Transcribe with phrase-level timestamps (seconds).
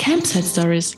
[0.00, 0.96] Campsite Stories,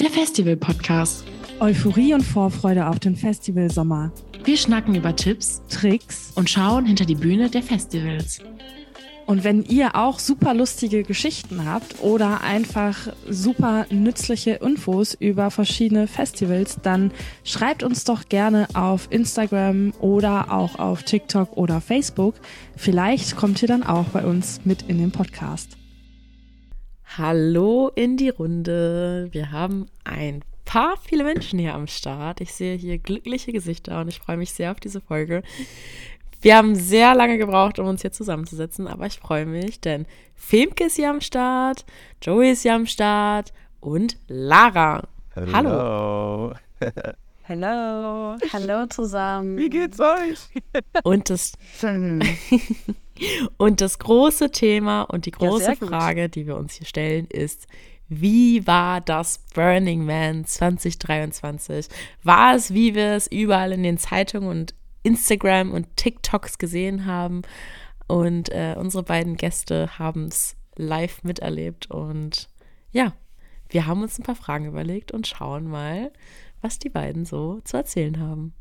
[0.00, 1.22] der Festival-Podcast.
[1.60, 4.10] Euphorie und Vorfreude auf den Festivalsommer.
[4.42, 8.40] Wir schnacken über Tipps, Tricks und schauen hinter die Bühne der Festivals.
[9.26, 16.08] Und wenn ihr auch super lustige Geschichten habt oder einfach super nützliche Infos über verschiedene
[16.08, 17.12] Festivals, dann
[17.44, 22.34] schreibt uns doch gerne auf Instagram oder auch auf TikTok oder Facebook.
[22.74, 25.79] Vielleicht kommt ihr dann auch bei uns mit in den Podcast.
[27.18, 29.28] Hallo in die Runde.
[29.32, 32.40] Wir haben ein paar viele Menschen hier am Start.
[32.40, 35.42] Ich sehe hier glückliche Gesichter und ich freue mich sehr auf diese Folge.
[36.40, 40.84] Wir haben sehr lange gebraucht, um uns hier zusammenzusetzen, aber ich freue mich, denn Femke
[40.84, 41.84] ist hier am Start,
[42.22, 45.08] Joey ist hier am Start und Lara.
[45.34, 45.52] Hallo.
[45.52, 46.54] Hallo.
[47.48, 48.36] Hallo.
[48.52, 49.56] Hallo zusammen.
[49.58, 50.38] Wie geht's euch?
[51.02, 51.54] Und das,
[53.56, 55.88] und das große Thema und die Ja, große gut.
[55.88, 57.66] Frage, die wir uns hier stellen, ist,
[58.08, 61.86] wie war das Burning Man 2023?
[62.24, 67.42] War es, wie wir es überall in den Zeitungen und Instagram und TikToks gesehen haben?
[68.08, 71.88] Und äh, unsere beiden Gäste haben es live miterlebt.
[71.90, 72.48] Und
[72.90, 73.12] ja,
[73.68, 76.10] wir haben uns ein paar Fragen überlegt und schauen mal,
[76.60, 78.54] was die beiden so zu erzählen haben.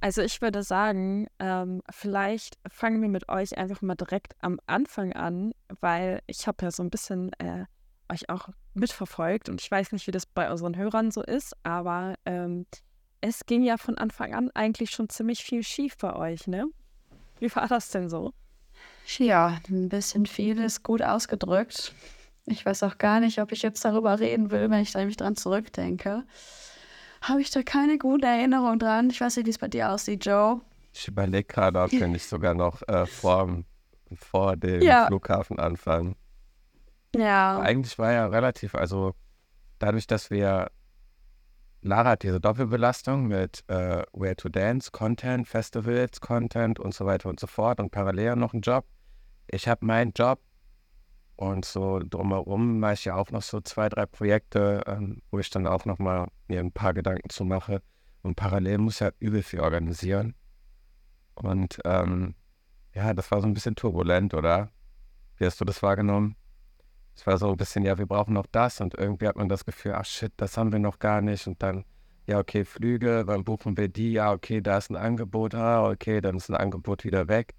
[0.00, 5.12] Also ich würde sagen, ähm, vielleicht fangen wir mit euch einfach mal direkt am Anfang
[5.12, 7.64] an, weil ich habe ja so ein bisschen äh,
[8.08, 12.14] euch auch mitverfolgt und ich weiß nicht, wie das bei unseren Hörern so ist, aber
[12.24, 12.66] ähm,
[13.20, 16.66] es ging ja von Anfang an eigentlich schon ziemlich viel schief bei euch, ne?
[17.40, 18.32] Wie war das denn so?
[19.18, 21.92] Ja, ein bisschen viel ist gut ausgedrückt.
[22.46, 25.16] Ich weiß auch gar nicht, ob ich jetzt darüber reden will, wenn ich da nämlich
[25.16, 26.24] dran zurückdenke.
[27.28, 29.10] Habe ich da keine gute Erinnerung dran?
[29.10, 30.60] Ich weiß nicht, wie es bei dir aussieht, Joe.
[30.94, 33.62] Ich überlege gerade, ob wir nicht sogar noch äh, vor,
[34.14, 35.06] vor dem Ja.
[35.06, 36.16] Flughafen anfangen.
[37.14, 37.60] Ja.
[37.60, 39.14] Eigentlich war ja relativ, also
[39.78, 40.70] dadurch, dass wir
[41.82, 47.28] Lara hat diese Doppelbelastung mit äh, Where to Dance, Content, Festivals, Content und so weiter
[47.28, 48.84] und so fort und parallel noch einen Job.
[49.46, 50.40] Ich habe meinen Job
[51.38, 55.48] und so drumherum mache ich ja auch noch so zwei, drei Projekte, ähm, wo ich
[55.50, 57.80] dann auch noch mal mir ein paar Gedanken zu mache.
[58.22, 60.34] Und parallel muss ich ja übel viel organisieren.
[61.36, 62.34] Und ähm,
[62.92, 64.72] ja, das war so ein bisschen turbulent, oder?
[65.36, 66.34] Wie hast du das wahrgenommen?
[67.14, 69.64] Es war so ein bisschen, ja, wir brauchen noch das und irgendwie hat man das
[69.64, 71.84] Gefühl, ach shit, das haben wir noch gar nicht und dann,
[72.26, 76.20] ja, okay, Flüge, dann buchen wir die, ja, okay, da ist ein Angebot, ah, okay,
[76.20, 77.54] dann ist ein Angebot wieder weg.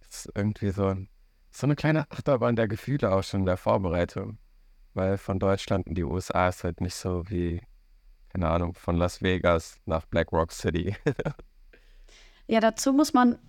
[0.00, 1.08] Das ist irgendwie so, ein,
[1.56, 4.38] so eine kleine Achterbahn der Gefühle auch schon in der Vorbereitung,
[4.92, 7.62] weil von Deutschland in die USA ist halt nicht so wie,
[8.28, 10.94] keine Ahnung, von Las Vegas nach Black Rock City.
[12.48, 13.40] Ja, dazu muss man,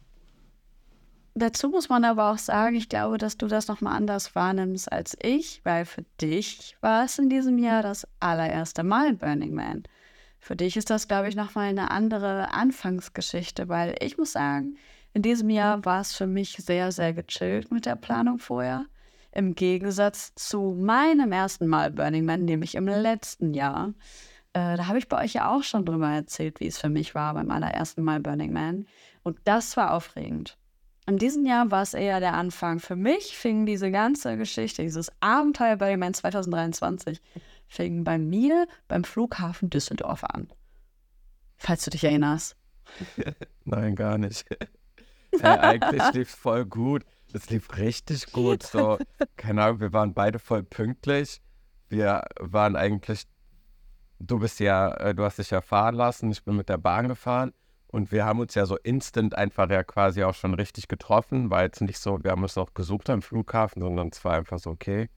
[1.35, 5.15] dazu muss man aber auch sagen, ich glaube, dass du das nochmal anders wahrnimmst als
[5.21, 9.83] ich, weil für dich war es in diesem Jahr das allererste Mal Burning Man.
[10.39, 14.77] Für dich ist das, glaube ich, nochmal eine andere Anfangsgeschichte, weil ich muss sagen,
[15.17, 18.85] in diesem Jahr war es für mich sehr, sehr gechillt mit der Planung vorher.
[19.31, 23.95] Im Gegensatz zu meinem ersten Mal Burning Man, nämlich im letzten Jahr.
[24.53, 27.15] Äh, da habe ich bei euch ja auch schon drüber erzählt, wie es für mich
[27.15, 28.85] war beim allerersten Mal Burning Man.
[29.23, 30.55] Und das war aufregend.
[31.07, 32.77] In diesem Jahr war es eher der Anfang.
[32.77, 37.19] Für mich fing diese ganze Geschichte, dieses Abenteuer Burning Man 2023,
[37.65, 40.47] fing bei mir beim Flughafen Düsseldorf an.
[41.57, 42.55] Falls du dich erinnerst.
[43.65, 44.45] Nein, gar nicht.
[45.31, 47.03] Äh, eigentlich lief es voll gut.
[47.33, 48.63] Es lief richtig gut.
[48.63, 48.97] So,
[49.35, 51.41] keine Ahnung, wir waren beide voll pünktlich.
[51.89, 53.23] Wir waren eigentlich,
[54.19, 57.07] du bist ja, äh, du hast dich ja fahren lassen, ich bin mit der Bahn
[57.07, 57.53] gefahren
[57.87, 61.65] und wir haben uns ja so instant einfach ja quasi auch schon richtig getroffen, weil
[61.65, 64.71] jetzt nicht so, wir haben uns auch gesucht am Flughafen, sondern es war einfach so,
[64.71, 65.09] okay.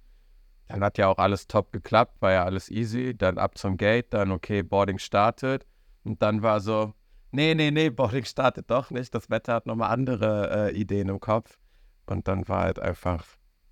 [0.69, 3.17] Dann hat ja auch alles top geklappt, war ja alles easy.
[3.17, 5.67] Dann ab zum Gate, dann okay, Boarding startet.
[6.05, 6.95] Und dann war so,
[7.31, 9.15] nee, nee, nee, Boarding startet doch nicht.
[9.15, 11.59] Das Wetter hat nochmal andere äh, Ideen im Kopf.
[12.07, 13.25] Und dann war halt einfach,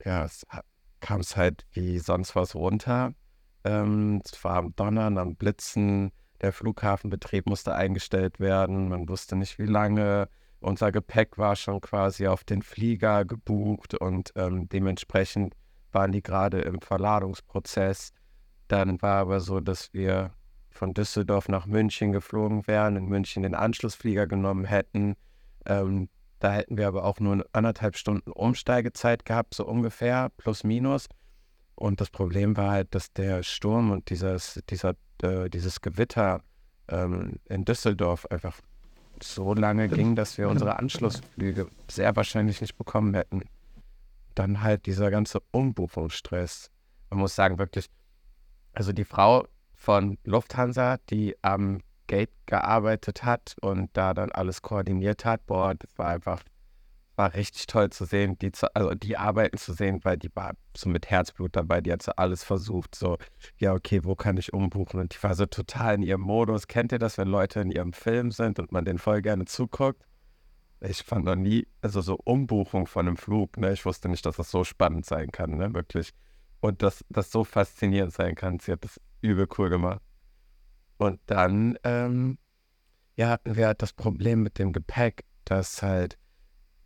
[0.04, 0.46] ja, es
[1.00, 3.14] kam es halt wie sonst was runter.
[3.64, 6.12] Ähm, es war am Donnern, am Blitzen.
[6.40, 8.88] Der Flughafenbetrieb musste eingestellt werden.
[8.88, 10.28] Man wusste nicht, wie lange.
[10.60, 15.54] Unser Gepäck war schon quasi auf den Flieger gebucht und ähm, dementsprechend
[15.92, 18.12] waren die gerade im Verladungsprozess.
[18.66, 20.32] Dann war aber so, dass wir
[20.78, 25.16] von Düsseldorf nach München geflogen wären, in München den Anschlussflieger genommen hätten.
[25.66, 26.08] Ähm,
[26.38, 31.08] da hätten wir aber auch nur anderthalb Stunden Umsteigezeit gehabt, so ungefähr, plus minus.
[31.74, 36.42] Und das Problem war halt, dass der Sturm und dieses, dieser, äh, dieses Gewitter
[36.88, 38.60] ähm, in Düsseldorf einfach
[39.20, 43.42] so lange ging, dass wir unsere Anschlussflüge sehr wahrscheinlich nicht bekommen hätten.
[44.36, 46.70] Dann halt dieser ganze Umbuchungsstress.
[47.10, 47.90] Man muss sagen, wirklich,
[48.72, 49.44] also die Frau
[49.78, 55.96] von Lufthansa, die am Gate gearbeitet hat und da dann alles koordiniert hat, boah, das
[55.96, 56.42] war einfach,
[57.16, 60.54] war richtig toll zu sehen, die zu, also die arbeiten zu sehen, weil die war
[60.76, 63.18] so mit Herzblut dabei, die hat so alles versucht, so,
[63.58, 65.00] ja, okay, wo kann ich umbuchen?
[65.00, 66.66] Und die war so total in ihrem Modus.
[66.66, 70.04] Kennt ihr das, wenn Leute in ihrem Film sind und man den voll gerne zuguckt?
[70.80, 73.72] Ich fand noch nie, also so Umbuchung von einem Flug, ne?
[73.72, 75.74] Ich wusste nicht, dass das so spannend sein kann, ne?
[75.74, 76.12] Wirklich.
[76.60, 78.58] Und dass das so faszinierend sein kann.
[78.58, 80.00] Sie hat das übel cool gemacht.
[80.96, 82.38] Und dann, ähm,
[83.16, 86.18] ja, hatten wir halt das Problem mit dem Gepäck, dass halt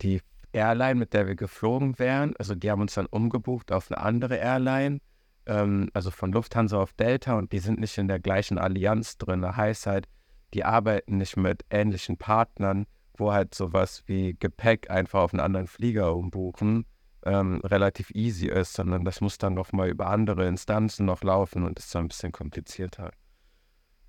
[0.01, 0.21] die
[0.51, 4.35] Airline, mit der wir geflogen wären, also die haben uns dann umgebucht auf eine andere
[4.35, 4.99] Airline,
[5.47, 9.41] ähm, also von Lufthansa auf Delta und die sind nicht in der gleichen Allianz drin.
[9.41, 10.07] Das heißt halt,
[10.53, 12.85] die arbeiten nicht mit ähnlichen Partnern,
[13.17, 16.85] wo halt sowas wie Gepäck einfach auf einen anderen Flieger umbuchen
[17.25, 21.79] ähm, relativ easy ist, sondern das muss dann nochmal über andere Instanzen noch laufen und
[21.79, 23.11] ist dann ein bisschen komplizierter.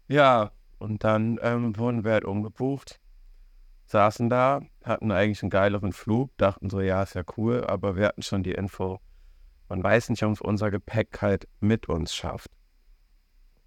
[0.08, 3.00] Ja, und dann ähm, wurden wir halt umgebucht,
[3.86, 8.08] saßen da, hatten eigentlich einen geileren Flug, dachten so, ja, ist ja cool, aber wir
[8.08, 9.00] hatten schon die Info,
[9.68, 12.50] man weiß nicht, ob unser Gepäck halt mit uns schafft.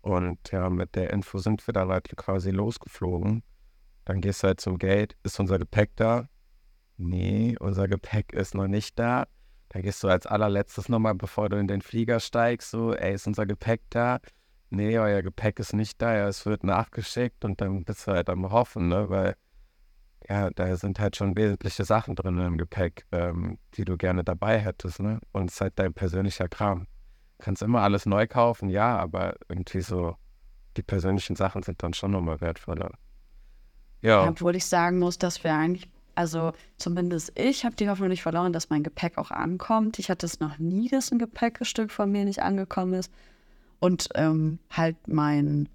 [0.02, 3.44] Und ja, mit der Info sind wir dann halt quasi losgeflogen.
[4.06, 6.30] Dann gehst du halt zum Gate, ist unser Gepäck da?
[6.98, 9.28] Nee, unser Gepäck ist noch nicht da.
[9.82, 13.46] Gehst du als allerletztes nochmal, bevor du in den Flieger steigst, so, ey, ist unser
[13.46, 14.20] Gepäck da?
[14.70, 18.30] Nee, euer Gepäck ist nicht da, ja, es wird nachgeschickt und dann bist du halt
[18.30, 19.36] am Hoffen, ne, weil,
[20.28, 24.60] ja, da sind halt schon wesentliche Sachen drin im Gepäck, ähm, die du gerne dabei
[24.60, 26.88] hättest, ne, und es ist halt dein persönlicher Kram.
[27.38, 30.16] Du kannst immer alles neu kaufen, ja, aber irgendwie so,
[30.76, 32.92] die persönlichen Sachen sind dann schon nochmal wertvoller.
[34.02, 34.28] Ja.
[34.28, 38.52] Obwohl ich sagen muss, dass wir eigentlich also zumindest ich habe die Hoffnung nicht verloren,
[38.52, 40.00] dass mein Gepäck auch ankommt.
[40.00, 43.12] Ich hatte es noch nie, dass ein Gepäckstück von mir nicht angekommen ist.
[43.80, 45.70] Und ähm, halt mein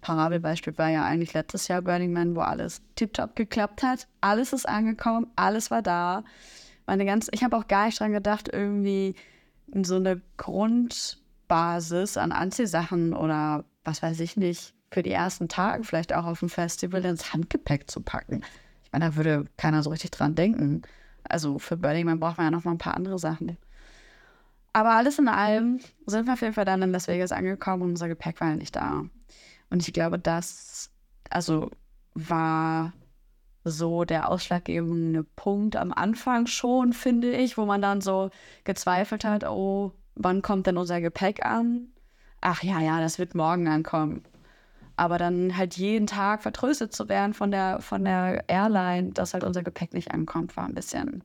[0.00, 4.08] Parabelbeispiel war ja eigentlich letztes Jahr Burning Man, wo alles tiptop geklappt hat.
[4.20, 6.24] Alles ist angekommen, alles war da.
[6.86, 9.14] Meine ganz, ich habe auch gar nicht dran gedacht, irgendwie
[9.82, 16.12] so eine Grundbasis an Anziehsachen oder was weiß ich nicht, für die ersten Tage vielleicht
[16.12, 18.42] auch auf dem Festival ins Handgepäck zu packen
[18.94, 20.82] meine, da würde keiner so richtig dran denken.
[21.24, 23.58] Also für Burning Man braucht man ja noch mal ein paar andere Sachen.
[24.72, 27.90] Aber alles in allem sind wir auf jeden Fall dann in Las Vegas angekommen und
[27.90, 29.04] unser Gepäck war ja nicht da.
[29.70, 30.90] Und ich glaube, das
[31.30, 31.70] also
[32.14, 32.92] war
[33.64, 38.30] so der ausschlaggebende Punkt am Anfang schon, finde ich, wo man dann so
[38.64, 41.88] gezweifelt hat, oh, wann kommt denn unser Gepäck an?
[42.40, 44.22] Ach ja, ja, das wird morgen ankommen.
[44.96, 49.44] Aber dann halt jeden Tag vertröstet zu werden von der, von der Airline, dass halt
[49.44, 51.24] unser Gepäck nicht ankommt, war ein bisschen.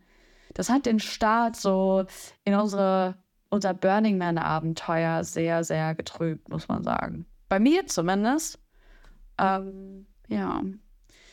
[0.53, 2.05] Das hat den Start so
[2.43, 3.15] in unsere,
[3.49, 7.25] unser Burning Man-Abenteuer sehr, sehr getrübt, muss man sagen.
[7.47, 8.59] Bei mir zumindest.
[9.37, 10.61] Ähm, ja.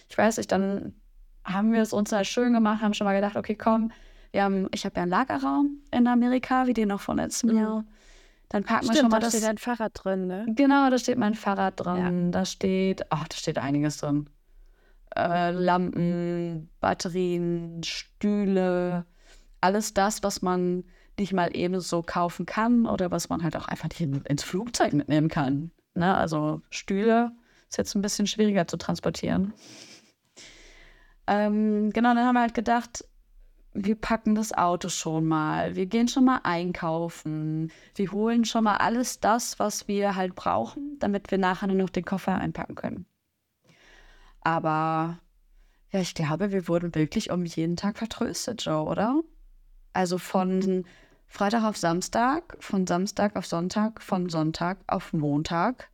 [0.09, 0.95] Ich weiß nicht, dann
[1.45, 3.93] haben wir es uns halt schön gemacht, haben schon mal gedacht, okay, komm,
[4.33, 7.85] wir haben, ich habe ja einen Lagerraum in Amerika, wie den noch von letztem mhm.
[8.49, 9.37] Dann packen Stimmt, wir schon mal da das.
[9.37, 10.47] steht ein Fahrrad drin, ne?
[10.49, 12.31] Genau, da steht mein Fahrrad drin.
[12.33, 14.31] Da steht, ach, da steht einiges drin.
[15.17, 19.05] Äh, Lampen, Batterien, Stühle,
[19.61, 20.85] alles das, was man
[21.19, 24.43] nicht mal eben so kaufen kann oder was man halt auch einfach nicht in, ins
[24.43, 25.71] Flugzeug mitnehmen kann.
[25.95, 26.15] Ne?
[26.15, 27.33] Also Stühle
[27.69, 29.55] ist jetzt ein bisschen schwieriger zu transportieren.
[31.27, 33.05] Ähm, genau, dann haben wir halt gedacht,
[33.85, 38.77] wir packen das Auto schon mal, wir gehen schon mal einkaufen, wir holen schon mal
[38.77, 43.07] alles das, was wir halt brauchen, damit wir nachher nur noch den Koffer einpacken können.
[44.41, 45.19] Aber
[45.91, 49.23] ja, ich glaube, wir wurden wirklich um jeden Tag vertröstet, Joe, oder?
[49.93, 50.85] Also von
[51.27, 55.91] Freitag auf Samstag, von Samstag auf Sonntag, von Sonntag auf Montag.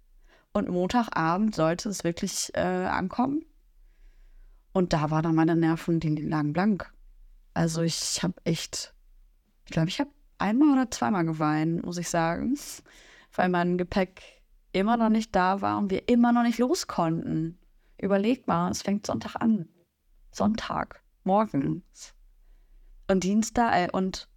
[0.53, 3.45] Und Montagabend sollte es wirklich äh, ankommen.
[4.73, 6.93] Und da waren dann meine Nerven, die lagen blank.
[7.55, 8.95] Also ich habe echt,
[9.65, 12.59] ich glaube, ich habe einmal oder zweimal geweint, muss ich sagen,
[13.35, 14.23] weil mein Gepäck
[14.73, 17.59] immer noch nicht da war und wir immer noch nicht los konnten.
[17.99, 19.69] Überleg mal, es fängt Sonntag an.
[20.31, 22.15] Sonntag, morgens.
[23.09, 24.29] Und Dienstag äh, und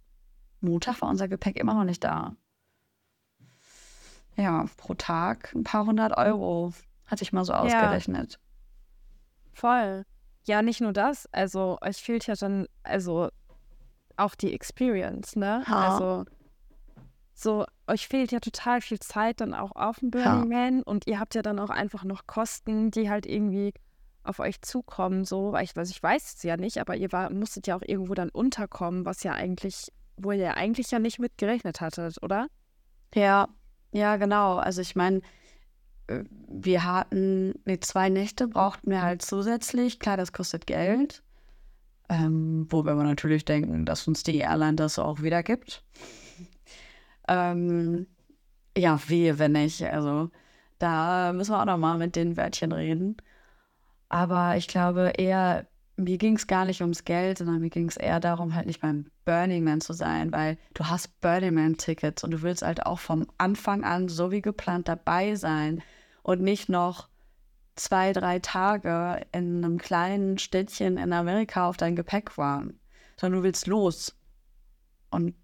[0.60, 2.36] Montag war unser Gepäck immer noch nicht da.
[4.36, 6.74] Ja, pro Tag ein paar hundert Euro,
[7.06, 8.32] hatte ich mal so ausgerechnet.
[8.32, 8.38] Ja.
[9.54, 10.04] Voll.
[10.46, 11.28] Ja, nicht nur das.
[11.32, 13.28] Also, euch fehlt ja dann, also
[14.16, 15.64] auch die Experience, ne?
[15.66, 15.88] Ha.
[15.92, 16.24] Also,
[17.34, 20.58] so, euch fehlt ja total viel Zeit dann auch auf dem Burning Ja.
[20.58, 23.74] Man und ihr habt ja dann auch einfach noch Kosten, die halt irgendwie
[24.24, 27.30] auf euch zukommen, so, weil ich, also ich weiß es ja nicht, aber ihr war,
[27.30, 31.36] musstet ja auch irgendwo dann unterkommen, was ja eigentlich, wo ihr eigentlich ja nicht mit
[31.38, 32.48] gerechnet hattet, oder?
[33.14, 33.48] Ja,
[33.92, 34.56] Ja, genau.
[34.56, 35.20] Also ich meine,
[36.08, 39.98] wir hatten, nee, zwei Nächte brauchten wir halt zusätzlich.
[39.98, 41.22] Klar, das kostet Geld.
[42.08, 45.84] Ähm, wobei wir natürlich denken, dass uns die Airline das auch wieder gibt.
[47.28, 48.06] ähm,
[48.76, 49.82] ja, wehe, wenn nicht.
[49.82, 50.30] Also
[50.78, 53.16] da müssen wir auch noch mal mit den Wörtchen reden.
[54.08, 57.96] Aber ich glaube eher, mir ging es gar nicht ums Geld, sondern mir ging es
[57.96, 62.32] eher darum, halt nicht beim Burning Man zu sein, weil du hast Burning Man-Tickets und
[62.32, 65.82] du willst halt auch vom Anfang an so wie geplant dabei sein
[66.22, 67.08] und nicht noch
[67.76, 72.78] zwei, drei Tage in einem kleinen Städtchen in Amerika auf dein Gepäck waren,
[73.16, 74.18] sondern du willst los.
[75.10, 75.34] Und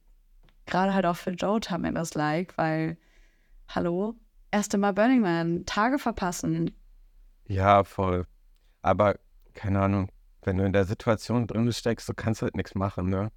[0.67, 2.99] gerade halt auch für Joe tat mir das like, weil,
[3.69, 4.17] hallo,
[4.51, 6.75] erste Mal Burning Man, Tage verpassen.
[7.47, 8.27] Ja, voll.
[8.83, 9.19] Aber
[9.55, 10.11] keine Ahnung,
[10.43, 13.31] wenn du in der Situation drin steckst, du kannst halt nichts machen, ne?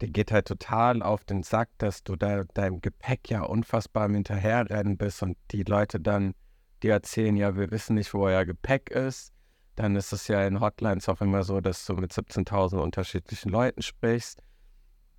[0.00, 4.14] Dir geht halt total auf den Sack, dass du da deinem Gepäck ja unfassbar im
[4.14, 6.34] Hinterherrennen bist und die Leute dann
[6.82, 9.32] die erzählen, ja, wir wissen nicht, wo euer Gepäck ist.
[9.76, 13.82] Dann ist es ja in Hotlines auch immer so, dass du mit 17.000 unterschiedlichen Leuten
[13.82, 14.42] sprichst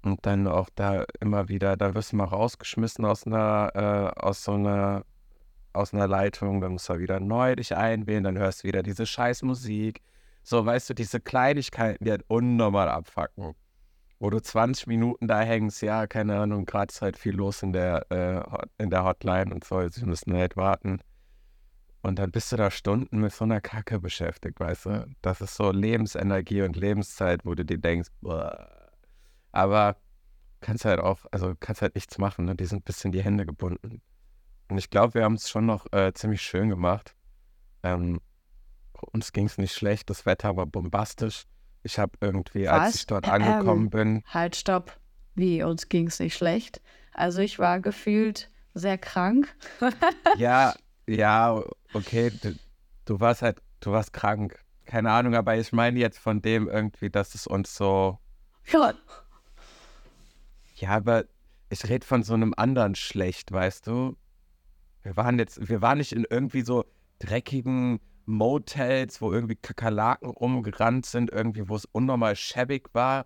[0.04, 4.44] und dann auch da immer wieder, dann wirst du mal rausgeschmissen aus einer, äh, aus
[4.44, 5.04] so einer,
[5.74, 9.06] aus einer Leitung, dann musst du wieder neu dich einwählen, dann hörst du wieder diese
[9.06, 10.02] scheiß Musik.
[10.46, 13.56] So, weißt du, diese Kleinigkeiten, die halt unnormal abfacken.
[14.20, 17.74] Wo du 20 Minuten da hängst, ja, keine Ahnung, gerade ist halt viel los in
[17.74, 21.00] der, äh, in der Hotline und so, sie müssen halt warten.
[22.04, 25.08] Und dann bist du da Stunden mit so einer Kacke beschäftigt, weißt du?
[25.24, 28.70] Das ist so Lebensenergie und Lebenszeit, wo du dir denkst, boah.
[29.52, 29.98] Aber
[30.62, 32.56] kannst halt auch, also kannst halt nichts machen, ne?
[32.56, 34.04] Die sind ein bisschen die Hände gebunden.
[34.70, 37.16] Und ich glaube, wir haben es schon noch äh, ziemlich schön gemacht.
[37.82, 38.22] Ähm,
[39.02, 41.46] uns ging es nicht schlecht, das Wetter war bombastisch.
[41.84, 42.72] Ich habe irgendwie, Was?
[42.72, 44.24] als ich dort angekommen ähm, bin.
[44.28, 45.00] Halt, stopp.
[45.36, 46.82] Wie, uns ging es nicht schlecht?
[47.14, 49.54] Also ich war gefühlt sehr krank.
[50.38, 50.74] ja,
[51.08, 51.62] ja,
[51.94, 52.56] okay, du,
[53.06, 54.60] du, warst halt, du warst krank.
[54.86, 58.20] Keine Ahnung, aber ich meine jetzt von dem irgendwie, dass es uns so.
[58.72, 58.94] Ja.
[60.76, 61.26] Ja, aber
[61.70, 64.18] ich rede von so einem anderen schlecht, weißt du?
[65.04, 66.86] Wir waren jetzt, wir waren nicht in irgendwie so
[67.20, 73.26] dreckigen Motels, wo irgendwie Kakerlaken rumgerannt sind, irgendwie, wo es unnormal schäbig war.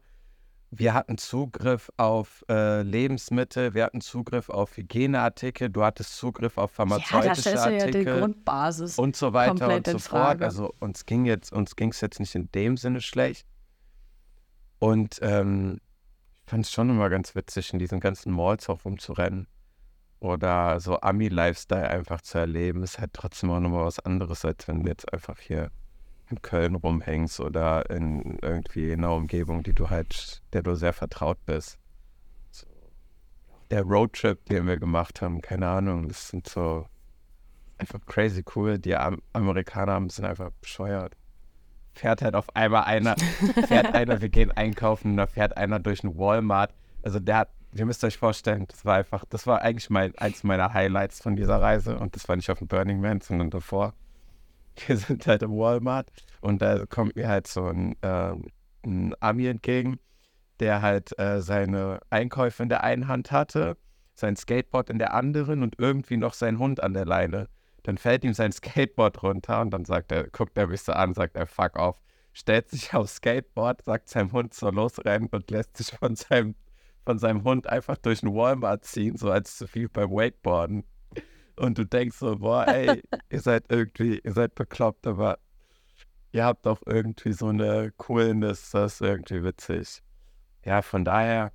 [0.72, 6.72] Wir hatten Zugriff auf äh, Lebensmittel, wir hatten Zugriff auf Hygieneartikel, du hattest Zugriff auf
[6.72, 10.44] pharmazeutische ja, das Artikel ja die Grundbasis und so weiter und so fort.
[10.44, 13.48] Also uns ging jetzt, uns ging es jetzt nicht in dem Sinne schlecht.
[14.78, 15.80] Und ähm,
[16.46, 19.48] ich fand es schon immer ganz witzig, in diesen ganzen Malls auch rumzurennen
[20.20, 24.84] oder so Ami-Lifestyle einfach zu erleben, ist halt trotzdem auch nochmal was anderes, als wenn
[24.84, 25.72] du jetzt einfach hier
[26.30, 30.94] in Köln rumhängst oder in irgendwie in einer Umgebung, die du halt, der du sehr
[30.94, 31.80] vertraut bist.
[32.52, 32.68] So.
[33.72, 36.86] Der Roadtrip, den wir gemacht haben, keine Ahnung, das sind so
[37.78, 38.78] einfach crazy cool.
[38.78, 41.16] Die Am Amerikaner sind einfach bescheuert.
[41.94, 43.16] Fährt halt auf einmal einer,
[43.68, 46.74] fährt einer, wir gehen einkaufen da fährt einer durch einen Walmart.
[47.02, 50.44] Also der hat, ihr müsst euch vorstellen, das war einfach, das war eigentlich mein, eins
[50.44, 51.98] meiner Highlights von dieser Reise.
[51.98, 53.94] Und das war nicht auf dem Burning Man, sondern davor.
[54.88, 56.12] Wir sind halt im Walmart.
[56.42, 58.34] Und da kommt mir halt so ein, äh,
[58.86, 60.00] ein Ami entgegen,
[60.60, 63.78] der halt äh, seine Einkäufe in der einen Hand hatte,
[64.16, 67.48] sein Skateboard in der anderen und irgendwie noch sein Hund an der Leine.
[67.84, 71.14] Dann fällt ihm sein Skateboard runter und dann sagt er, guckt er mich so an,
[71.14, 71.98] sagt er, fuck off,
[72.34, 76.56] stellt sich aufs Skateboard, sagt seinem Hund so losrennen und lässt sich von seinem,
[77.06, 80.84] von seinem Hund einfach durch den Walmart ziehen, so als zu viel beim Wakeboarden.
[81.56, 85.40] Und du denkst so, boah, ey, ihr seid irgendwie, ihr seid bekloppt, aber
[86.32, 90.02] ihr habt doch irgendwie so eine Coolness, das ist irgendwie witzig.
[90.64, 91.52] Ja, von daher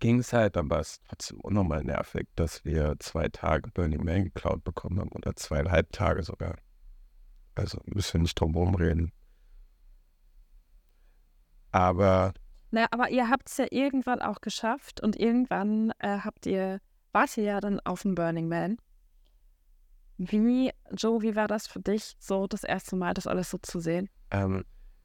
[0.00, 4.24] ging es halt, aber es ist trotzdem unnormal nervig, dass wir zwei Tage Burning Man
[4.24, 6.56] geklaut bekommen haben oder zweieinhalb Tage sogar.
[7.54, 9.12] Also müssen wir nicht drum rumreden.
[11.72, 12.34] Aber.
[12.70, 16.80] Naja, aber ihr habt es ja irgendwann auch geschafft und irgendwann äh, habt ihr,
[17.12, 18.76] wart ihr ja dann auf dem Burning Man.
[20.18, 23.80] Wie, Joe, wie war das für dich, so das erste Mal das alles so zu
[23.80, 24.10] sehen?
[24.30, 24.64] Ähm,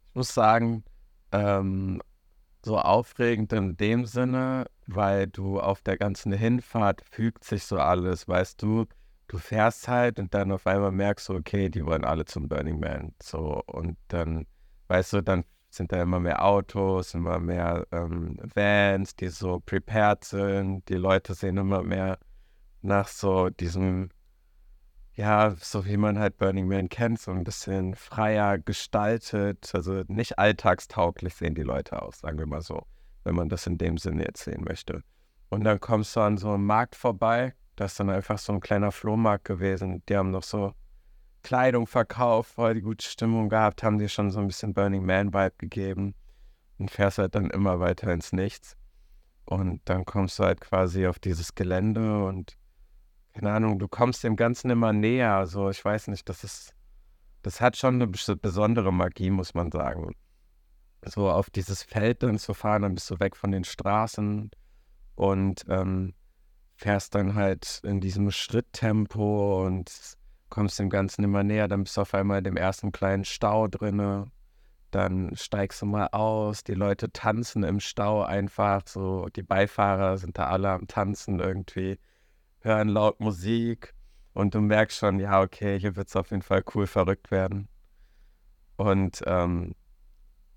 [0.09, 0.83] ich muss sagen,
[1.31, 2.01] ähm,
[2.65, 8.27] so aufregend in dem Sinne, weil du auf der ganzen Hinfahrt fügt sich so alles,
[8.27, 8.85] weißt du,
[9.27, 12.79] du fährst halt und dann auf einmal merkst du, okay, die wollen alle zum Burning
[12.79, 13.13] Man.
[13.21, 14.45] So, und dann,
[14.87, 15.43] weißt du, dann
[15.75, 20.87] sind da immer mehr Autos, immer mehr ähm, Vans, die so prepared sind.
[20.89, 22.19] Die Leute sehen immer mehr
[22.81, 24.09] nach so diesem
[25.15, 30.39] ja, so wie man halt Burning Man kennt, so ein bisschen freier gestaltet, also nicht
[30.39, 32.87] alltagstauglich sehen die Leute aus, sagen wir mal so,
[33.23, 35.03] wenn man das in dem Sinne jetzt sehen möchte.
[35.49, 38.59] Und dann kommst du an so einem Markt vorbei, Das ist dann einfach so ein
[38.59, 40.03] kleiner Flohmarkt gewesen.
[40.07, 40.73] Die haben noch so
[41.43, 45.55] Kleidung verkauft, voll die gute Stimmung gehabt, haben dir schon so ein bisschen Burning Man-Vibe
[45.57, 46.15] gegeben
[46.77, 48.75] und fährst halt dann immer weiter ins Nichts.
[49.45, 52.57] Und dann kommst du halt quasi auf dieses Gelände und
[53.33, 55.33] keine Ahnung, du kommst dem Ganzen immer näher.
[55.33, 56.73] Also ich weiß nicht, das ist,
[57.41, 60.15] das hat schon eine besondere Magie, muss man sagen.
[61.05, 64.51] So auf dieses Feld dann zu fahren, dann bist du weg von den Straßen
[65.15, 66.13] und ähm,
[66.75, 70.17] fährst dann halt in diesem Schritttempo und
[70.53, 71.67] kommst dem Ganzen immer näher.
[71.67, 74.31] Dann bist du auf einmal in dem ersten kleinen Stau drinne.
[74.91, 80.37] Dann steigst du mal aus, die Leute tanzen im Stau einfach, so die Beifahrer sind
[80.37, 81.97] da alle am Tanzen irgendwie
[82.61, 83.95] hören laut Musik
[84.33, 87.67] und du merkst schon, ja, okay, hier wird es auf jeden Fall cool verrückt werden.
[88.77, 89.73] Und ähm,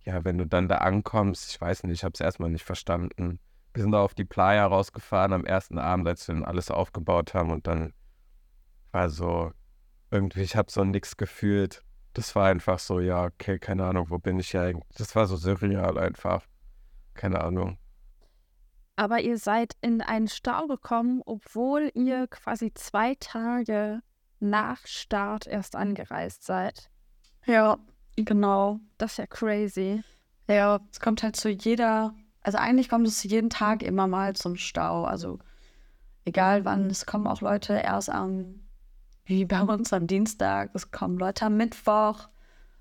[0.05, 3.41] ja, wenn du dann da ankommst, ich weiß nicht, ich habe es erstmal nicht verstanden.
[3.73, 7.33] Wir sind da auf die Playa rausgefahren am ersten Abend, als wir dann alles aufgebaut
[7.33, 7.95] haben und dann
[8.93, 9.53] war so,
[10.11, 11.83] irgendwie, ich habe so nichts gefühlt.
[12.15, 14.97] Das war einfach so, ja, okay, keine Ahnung, wo bin ich ja eigentlich?
[14.97, 16.47] Das war so surreal einfach.
[17.15, 17.79] Keine Ahnung.
[18.97, 24.01] Aber ihr seid in einen Stau gekommen, obwohl ihr quasi zwei Tage
[24.41, 26.91] nach Start erst angereist seid.
[27.45, 27.79] Ja,
[28.17, 28.81] genau.
[28.97, 30.03] Das ist ja crazy.
[30.49, 34.57] Ja, es kommt halt zu jeder, also eigentlich kommt es jeden Tag immer mal zum
[34.57, 35.05] Stau.
[35.05, 35.39] Also
[36.25, 38.66] egal wann, es kommen auch Leute erst am,
[39.27, 42.29] wie bei uns am Dienstag, es kommen Leute am Mittwoch,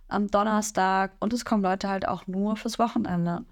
[0.08, 3.44] am Donnerstag und es kommen Leute halt auch nur fürs Wochenende.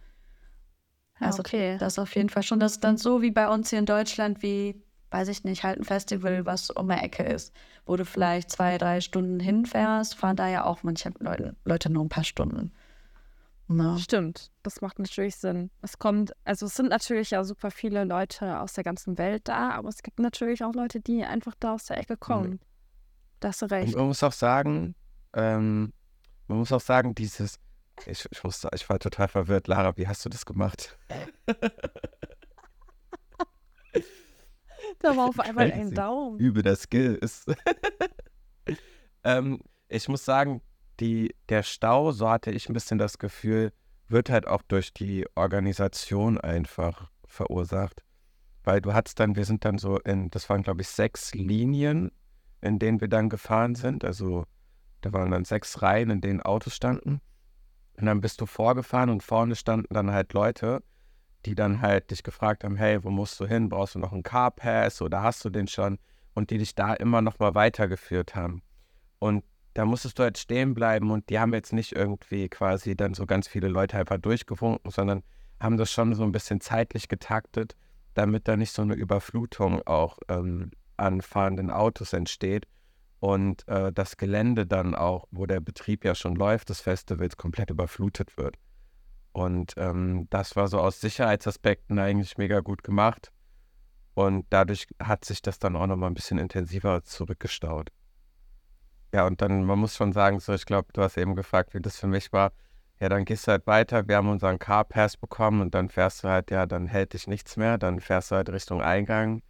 [1.20, 1.78] Also okay.
[1.80, 2.60] das ist auf jeden Fall schon.
[2.60, 4.82] Das ist dann so wie bei uns hier in Deutschland, wie,
[5.12, 7.54] weiß ich nicht, halt ein Festival, was um die Ecke ist,
[7.86, 12.04] wo du vielleicht zwei, drei Stunden hinfährst, fahren da ja auch manche Leute, Leute nur
[12.04, 12.72] ein paar Stunden.
[13.70, 13.98] Ja.
[13.98, 15.72] Stimmt, das macht natürlich Sinn.
[15.82, 19.72] Es kommt, also es sind natürlich ja super viele Leute aus der ganzen Welt da,
[19.72, 22.50] aber es gibt natürlich auch Leute, die einfach da aus der Ecke kommen.
[22.52, 22.60] Mhm.
[23.44, 23.94] Da hast du recht.
[23.94, 24.96] Und man muss auch sagen,
[25.34, 25.92] ähm,
[26.48, 27.60] man muss auch sagen, dieses
[28.06, 29.68] ich, ich, musste, ich war total verwirrt.
[29.68, 30.98] Lara, wie hast du das gemacht?
[35.00, 36.40] da war auf einmal ein Daumen.
[36.40, 37.52] Übe der Skill ist.
[39.26, 40.62] ähm, ich muss sagen,
[41.02, 43.74] die, der Stau, so hatte ich ein bisschen das Gefühl,
[44.08, 48.04] wird halt auch durch die Organisation einfach verursacht.
[48.64, 52.10] Weil du hattest dann, wir sind dann so in, das waren glaube ich sechs Linien,
[52.64, 54.06] in denen wir dann gefahren sind.
[54.06, 54.46] Also
[55.02, 57.20] da waren dann sechs Reihen, in denen Autos standen.
[57.98, 60.82] Und dann bist du vorgefahren und vorne standen dann halt Leute,
[61.46, 63.70] die dann halt dich gefragt haben, hey, wo musst du hin?
[63.70, 66.00] Brauchst du noch einen Carpass oder hast du den schon?
[66.34, 68.64] Und die dich da immer noch mal weitergeführt haben.
[69.20, 73.14] Und da musstest du halt stehen bleiben und die haben jetzt nicht irgendwie quasi dann
[73.14, 75.24] so ganz viele Leute einfach durchgewunken, sondern
[75.60, 77.76] haben das schon so ein bisschen zeitlich getaktet,
[78.14, 82.68] damit da nicht so eine Überflutung auch ähm, an fahrenden Autos entsteht
[83.20, 87.70] und äh, das Gelände dann auch, wo der Betrieb ja schon läuft, des Festivals komplett
[87.70, 88.58] überflutet wird.
[89.32, 93.32] Und ähm, das war so aus Sicherheitsaspekten eigentlich mega gut gemacht.
[94.14, 97.92] Und dadurch hat sich das dann auch nochmal ein bisschen intensiver zurückgestaut.
[99.14, 101.80] Ja, und dann, man muss schon sagen, so, ich glaube, du hast eben gefragt, wie
[101.80, 102.52] das für mich war.
[103.00, 104.08] Ja, dann gehst du halt weiter.
[104.08, 107.28] Wir haben unseren Car Pass bekommen und dann fährst du halt, ja, dann hält dich
[107.28, 107.78] nichts mehr.
[107.78, 109.42] Dann fährst du halt Richtung Eingang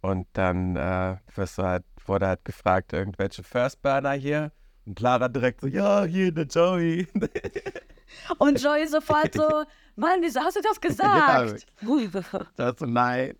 [0.00, 4.50] und dann äh, wirst du halt wurde halt gefragt, irgendwelche First Burner hier.
[4.86, 7.06] Und Clara direkt so, ja, hier, der Joey.
[8.38, 9.64] Und Joey sofort so,
[9.96, 11.66] Mann, wieso hast du das gesagt?
[11.78, 13.36] Ja, das so, nein.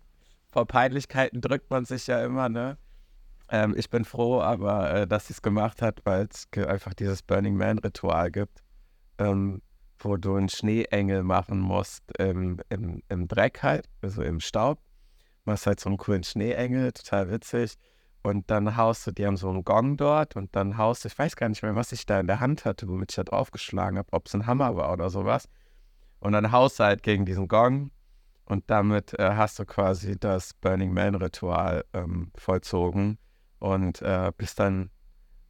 [0.51, 2.77] Vor Peinlichkeiten drückt man sich ja immer, ne?
[3.49, 7.23] Ähm, ich bin froh, aber äh, dass sie es gemacht hat, weil es einfach dieses
[7.23, 8.61] Burning Man-Ritual gibt,
[9.17, 9.63] ähm,
[9.97, 14.79] wo du einen Schneeengel machen musst im, im, im Dreck halt, also im Staub.
[15.49, 17.75] Machst halt so einen coolen Schneeengel, total witzig.
[18.21, 21.17] Und dann haust du, die haben so einen Gong dort und dann haust du, ich
[21.17, 23.97] weiß gar nicht mehr, was ich da in der Hand hatte, womit ich da draufgeschlagen
[23.97, 25.49] habe, ob es ein Hammer war oder sowas.
[26.19, 27.91] Und dann haust du halt gegen diesen Gong
[28.45, 33.17] und damit äh, hast du quasi das Burning Man-Ritual ähm, vollzogen
[33.59, 34.91] und äh, bist dann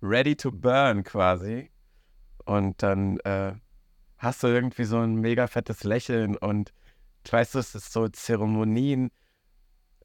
[0.02, 1.72] ready to burn quasi.
[2.46, 3.54] Und dann äh,
[4.18, 6.72] hast du irgendwie so ein mega fettes Lächeln und
[7.26, 9.12] ich weiß, das ist so Zeremonien,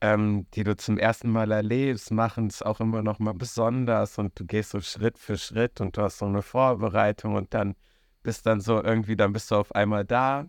[0.00, 4.38] ähm, die du zum ersten Mal erlebst, machen es auch immer noch mal besonders und
[4.38, 7.74] du gehst so Schritt für Schritt und du hast so eine Vorbereitung und dann
[8.22, 10.48] bist dann so irgendwie, dann bist du auf einmal da.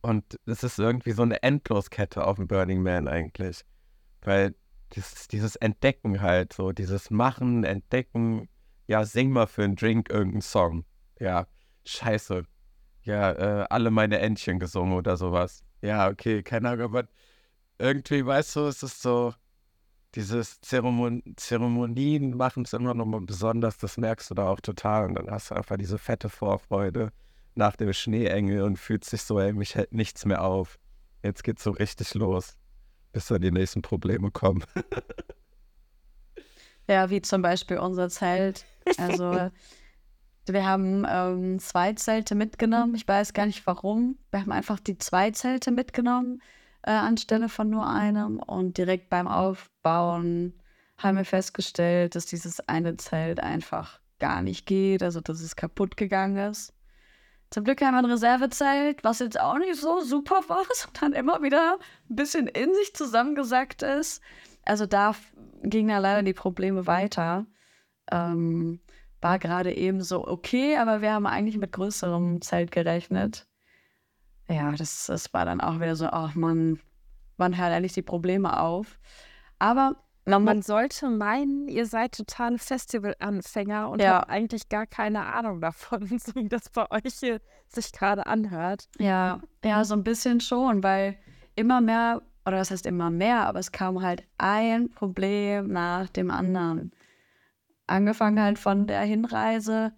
[0.00, 3.64] Und es ist irgendwie so eine Endloskette auf dem Burning Man eigentlich,
[4.22, 4.54] weil
[4.94, 8.48] dieses, dieses Entdecken halt, so dieses Machen, Entdecken,
[8.88, 10.84] ja, sing mal für einen Drink irgendeinen Song,
[11.20, 11.46] ja,
[11.84, 12.44] scheiße,
[13.04, 15.64] ja, äh, alle meine Entchen gesungen oder sowas.
[15.82, 17.08] Ja, okay, keine Ahnung, aber
[17.82, 19.34] irgendwie, weißt du, es ist so,
[20.14, 25.06] dieses Zeremon Zeremonien machen es immer noch mal besonders, das merkst du da auch total.
[25.06, 27.12] Und dann hast du einfach diese fette Vorfreude
[27.54, 30.78] nach dem Schneeengel und fühlt sich so, ey, mich hält nichts mehr auf.
[31.22, 32.56] Jetzt geht's so richtig los,
[33.12, 34.64] bis dann die nächsten Probleme kommen.
[36.88, 38.66] Ja, wie zum Beispiel unser Zelt.
[38.98, 39.50] Also
[40.46, 42.96] wir haben ähm, zwei Zelte mitgenommen.
[42.96, 44.18] Ich weiß gar nicht warum.
[44.32, 46.42] Wir haben einfach die zwei Zelte mitgenommen
[46.82, 48.38] äh, anstelle von nur einem.
[48.38, 50.54] Und direkt beim Aufbauen
[50.98, 55.96] haben wir festgestellt, dass dieses eine Zelt einfach gar nicht geht, also dass es kaputt
[55.96, 56.74] gegangen ist.
[57.50, 61.42] Zum Glück haben wir ein Reservezelt, was jetzt auch nicht so super war, sondern immer
[61.42, 64.22] wieder ein bisschen in sich zusammengesackt ist.
[64.64, 65.14] Also da
[65.62, 67.46] gingen ja leider die Probleme weiter.
[68.10, 68.80] Ähm,
[69.20, 73.46] war gerade eben so okay, aber wir haben eigentlich mit größerem Zelt gerechnet.
[74.52, 76.78] Ja, das, das war dann auch wieder so, ach man,
[77.36, 78.98] wann hört eigentlich die Probleme auf?
[79.58, 84.18] Aber man, man sollte meinen, ihr seid totale Festivalanfänger und Ja.
[84.18, 88.88] habt eigentlich gar keine Ahnung davon, so wie das bei euch hier sich gerade anhört.
[88.98, 91.16] Ja, ja, so ein bisschen schon, weil
[91.54, 96.30] immer mehr, oder das heißt immer mehr, aber es kam halt ein Problem nach dem
[96.30, 96.92] anderen.
[97.86, 99.92] Angefangen halt von der Hinreise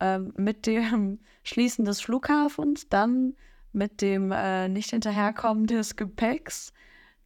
[0.00, 3.36] ähm, mit dem Schließen des Flughafens, dann
[3.72, 6.72] mit dem äh, Nicht-Hinterherkommen des Gepäcks.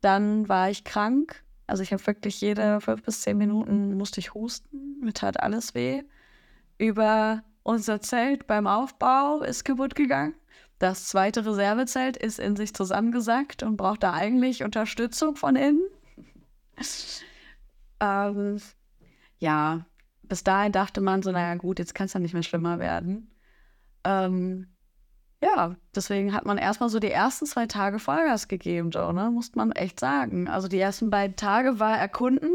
[0.00, 1.42] Dann war ich krank.
[1.66, 5.00] Also ich habe wirklich jede fünf bis zehn Minuten musste ich husten.
[5.00, 6.02] Mir tat alles weh.
[6.78, 10.35] Über unser Zelt beim Aufbau ist kaputt gegangen.
[10.78, 15.81] Das zweite Reservezelt ist in sich zusammengesackt und braucht da eigentlich Unterstützung von innen.
[18.00, 18.61] ähm,
[19.38, 19.87] ja,
[20.22, 23.31] bis dahin dachte man so, naja gut, jetzt kann es ja nicht mehr schlimmer werden.
[24.02, 24.71] Ähm,
[25.42, 29.31] ja, deswegen hat man erstmal so die ersten zwei Tage Vollgas gegeben, Joe, ne?
[29.31, 30.48] Muss man echt sagen.
[30.48, 32.50] Also die ersten beiden Tage war erkunden,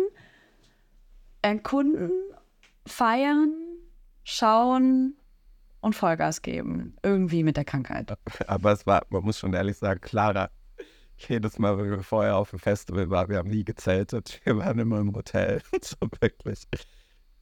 [1.42, 2.12] erkunden,
[2.86, 3.54] feiern,
[4.24, 5.18] schauen
[5.82, 6.96] und Vollgas geben.
[7.04, 8.18] Irgendwie mit der Krankheit.
[8.48, 10.50] Aber es war, man muss schon ehrlich sagen, Clara,
[11.18, 14.40] jedes Mal, wenn wir vorher auf dem Festival waren, wir haben nie gezeltet.
[14.46, 15.62] Wir waren immer im Hotel.
[15.82, 16.68] so wirklich.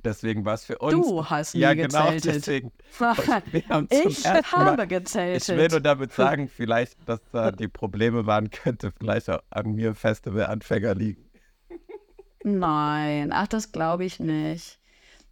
[0.05, 0.93] Deswegen war es für uns.
[0.93, 2.35] Du hast nie ja, genau, gezeltet.
[2.47, 2.71] deswegen.
[3.89, 5.57] Ich ersten Mal- habe Ich gezeltet.
[5.57, 9.95] will nur damit sagen, vielleicht, dass da die Probleme waren, könnte vielleicht auch an mir
[9.95, 11.25] Festivalanfänger liegen.
[12.43, 14.79] Nein, ach, das glaube ich nicht.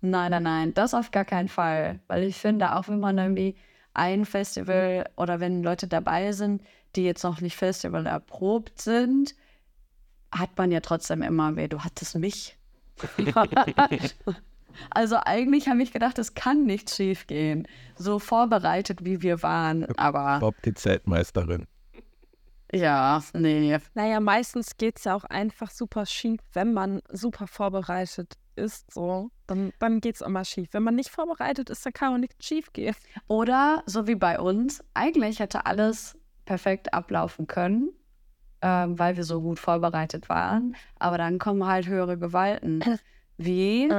[0.01, 1.99] Nein, nein, nein, das auf gar keinen Fall.
[2.07, 3.55] Weil ich finde, auch wenn man irgendwie
[3.93, 6.63] ein Festival oder wenn Leute dabei sind,
[6.95, 9.35] die jetzt noch nicht Festival erprobt sind,
[10.31, 11.67] hat man ja trotzdem immer weh.
[11.67, 12.57] Du hattest mich.
[14.91, 17.67] Also eigentlich habe ich gedacht, es kann nicht schief gehen.
[17.95, 19.85] So vorbereitet, wie wir waren.
[19.97, 21.67] Aber Bob, die Zeltmeisterin.
[22.73, 23.77] ja, nee.
[23.93, 28.91] Naja, meistens geht es ja auch einfach super schief, wenn man super vorbereitet ist.
[28.91, 30.69] So, dann, dann geht es immer schief.
[30.71, 32.95] Wenn man nicht vorbereitet ist, dann kann auch nichts schief gehen.
[33.27, 37.91] Oder so wie bei uns, eigentlich hätte alles perfekt ablaufen können,
[38.61, 40.75] ähm, weil wir so gut vorbereitet waren.
[40.99, 42.83] Aber dann kommen halt höhere Gewalten.
[43.37, 43.89] Wie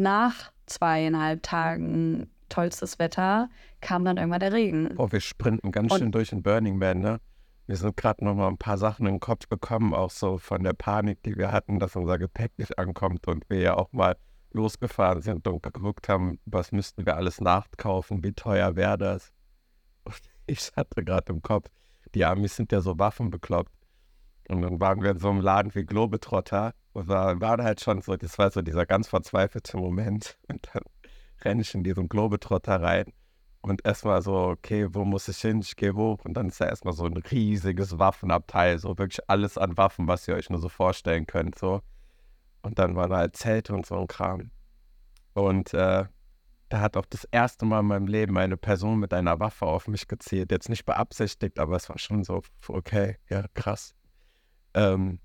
[0.00, 3.48] nach zweieinhalb Tagen tollstes Wetter
[3.80, 4.94] kam dann irgendwann der Regen.
[4.96, 7.20] Boah, wir sprinten ganz Und- schön durch den Burning Man, ne?
[7.66, 10.64] Wir sind gerade noch mal ein paar Sachen in den Kopf bekommen, auch so von
[10.64, 14.16] der Panik, die wir hatten, dass unser Gepäck nicht ankommt und wir ja auch mal
[14.52, 19.32] losgefahren sind und geguckt haben, was müssten wir alles nachkaufen, wie teuer wäre das.
[20.02, 21.68] Und ich hatte gerade im Kopf,
[22.16, 23.70] die Amis sind ja so waffenbekloppt.
[24.48, 28.02] Und dann waren wir in so einem Laden wie Globetrotter und war, waren halt schon
[28.02, 30.38] so, das war so dieser ganz verzweifelte Moment.
[30.48, 30.82] Und dann
[31.42, 33.12] renne ich in diesen Globetrotter rein
[33.62, 35.60] und erstmal so, okay, wo muss ich hin?
[35.60, 39.58] Ich gehe hoch und dann ist da erstmal so ein riesiges Waffenabteil, so wirklich alles
[39.58, 41.82] an Waffen, was ihr euch nur so vorstellen könnt, so.
[42.62, 44.50] Und dann waren da halt Zelte und so ein Kram.
[45.34, 46.04] Und äh,
[46.68, 49.88] da hat auch das erste Mal in meinem Leben eine Person mit einer Waffe auf
[49.88, 50.52] mich gezielt.
[50.52, 53.94] Jetzt nicht beabsichtigt, aber es war schon so, okay, ja, krass.
[54.74, 55.20] Ähm,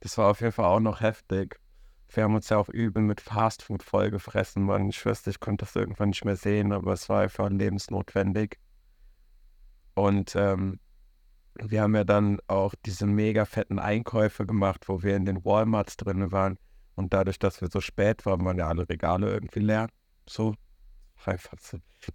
[0.00, 1.60] das war auf jeden Fall auch noch heftig.
[2.08, 4.88] Wir haben uns ja auch übel mit Fastfood vollgefressen, Mann.
[4.88, 8.58] Ich wüsste, ich konnte das irgendwann nicht mehr sehen, aber es war einfach lebensnotwendig.
[9.94, 10.80] Und ähm,
[11.54, 15.96] wir haben ja dann auch diese mega fetten Einkäufe gemacht, wo wir in den Walmarts
[15.96, 16.58] drin waren.
[16.94, 19.88] Und dadurch, dass wir so spät waren, waren ja alle Regale irgendwie leer.
[20.28, 20.54] So.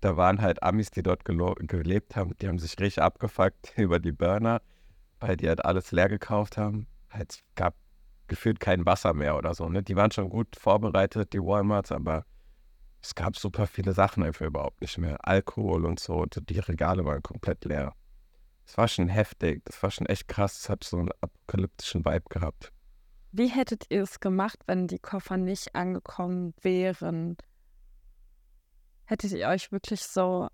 [0.01, 4.11] Da waren halt Amis, die dort gelebt haben, die haben sich richtig abgefuckt über die
[4.11, 4.61] Burner,
[5.19, 6.87] weil die halt alles leer gekauft haben.
[7.09, 7.75] Halt, Es gab
[8.27, 9.69] gefühlt kein Wasser mehr oder so.
[9.69, 9.83] Ne?
[9.83, 12.25] Die waren schon gut vorbereitet, die Walmarts, aber
[13.01, 15.17] es gab super viele Sachen einfach überhaupt nicht mehr.
[15.27, 17.93] Alkohol und so, und die Regale waren komplett leer.
[18.65, 22.25] Es war schon heftig, das war schon echt krass, es hat so einen apokalyptischen Vibe
[22.29, 22.71] gehabt.
[23.31, 27.37] wie hättet ihr es gemacht, wenn die Koffer nicht angekommen wären?
[29.03, 30.47] Hättet ihr euch wirklich so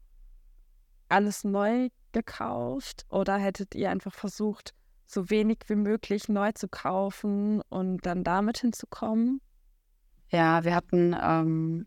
[1.08, 4.74] alles neu gekauft oder hättet ihr einfach versucht,
[5.12, 9.42] so wenig wie möglich neu zu kaufen und dann damit hinzukommen?
[10.30, 11.86] Ja, wir hatten, ähm,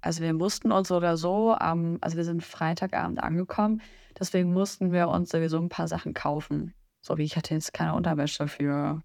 [0.00, 3.80] also wir mussten uns oder so, ähm, also wir sind Freitagabend angekommen,
[4.18, 6.74] deswegen mussten wir uns sowieso ein paar Sachen kaufen.
[7.00, 9.02] So wie ich hatte jetzt keine Unterwäsche für,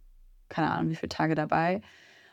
[0.48, 1.82] keine Ahnung, wie viele Tage dabei.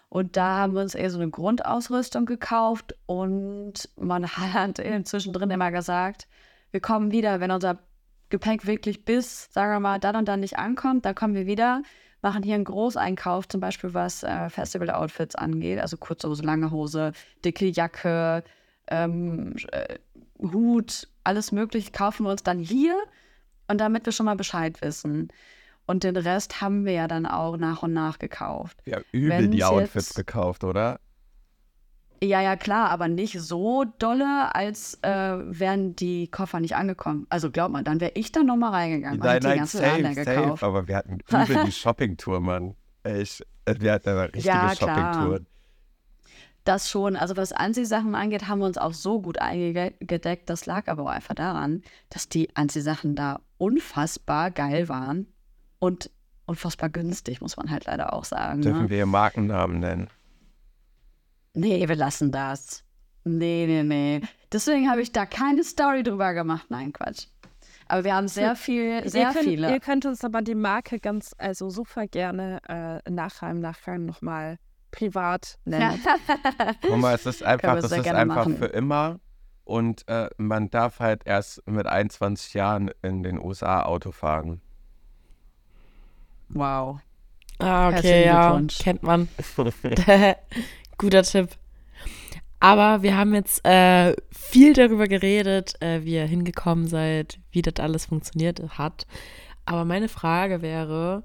[0.08, 5.72] Und da haben wir uns eher so eine Grundausrüstung gekauft und man hat zwischendrin immer
[5.72, 6.28] gesagt,
[6.70, 7.78] wir kommen wieder, wenn unser
[8.28, 11.82] Gepäck wirklich bis, sagen wir mal, dann und dann nicht ankommt, dann kommen wir wieder,
[12.22, 17.12] machen hier einen Großeinkauf, zum Beispiel was äh, Festival-Outfits angeht, also kurze Hose, lange Hose,
[17.44, 18.42] dicke Jacke,
[18.88, 19.98] ähm, äh,
[20.40, 22.96] Hut, alles mögliche, kaufen wir uns dann hier
[23.68, 25.28] und damit wir schon mal Bescheid wissen.
[25.86, 28.78] Und den Rest haben wir ja dann auch nach und nach gekauft.
[28.86, 30.98] Ja, übel Wenn's die Outfits gekauft, oder?
[32.22, 37.26] Ja, ja, klar, aber nicht so dolle, als äh, wären die Koffer nicht angekommen.
[37.28, 39.20] Also glaub mal, dann wäre ich da nochmal reingegangen.
[39.20, 40.30] und Nein, die nein, ganze safe, Laden safe.
[40.42, 40.62] gekauft.
[40.62, 42.74] Aber wir hatten übel die Shopping-Tour, Mann.
[43.04, 44.74] Ich, äh, wir hatten eine richtige Ja.
[44.74, 45.40] Shopping-Tour.
[46.64, 47.14] Das schon.
[47.16, 50.50] Also was Anziehsachen angeht, haben wir uns auch so gut eingedeckt.
[50.50, 55.28] Das lag aber auch einfach daran, dass die Anziehsachen da unfassbar geil waren
[55.78, 56.10] und
[56.46, 58.62] unfassbar günstig, muss man halt leider auch sagen.
[58.62, 58.90] Dürfen Ne?
[58.90, 60.08] wir Markennamen nennen?
[61.56, 62.84] Nee, wir lassen das.
[63.24, 64.20] Nee, nee, nee.
[64.52, 66.66] Deswegen habe ich da keine Story drüber gemacht.
[66.68, 67.28] Nein, Quatsch.
[67.88, 69.72] Aber wir haben sehr viel, sehr ihr könnt, viele.
[69.72, 74.58] Ihr könnt uns aber die Marke ganz, also super gerne äh, nachher im Nachgang nochmal
[74.90, 75.98] privat nennen.
[76.82, 78.58] Guck mal, es ist einfach, das ist einfach machen.
[78.58, 79.18] für immer.
[79.64, 84.60] Und äh, man darf halt erst mit 21 Jahren in den USA Auto fahren.
[86.50, 87.00] wow.
[87.58, 89.28] Ah, okay, ja, kennt man.
[90.98, 91.50] Guter Tipp.
[92.58, 97.74] Aber wir haben jetzt äh, viel darüber geredet, äh, wie ihr hingekommen seid, wie das
[97.84, 99.06] alles funktioniert hat.
[99.66, 101.22] Aber meine Frage wäre,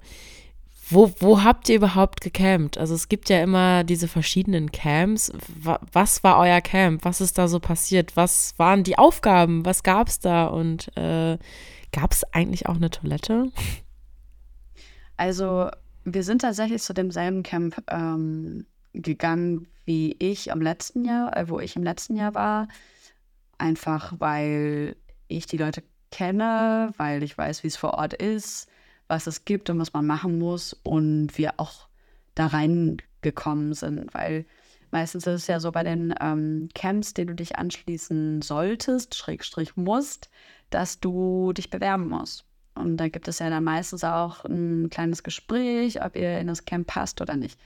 [0.90, 2.78] wo, wo habt ihr überhaupt gecampt?
[2.78, 5.32] Also es gibt ja immer diese verschiedenen Camps.
[5.48, 7.06] Wa was war euer Camp?
[7.06, 8.18] Was ist da so passiert?
[8.18, 9.64] Was waren die Aufgaben?
[9.64, 10.48] Was gab es da?
[10.48, 11.38] Und äh,
[11.94, 13.52] gab es eigentlich auch eine Toilette?
[15.16, 15.70] Also,
[16.04, 21.60] wir sind tatsächlich zu demselben Camp ähm, gegangen wie ich am letzten Jahr, äh, wo
[21.60, 22.68] ich im letzten Jahr war.
[23.58, 24.96] Einfach weil
[25.28, 28.68] ich die Leute kenne, weil ich weiß, wie es vor Ort ist,
[29.08, 31.88] was es gibt und was man machen muss und wir auch
[32.36, 34.46] da reingekommen sind, weil
[34.92, 39.76] meistens ist es ja so bei den ähm, Camps, denen du dich anschließen solltest, Schrägstrich
[39.76, 40.30] musst,
[40.70, 42.46] dass du dich bewerben musst.
[42.76, 46.66] Und da gibt es ja dann meistens auch ein kleines Gespräch, ob ihr in das
[46.66, 47.60] Camp passt oder nicht.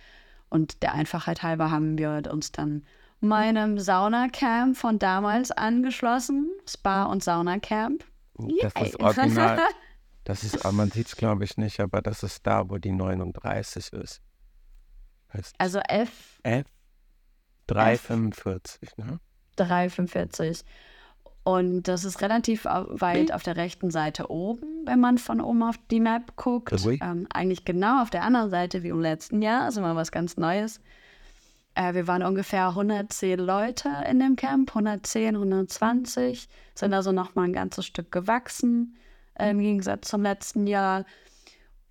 [0.55, 2.85] Und der Einfachheit halber haben wir uns dann
[3.19, 6.49] meinem Saunacamp von damals angeschlossen.
[6.65, 8.05] Spa- und Saunacamp.
[8.61, 9.59] Das ist original.
[10.23, 13.93] Das ist, man sieht es glaube ich nicht, aber das ist da, wo die 39
[13.93, 14.23] ist.
[15.31, 16.65] Heißt Also F F
[17.67, 19.19] 345, ne?
[19.57, 20.63] 345.
[21.45, 25.61] Und das ist relativ au- weit auf der rechten Seite oben, wenn man von oben
[25.61, 26.69] auf die Map guckt.
[27.01, 30.37] Ähm, eigentlich genau auf der anderen Seite wie im letzten Jahr, also mal was ganz
[30.37, 30.81] Neues.
[31.75, 37.43] Äh, wir waren ungefähr 110 Leute in dem Camp, 110, 120, sind also noch mal
[37.43, 38.95] ein ganzes Stück gewachsen
[39.35, 41.05] äh, im Gegensatz zum letzten Jahr.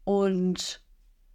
[0.03, 0.83] Und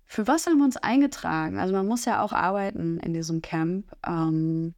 [0.06, 1.58] für was haben wir uns eingetragen?
[1.58, 3.86] Also man muss ja auch arbeiten in diesem Camp.
[4.06, 4.74] Ähm,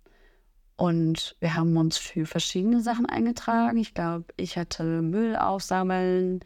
[0.81, 3.77] und wir haben uns für verschiedene Sachen eingetragen.
[3.77, 6.39] Ich glaube, ich hatte Müll aufsammeln.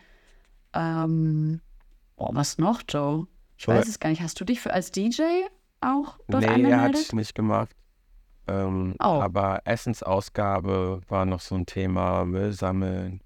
[0.73, 1.61] Ähm,
[2.17, 3.27] oh, was noch, Joe?
[3.57, 4.21] Ich weiß es gar nicht.
[4.21, 5.21] Hast du dich für als DJ
[5.79, 7.01] auch dort Nee, er hat angemeldet?
[7.01, 7.73] es nicht gemacht.
[8.47, 9.21] Ähm, Oh.
[9.21, 13.21] Aber Essensausgabe war noch so ein Thema, Müll sammeln,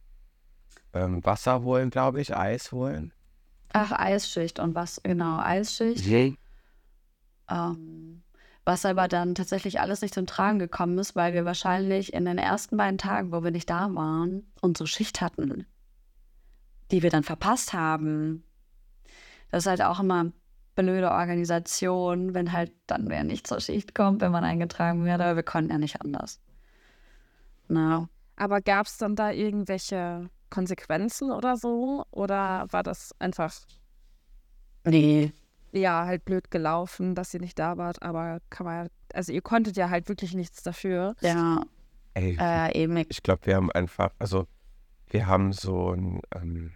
[0.93, 3.13] ähm, Wasser holen, glaube ich, Eis holen.
[3.73, 6.05] Ach, Eisschicht und was, genau, Eisschicht.
[7.49, 8.21] Ähm,
[8.69, 12.37] was aber dann tatsächlich alles nicht zum Tragen gekommen ist, weil wir wahrscheinlich in den
[12.37, 15.65] ersten beiden Tagen, wo wir nicht da waren, unsere Schicht hatten,
[16.91, 18.43] die wir dann verpasst haben.
[19.49, 20.31] Das ist halt auch immer
[20.75, 25.35] blöde Organisation, wenn halt dann wer nicht zur Schicht kommt, wenn man eingetragen wird, aber
[25.35, 26.39] wir konnten ja nicht anders.
[27.69, 32.05] Na, Aber gab es dann da irgendwelche Konsequenzen oder so?
[32.11, 33.51] Oder war das einfach,
[34.85, 35.33] nee,
[35.71, 38.01] ja, halt blöd gelaufen, dass ihr nicht da wart?
[38.01, 41.15] Aber kann man, ja- also ihr konntet ja halt wirklich nichts dafür.
[41.21, 41.61] ja,
[42.15, 44.47] Ey, äh, eben, ich glaube, wir haben einfach, also
[45.07, 46.71] wir haben so ein, ähm,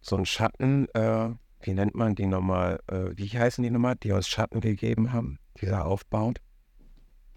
[0.00, 1.30] so ein Schatten, äh,
[1.60, 5.38] wie nennt man die nochmal, äh, wie heißen die nochmal, die uns Schatten gegeben haben,
[5.60, 6.40] dieser aufbaut?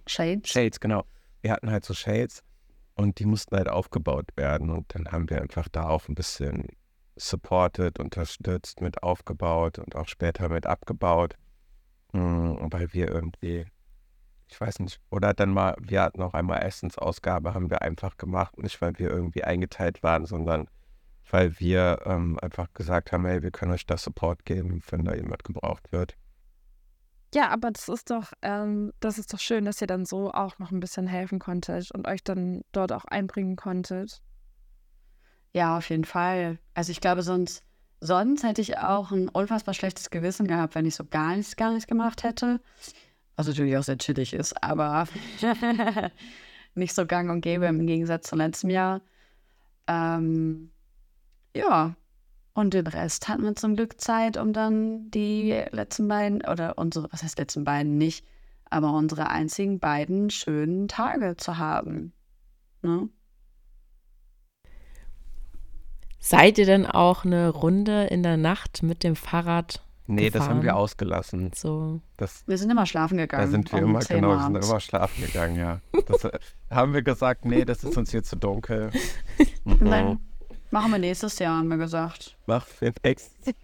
[0.08, 0.50] Shades.
[0.50, 1.04] Shades, genau.
[1.42, 2.44] Wir hatten halt so Shades
[2.96, 6.66] und die mussten halt aufgebaut werden und dann haben wir einfach da auch ein bisschen
[7.18, 11.36] supported, unterstützt, mit aufgebaut und auch später mit abgebaut,
[12.14, 13.66] Mhm, weil wir irgendwie,
[14.48, 18.58] ich weiß nicht, oder dann mal, wir hatten auch einmal Essensausgabe, haben wir einfach gemacht,
[18.58, 20.70] nicht weil wir irgendwie eingeteilt waren, sondern
[21.30, 25.14] weil wir ähm, einfach gesagt haben, hey, wir können euch da Support geben, wenn da
[25.14, 26.16] jemand gebraucht wird.
[27.36, 30.58] Ja, aber das ist doch, ähm, das ist doch schön, dass ihr dann so auch
[30.60, 34.22] noch ein bisschen helfen konntet und euch dann dort auch einbringen konntet.
[35.54, 36.60] Ja, auf jeden Fall.
[36.74, 37.64] Also ich glaube, sonst,
[38.00, 41.72] sonst hätte ich auch ein unfassbar schlechtes Gewissen gehabt, wenn ich so gar nichts, gar
[41.72, 42.60] nichts gemacht hätte.
[43.36, 45.08] Was natürlich auch sehr chillig ist, aber
[46.76, 49.02] nicht so gang und gäbe im Gegensatz zum letzten Jahr.
[49.88, 50.72] Ähm,
[51.56, 51.96] ja,
[52.54, 57.12] und den Rest hatten wir zum Glück Zeit, um dann die letzten beiden, oder unsere,
[57.12, 58.26] was heißt letzten beiden nicht,
[58.70, 62.14] aber unsere einzigen beiden schönen Tage zu haben.
[62.82, 63.10] Ne?
[66.20, 69.84] Seid ihr denn auch eine Runde in der Nacht mit dem Fahrrad?
[70.10, 70.78] Nee, das haben wir gefahren?
[70.82, 71.52] ausgelassen.
[71.54, 72.00] So.
[72.16, 73.44] Das, Wir sind immer schlafen gegangen.
[73.46, 75.80] da sind wir um immer, 10 genau, wir sind immer schlafen gegangen, ja.
[76.08, 76.32] Das äh,
[76.72, 78.92] haben wir gesagt, nee, das ist uns hier zu dunkel.
[79.66, 79.90] Und Mhm.
[79.90, 80.20] dann
[80.72, 82.38] machen wir nächstes Jahr, haben wir gesagt.
[82.46, 83.54] Mach für nächstes.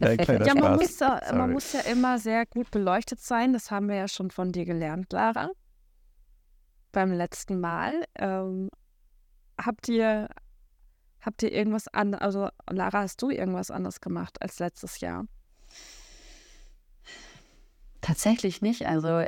[0.00, 3.52] Ein kleiner Ja, man muss, ja, man muss ja immer sehr gut beleuchtet sein.
[3.52, 5.50] Das haben wir ja schon von dir gelernt, Lara.
[6.92, 7.92] Beim letzten Mal.
[8.16, 8.68] Ähm,
[9.60, 10.28] habt ihr,
[11.20, 15.26] habt ihr irgendwas anderes, also Lara, hast du irgendwas anderes gemacht als letztes Jahr?
[18.00, 18.86] Tatsächlich nicht.
[18.86, 19.24] Also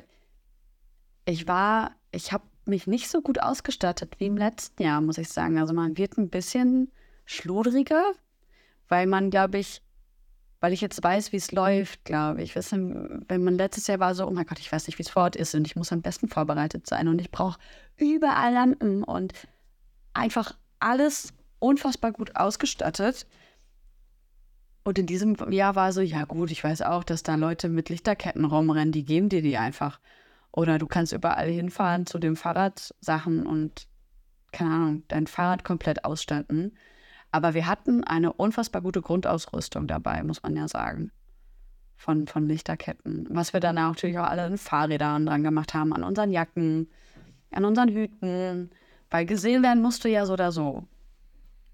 [1.25, 5.29] ich war, ich habe mich nicht so gut ausgestattet wie im letzten Jahr, muss ich
[5.29, 5.59] sagen.
[5.59, 6.91] Also man wird ein bisschen
[7.25, 8.13] schludriger,
[8.89, 9.83] weil man, glaube ich,
[10.61, 12.55] weil ich jetzt weiß, wie es läuft, glaube ich.
[12.55, 15.11] Wissen, wenn man letztes Jahr war so, oh mein Gott, ich weiß nicht, wie es
[15.11, 17.59] vor Ort ist und ich muss am besten vorbereitet sein und ich brauche
[17.97, 19.33] überall Lampen und
[20.15, 23.27] einfach alles unfassbar gut ausgestattet.
[24.83, 27.91] Und in diesem Jahr war so, ja gut, ich weiß auch, dass da Leute mit
[27.91, 30.01] Lichterketten rumrennen, die geben dir die einfach.
[30.53, 33.87] Oder du kannst überall hinfahren zu den Fahrradsachen und,
[34.53, 36.77] keine Ahnung, dein Fahrrad komplett ausstatten.
[37.31, 41.13] Aber wir hatten eine unfassbar gute Grundausrüstung dabei, muss man ja sagen.
[41.97, 43.29] Von, von Lichterketten.
[43.31, 46.89] Was wir dann natürlich auch alle an Fahrrädern dran gemacht haben, an unseren Jacken,
[47.53, 48.71] an unseren Hüten.
[49.11, 50.87] Weil gesehen werden musst du ja so oder so.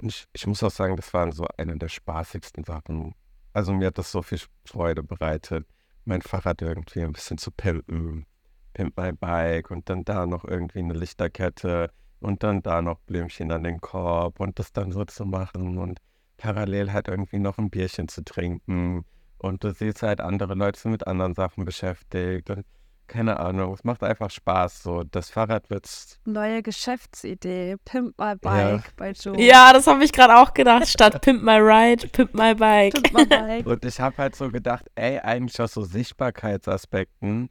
[0.03, 3.15] Ich, ich muss auch sagen, das waren so eine der spaßigsten Sachen.
[3.53, 5.67] Also mir hat das so viel Freude bereitet,
[6.05, 8.27] mein Fahrrad irgendwie ein bisschen zu pimpen.
[8.75, 13.51] Pimp my Bike und dann da noch irgendwie eine Lichterkette und dann da noch Blümchen
[13.51, 16.01] an den Korb und das dann so zu machen und
[16.37, 19.05] parallel halt irgendwie noch ein Bierchen zu trinken.
[19.39, 22.67] Und du siehst halt andere Leute mit anderen Sachen beschäftigt und
[23.07, 24.83] keine Ahnung, es macht einfach Spaß.
[24.83, 25.89] So, das Fahrrad wird
[26.25, 27.77] Neue Geschäftsidee.
[27.85, 29.41] Pimp my bike bei Joe.
[29.41, 30.89] Ja, das habe ich gerade auch gedacht.
[30.89, 32.95] Statt Pimp My Ride, Pimp My Bike.
[32.95, 33.67] Pimp my bike.
[33.67, 37.51] Und ich habe halt so gedacht, ey, eigentlich aus so Sichtbarkeitsaspekten,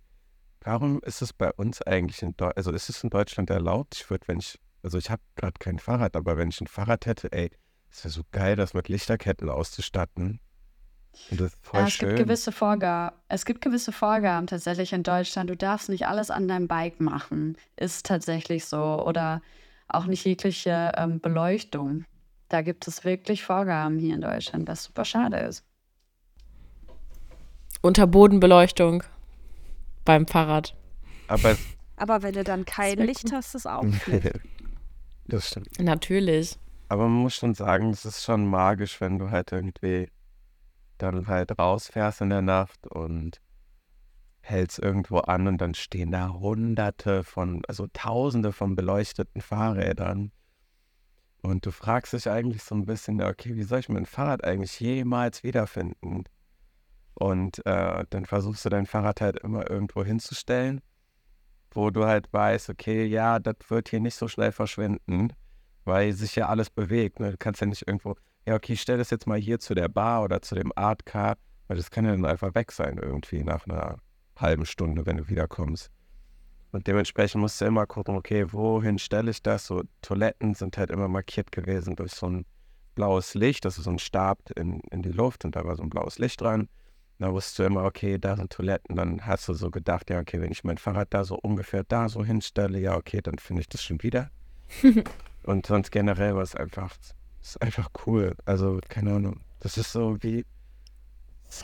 [0.61, 3.95] warum ist es bei uns eigentlich in Deutschland, also ist es in Deutschland erlaubt?
[3.95, 7.05] Ich würde, wenn ich, also ich habe gerade kein Fahrrad, aber wenn ich ein Fahrrad
[7.05, 7.51] hätte, ey,
[7.89, 10.39] es wäre so geil, das mit Lichterketten auszustatten.
[11.31, 12.09] Und das ist voll Ja, es schön.
[12.09, 13.15] gibt gewisse Vorgaben.
[13.27, 15.49] Es gibt gewisse Vorgaben tatsächlich in Deutschland.
[15.49, 17.57] Du darfst nicht alles an deinem Bike machen.
[17.77, 19.03] Ist tatsächlich so.
[19.05, 19.41] Oder
[19.87, 22.05] auch nicht jegliche ähm, Beleuchtung.
[22.49, 25.63] Da gibt es wirklich Vorgaben hier in Deutschland, was super schade ist.
[27.81, 29.03] Unterbodenbeleuchtung
[30.05, 30.75] beim Fahrrad.
[31.27, 31.55] aber
[31.97, 33.85] Aber wenn du dann kein Licht hast, ist auch
[35.27, 35.79] das stimmt.
[35.79, 36.57] Natürlich.
[36.89, 40.07] Aber man muss schon sagen, es ist schon magisch, wenn du halt irgendwie
[40.97, 43.41] dann halt rausfährst in der Nacht und
[44.41, 50.31] hältst irgendwo an und dann stehen da hunderte von, also tausende von beleuchteten Fahrrädern.
[51.41, 54.79] Und du fragst dich eigentlich so ein bisschen, okay, wie soll ich mein Fahrrad eigentlich
[54.79, 56.23] jemals wiederfinden?
[57.13, 60.81] Und äh, dann versuchst du dein Fahrrad halt immer irgendwo hinzustellen,
[61.71, 65.31] wo du halt weißt, okay, ja, das wird hier nicht so schnell verschwinden
[65.85, 67.19] weil sich ja alles bewegt.
[67.19, 67.31] Ne?
[67.31, 68.15] Du kannst ja nicht irgendwo,
[68.45, 71.05] ja, okay, ich stell das jetzt mal hier zu der Bar oder zu dem Art
[71.05, 71.37] Car,
[71.67, 73.97] weil das kann ja dann einfach weg sein irgendwie nach einer
[74.37, 75.91] halben Stunde, wenn du wiederkommst.
[76.71, 79.65] Und dementsprechend musst du immer gucken, okay, wohin stelle ich das?
[79.65, 82.45] So Toiletten sind halt immer markiert gewesen durch so ein
[82.95, 85.83] blaues Licht, das ist so ein Stab in, in die Luft und da war so
[85.83, 86.67] ein blaues Licht dran.
[87.17, 88.97] Da wusstest du immer, okay, da sind Toiletten.
[88.97, 92.09] Dann hast du so gedacht, ja, okay, wenn ich mein Fahrrad da so ungefähr da
[92.09, 94.31] so hinstelle, ja, okay, dann finde ich das schon wieder.
[95.43, 96.93] Und sonst generell war es einfach,
[97.45, 98.35] ist einfach cool.
[98.45, 99.41] Also, keine Ahnung.
[99.59, 100.45] Das ist so wie.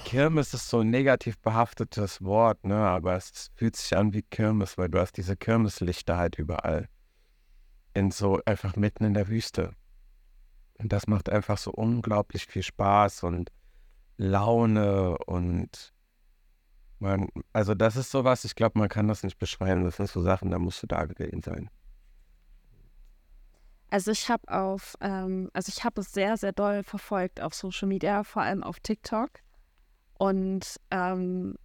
[0.05, 2.77] Kirmes ist so ein negativ behaftetes Wort, ne?
[2.77, 6.87] Aber es fühlt sich an wie Kirmes, weil du hast diese Kirmeslichter halt überall.
[7.93, 9.73] In so einfach mitten in der Wüste.
[10.77, 13.51] Und das macht einfach so unglaublich viel Spaß und
[14.17, 15.93] Laune und
[16.99, 19.83] man, also das ist sowas, ich glaube, man kann das nicht beschreiben.
[19.83, 21.69] Das sind so Sachen, da musst du da gewesen sein.
[23.91, 27.87] Also ich habe auf, ähm, also ich habe es sehr, sehr doll verfolgt auf Social
[27.87, 29.29] Media, vor allem auf TikTok.
[30.17, 31.55] Und ähm,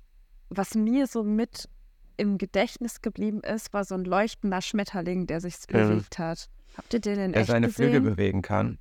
[0.51, 1.69] was mir so mit
[2.17, 5.73] im Gedächtnis geblieben ist, war so ein leuchtender Schmetterling, der sich Mhm.
[5.73, 6.49] bewegt hat.
[6.77, 7.91] Habt ihr den in Der echt seine gesehen?
[7.93, 8.79] Flügel bewegen kann.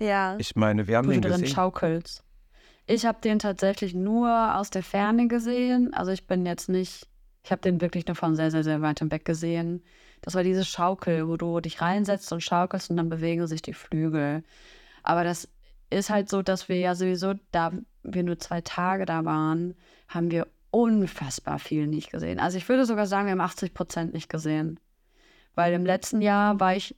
[0.00, 0.36] Ja.
[0.38, 1.54] Ich meine, wir haben wo du den drin gesehen.
[1.54, 2.22] schaukelst.
[2.86, 5.92] Ich habe den tatsächlich nur aus der Ferne gesehen.
[5.94, 7.08] Also ich bin jetzt nicht,
[7.44, 9.82] ich habe den wirklich nur von sehr, sehr, sehr weitem weg gesehen.
[10.22, 13.74] Das war diese Schaukel, wo du dich reinsetzt und schaukelst und dann bewegen sich die
[13.74, 14.42] Flügel.
[15.02, 15.48] Aber das
[15.90, 17.72] ist halt so, dass wir ja sowieso, da
[18.02, 19.74] wir nur zwei Tage da waren,
[20.08, 22.40] haben wir unfassbar viel nicht gesehen.
[22.40, 24.80] Also ich würde sogar sagen, wir haben 80 Prozent nicht gesehen.
[25.54, 26.96] Weil im letzten Jahr war ich,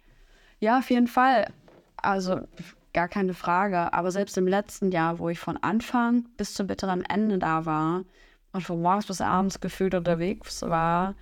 [0.60, 1.52] ja, auf jeden Fall.
[1.96, 2.40] Also
[2.94, 3.92] gar keine Frage.
[3.92, 8.04] Aber selbst im letzten Jahr, wo ich von Anfang bis zum bitteren Ende da war
[8.56, 11.14] und von morgens bis abends gefühlt unterwegs war,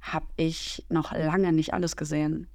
[0.00, 2.48] habe ich noch lange nicht alles gesehen.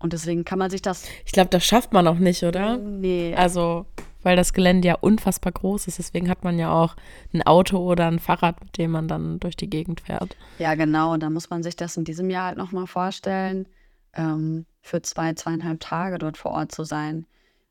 [0.00, 1.06] Und deswegen kann man sich das.
[1.24, 2.76] Ich glaube, das schafft man auch nicht, oder?
[2.76, 3.34] Nee.
[3.36, 3.86] Also,
[4.22, 5.98] weil das Gelände ja unfassbar groß ist.
[5.98, 6.96] Deswegen hat man ja auch
[7.32, 10.36] ein Auto oder ein Fahrrad, mit dem man dann durch die Gegend fährt.
[10.58, 11.12] Ja, genau.
[11.12, 13.66] Und da muss man sich das in diesem Jahr halt nochmal vorstellen,
[14.12, 17.26] ähm, für zwei, zweieinhalb Tage dort vor Ort zu sein.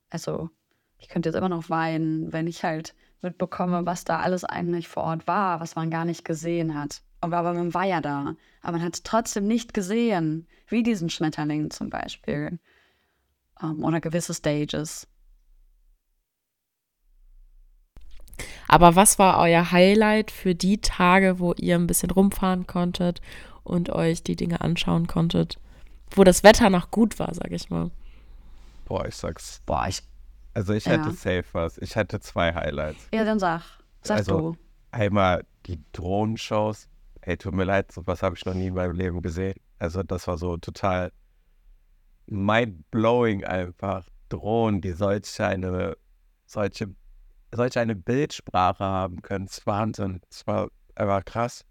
[0.09, 0.49] Also,
[0.97, 5.03] ich könnte jetzt immer noch weinen, wenn ich halt mitbekomme, was da alles eigentlich vor
[5.03, 7.01] Ort war, was man gar nicht gesehen hat.
[7.21, 8.35] Aber, aber man war ja da.
[8.61, 12.59] Aber man hat es trotzdem nicht gesehen, wie diesen Schmetterling zum Beispiel.
[13.61, 15.07] Ähm, oder gewisse Stages.
[18.67, 23.21] Aber was war euer Highlight für die Tage, wo ihr ein bisschen rumfahren konntet
[23.63, 25.59] und euch die Dinge anschauen konntet?
[26.11, 27.91] Wo das Wetter noch gut war, sag ich mal.
[28.85, 29.61] Boah, ich sag's.
[29.65, 30.01] Boah, ich.
[30.53, 30.93] Also ich Ja.
[30.93, 31.77] hätte safe was.
[31.79, 33.07] Ich hätte zwei Highlights.
[33.13, 33.61] Ja, dann sag.
[34.01, 34.57] Sag Also- du.
[34.91, 36.87] Einmal die Drohnenshows.
[37.21, 39.55] Ey, tut mir leid, sowas habe ich noch nie in meinem Leben gesehen.
[39.79, 41.11] Also das war so total
[42.27, 44.05] mind-blowing einfach.
[44.29, 45.95] Drohnen, die solch eine,
[46.45, 46.93] solche,
[47.53, 49.45] solch eine Bildsprache haben können.
[49.45, 50.21] Das ist Wahnsinn.
[50.29, 51.65] Das war einfach krass.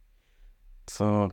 [0.89, 1.31] So,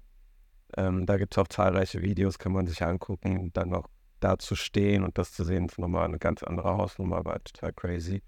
[0.78, 3.52] ähm, da gibt es auch zahlreiche Videos, kann man sich angucken.
[3.54, 3.88] Dann noch
[4.20, 7.74] da zu stehen und das zu sehen, ist nochmal eine ganz andere Hausnummer, war total
[7.74, 8.22] crazy.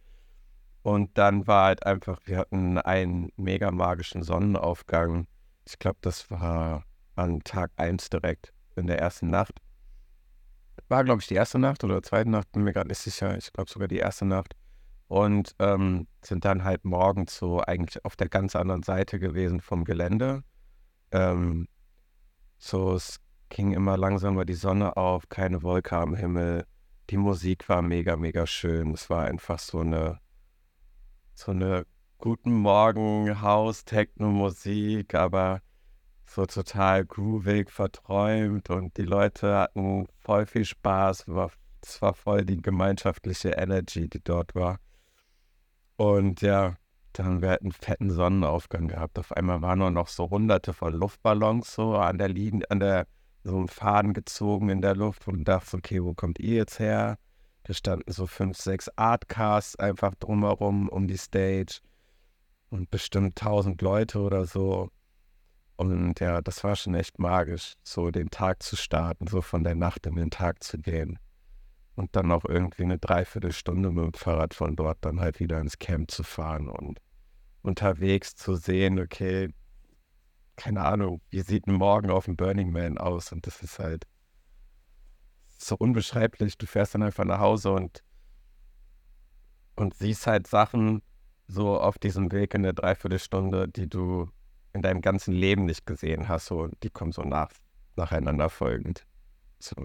[0.84, 5.28] Und dann war halt einfach, wir hatten einen mega magischen Sonnenaufgang.
[5.68, 6.86] Ich glaube, das war
[7.16, 9.60] an Tag 1 direkt in der ersten Nacht.
[10.88, 13.38] War, glaube ich, die erste Nacht oder zweite Nacht, bin mir gerade nicht sicher.
[13.38, 14.56] Ich glaube sogar die erste Nacht.
[15.08, 19.84] Und ähm, sind dann halt morgens so eigentlich auf der ganz anderen Seite gewesen vom
[19.84, 20.44] Gelände.
[21.12, 21.68] Ähm,
[22.58, 22.98] so,
[23.52, 26.66] ging immer langsamer die Sonne auf, keine Wolke am Himmel.
[27.10, 28.94] Die Musik war mega, mega schön.
[28.94, 30.20] Es war einfach so eine,
[31.36, 31.86] so eine
[32.18, 35.62] guten Morgen Haus-Techno-Musik, aber
[36.26, 41.28] so total groovig, verträumt und die Leute hatten voll viel Spaß.
[41.28, 44.78] War, es war voll die gemeinschaftliche Energy, die dort war.
[45.98, 46.76] Und ja,
[47.12, 49.20] dann haben wir halt einen fetten Sonnenaufgang gehabt.
[49.20, 53.08] Auf einmal waren nur noch so hunderte von Luftballons so an der Linie, an der
[53.44, 57.18] so einen Faden gezogen in der Luft und dachte, okay, wo kommt ihr jetzt her?
[57.64, 61.80] Da standen so fünf, sechs Artcasts einfach drumherum um die Stage
[62.70, 64.90] und bestimmt tausend Leute oder so.
[65.76, 69.76] Und ja, das war schon echt magisch, so den Tag zu starten, so von der
[69.76, 71.18] Nacht in den Tag zu gehen.
[71.96, 75.78] Und dann auch irgendwie eine Dreiviertelstunde mit dem Fahrrad von dort dann halt wieder ins
[75.78, 77.00] Camp zu fahren und
[77.64, 79.54] unterwegs zu sehen, okay,
[80.62, 83.32] keine Ahnung, wie sieht ein Morgen auf dem Burning Man aus?
[83.32, 84.06] Und das ist halt
[85.58, 86.56] so unbeschreiblich.
[86.56, 88.04] Du fährst dann einfach nach Hause und,
[89.76, 91.02] und siehst halt Sachen
[91.48, 94.30] so auf diesem Weg in der Dreiviertelstunde, die du
[94.74, 96.46] in deinem ganzen Leben nicht gesehen hast.
[96.46, 97.50] So, die kommen so nach,
[97.96, 99.08] nacheinander folgend.
[99.58, 99.76] So,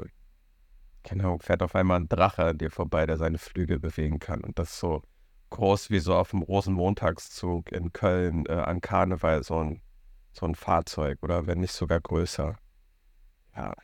[1.05, 4.43] keine Ahnung, fährt auf einmal ein Drache an dir vorbei, der seine Flügel bewegen kann.
[4.43, 5.01] Und das ist so
[5.49, 9.81] groß wie so auf dem Rosenmontagszug in Köln äh, an Karneval, so ein,
[10.37, 12.57] so ein Fahrzeug oder wenn nicht sogar größer.
[13.57, 13.75] Ja,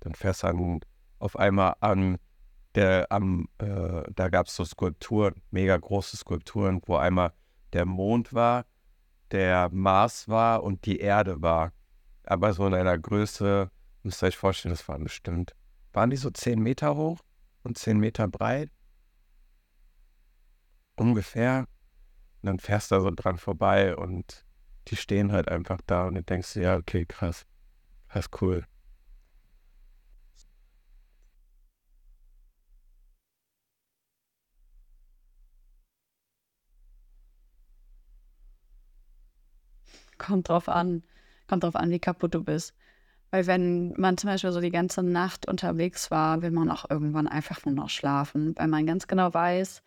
[0.00, 0.80] dann fährst du dann
[1.18, 2.18] auf einmal an
[2.74, 7.32] der, am, äh, da gab es so Skulpturen, mega große Skulpturen, wo einmal
[7.72, 8.64] der Mond war,
[9.32, 11.72] der Mars war und die Erde war.
[12.24, 13.70] Aber so in einer Größe,
[14.02, 15.54] müsst ihr euch vorstellen, das waren bestimmt,
[15.92, 17.18] waren die so 10 Meter hoch
[17.64, 18.70] und 10 Meter breit?
[21.00, 21.66] ungefähr.
[22.42, 24.44] Und dann fährst du da so dran vorbei und
[24.88, 27.46] die stehen halt einfach da und du denkst ja, okay, krass.
[28.14, 28.66] Ist cool.
[40.18, 41.02] Kommt drauf an.
[41.48, 42.74] Kommt drauf an, wie kaputt du bist.
[43.30, 47.28] Weil wenn man zum Beispiel so die ganze Nacht unterwegs war, will man auch irgendwann
[47.28, 49.82] einfach nur noch schlafen, weil man ganz genau weiß,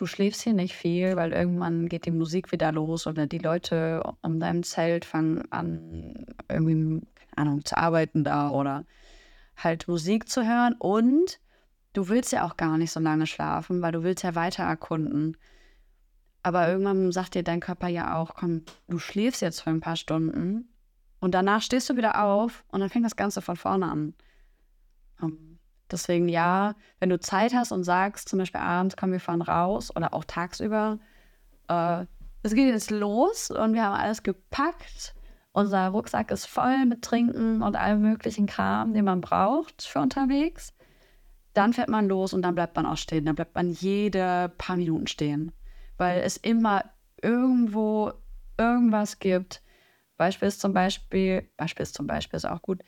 [0.00, 4.02] du schläfst hier nicht viel, weil irgendwann geht die Musik wieder los oder die Leute
[4.22, 8.86] um deinem Zelt fangen an, irgendwie, keine Ahnung, zu arbeiten da oder
[9.56, 10.74] halt Musik zu hören.
[10.78, 11.38] Und
[11.92, 15.36] du willst ja auch gar nicht so lange schlafen, weil du willst ja weiter erkunden.
[16.42, 19.96] Aber irgendwann sagt dir dein Körper ja auch, komm, du schläfst jetzt für ein paar
[19.96, 20.70] Stunden
[21.20, 24.14] und danach stehst du wieder auf und dann fängt das Ganze von vorne an.
[25.92, 29.94] Deswegen ja, wenn du Zeit hast und sagst, zum Beispiel abends, komm, wir fahren raus
[29.94, 30.98] oder auch tagsüber,
[31.68, 32.06] äh,
[32.42, 35.14] es geht jetzt los und wir haben alles gepackt.
[35.52, 40.72] Unser Rucksack ist voll mit Trinken und allem möglichen Kram, den man braucht für unterwegs.
[41.52, 43.24] Dann fährt man los und dann bleibt man auch stehen.
[43.24, 45.52] Dann bleibt man jede paar Minuten stehen,
[45.96, 46.84] weil es immer
[47.20, 48.12] irgendwo
[48.56, 49.62] irgendwas gibt,
[50.20, 52.82] Beispiel ist zum Beispiel, Beispiel ist zum Beispiel ist auch gut.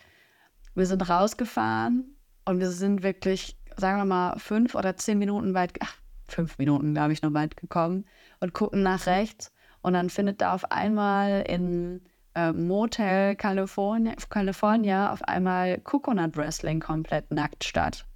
[0.74, 2.14] Wir sind rausgefahren
[2.44, 5.96] und wir sind wirklich, sagen wir mal, fünf oder zehn Minuten weit, ach,
[6.28, 8.04] fünf Minuten, glaube ich, noch weit gekommen
[8.40, 9.52] und gucken nach rechts.
[9.82, 12.02] Und dann findet da auf einmal in
[12.34, 18.06] äh, Motel California, California auf einmal Coconut Wrestling komplett nackt statt.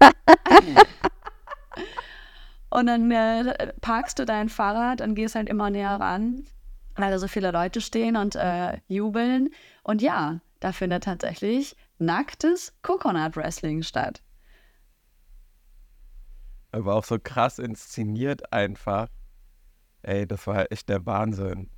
[2.70, 6.44] und dann äh, parkst du dein Fahrrad und gehst halt immer näher ran
[6.96, 9.50] weil da so viele Leute stehen und äh, jubeln.
[9.82, 14.22] Und ja, da findet tatsächlich nacktes Coconut Wrestling statt.
[16.72, 19.08] Aber auch so krass inszeniert einfach.
[20.02, 21.70] Ey, das war echt der Wahnsinn.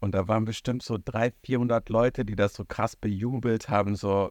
[0.00, 3.96] Und da waren bestimmt so 300, 400 Leute, die das so krass bejubelt haben.
[3.96, 4.30] So.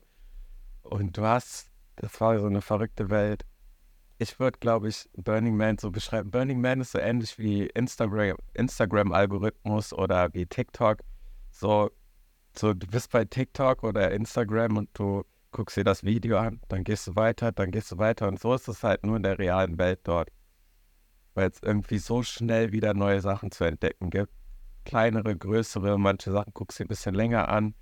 [0.83, 3.45] Und du hast, das war so eine verrückte Welt
[4.23, 6.31] ich würde, glaube ich, Burning Man so beschreiben.
[6.31, 10.99] Burning Man ist so ähnlich wie Instagram, Instagram-Algorithmus oder wie TikTok.
[11.51, 11.91] So,
[12.57, 15.23] so, du bist bei TikTok oder Instagram und du
[15.53, 18.27] guckst dir das Video an, dann gehst du weiter, dann gehst du weiter.
[18.27, 20.29] Und so ist es halt nur in der realen Welt dort.
[21.35, 24.33] Weil es irgendwie so schnell wieder neue Sachen zu entdecken gibt.
[24.83, 27.73] Kleinere, größere, manche Sachen guckst du ein bisschen länger an,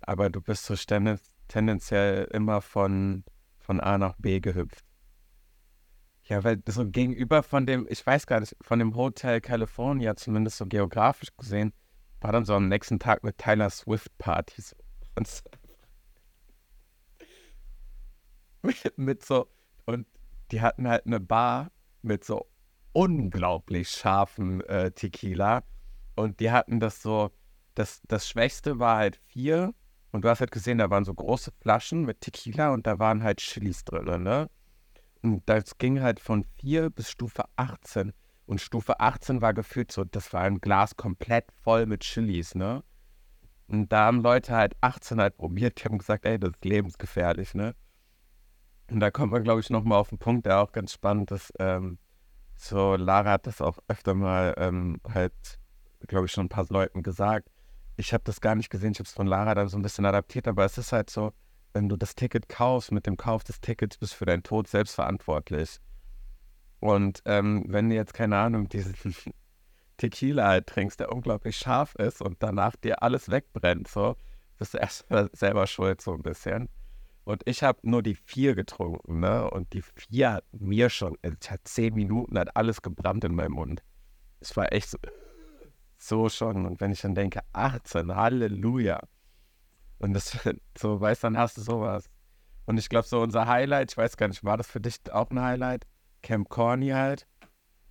[0.00, 0.74] aber du bist so
[1.46, 3.24] tendenziell immer von,
[3.58, 4.84] von A nach B gehüpft.
[6.24, 10.58] Ja, weil so gegenüber von dem, ich weiß gar nicht, von dem Hotel California, zumindest
[10.58, 11.72] so geografisch gesehen,
[12.20, 14.62] war dann so am nächsten Tag eine Tyler Swift Party.
[15.26, 15.42] So.
[18.96, 19.48] mit, so,
[19.86, 20.06] und
[20.50, 21.70] die hatten halt eine Bar
[22.02, 22.46] mit so
[22.92, 25.62] unglaublich scharfen äh, Tequila.
[26.16, 27.30] Und die hatten das so,
[27.74, 29.74] das, das Schwächste war halt vier.
[30.10, 33.22] Und du hast halt gesehen, da waren so große Flaschen mit Tequila und da waren
[33.22, 34.48] halt Chilis drin, ne?
[35.22, 38.12] Und das ging halt von 4 bis Stufe 18.
[38.46, 42.82] Und Stufe 18 war gefühlt so, das war ein Glas komplett voll mit Chilis, ne?
[43.66, 47.54] Und da haben Leute halt 18 halt probiert, die haben gesagt, ey, das ist lebensgefährlich,
[47.54, 47.74] ne?
[48.90, 51.52] Und da kommt man, glaube ich, nochmal auf einen Punkt, der auch ganz spannend ist.
[51.58, 51.98] Ähm,
[52.56, 55.32] so, Lara hat das auch öfter mal ähm, halt,
[56.06, 57.50] glaube ich, schon ein paar Leuten gesagt.
[57.96, 60.06] Ich habe das gar nicht gesehen, ich habe es von Lara dann so ein bisschen
[60.06, 61.32] adaptiert, aber es ist halt so,
[61.72, 64.68] wenn du das Ticket kaufst, mit dem Kauf des Tickets bist du für deinen Tod
[64.68, 65.78] selbst verantwortlich.
[66.80, 68.94] Und ähm, wenn du jetzt, keine Ahnung, diesen
[69.96, 74.16] Tequila halt trinkst, der unglaublich scharf ist und danach dir alles wegbrennt, so,
[74.58, 76.68] bist du erstmal selber schuld, so ein bisschen.
[77.28, 79.50] Und ich habe nur die vier getrunken, ne?
[79.50, 83.52] Und die vier hat mir schon, es hat zehn Minuten, hat alles gebrannt in meinem
[83.52, 83.82] Mund.
[84.40, 84.96] Es war echt so,
[85.98, 86.64] so schon.
[86.64, 89.00] Und wenn ich dann denke, 18, Halleluja.
[89.98, 90.38] Und das
[90.78, 92.08] so, weißt dann hast du sowas.
[92.64, 95.28] Und ich glaube, so unser Highlight, ich weiß gar nicht, war das für dich auch
[95.30, 95.86] ein Highlight?
[96.22, 97.26] Camp Corny halt?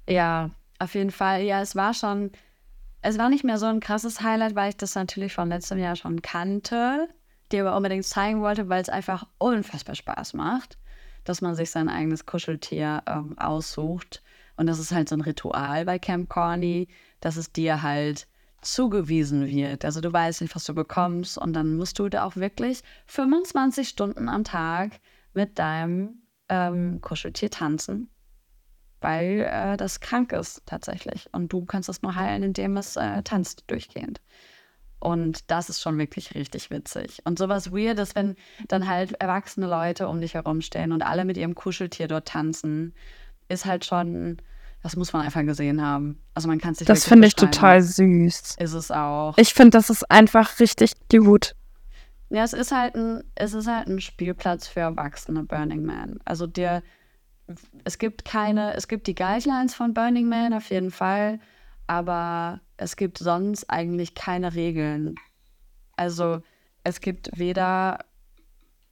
[0.09, 1.43] Ja, auf jeden Fall.
[1.43, 2.31] Ja, es war schon,
[3.03, 5.95] es war nicht mehr so ein krasses Highlight, weil ich das natürlich von letztem Jahr
[5.95, 7.07] schon kannte,
[7.51, 10.77] dir aber unbedingt zeigen wollte, weil es einfach unfassbar Spaß macht,
[11.23, 14.23] dass man sich sein eigenes Kuscheltier ähm, aussucht.
[14.55, 16.87] Und das ist halt so ein Ritual bei Camp Corny,
[17.21, 18.27] dass es dir halt
[18.61, 19.85] zugewiesen wird.
[19.85, 23.87] Also du weißt nicht, was du bekommst und dann musst du da auch wirklich 25
[23.87, 24.99] Stunden am Tag
[25.33, 28.09] mit deinem ähm, Kuscheltier tanzen,
[28.99, 31.29] weil äh, das krank ist tatsächlich.
[31.31, 34.21] Und du kannst es nur heilen, indem es äh, tanzt durchgehend.
[34.99, 37.19] Und das ist schon wirklich richtig witzig.
[37.23, 38.35] Und sowas Weirdes, wenn
[38.67, 42.95] dann halt erwachsene Leute um dich herumstehen und alle mit ihrem Kuscheltier dort tanzen,
[43.47, 44.37] ist halt schon
[44.83, 46.21] das muss man einfach gesehen haben.
[46.33, 48.55] Also man kann es sich Das finde ich total süß.
[48.57, 49.37] Ist es auch.
[49.37, 51.55] Ich finde, das ist einfach richtig gut.
[52.29, 56.19] Ja, es ist halt ein, es ist halt ein Spielplatz für Erwachsene, Burning Man.
[56.25, 56.83] Also der,
[57.85, 61.39] es gibt keine, es gibt die Guidelines von Burning Man auf jeden Fall,
[61.87, 65.15] aber es gibt sonst eigentlich keine Regeln.
[65.95, 66.41] Also
[66.83, 67.99] es gibt weder,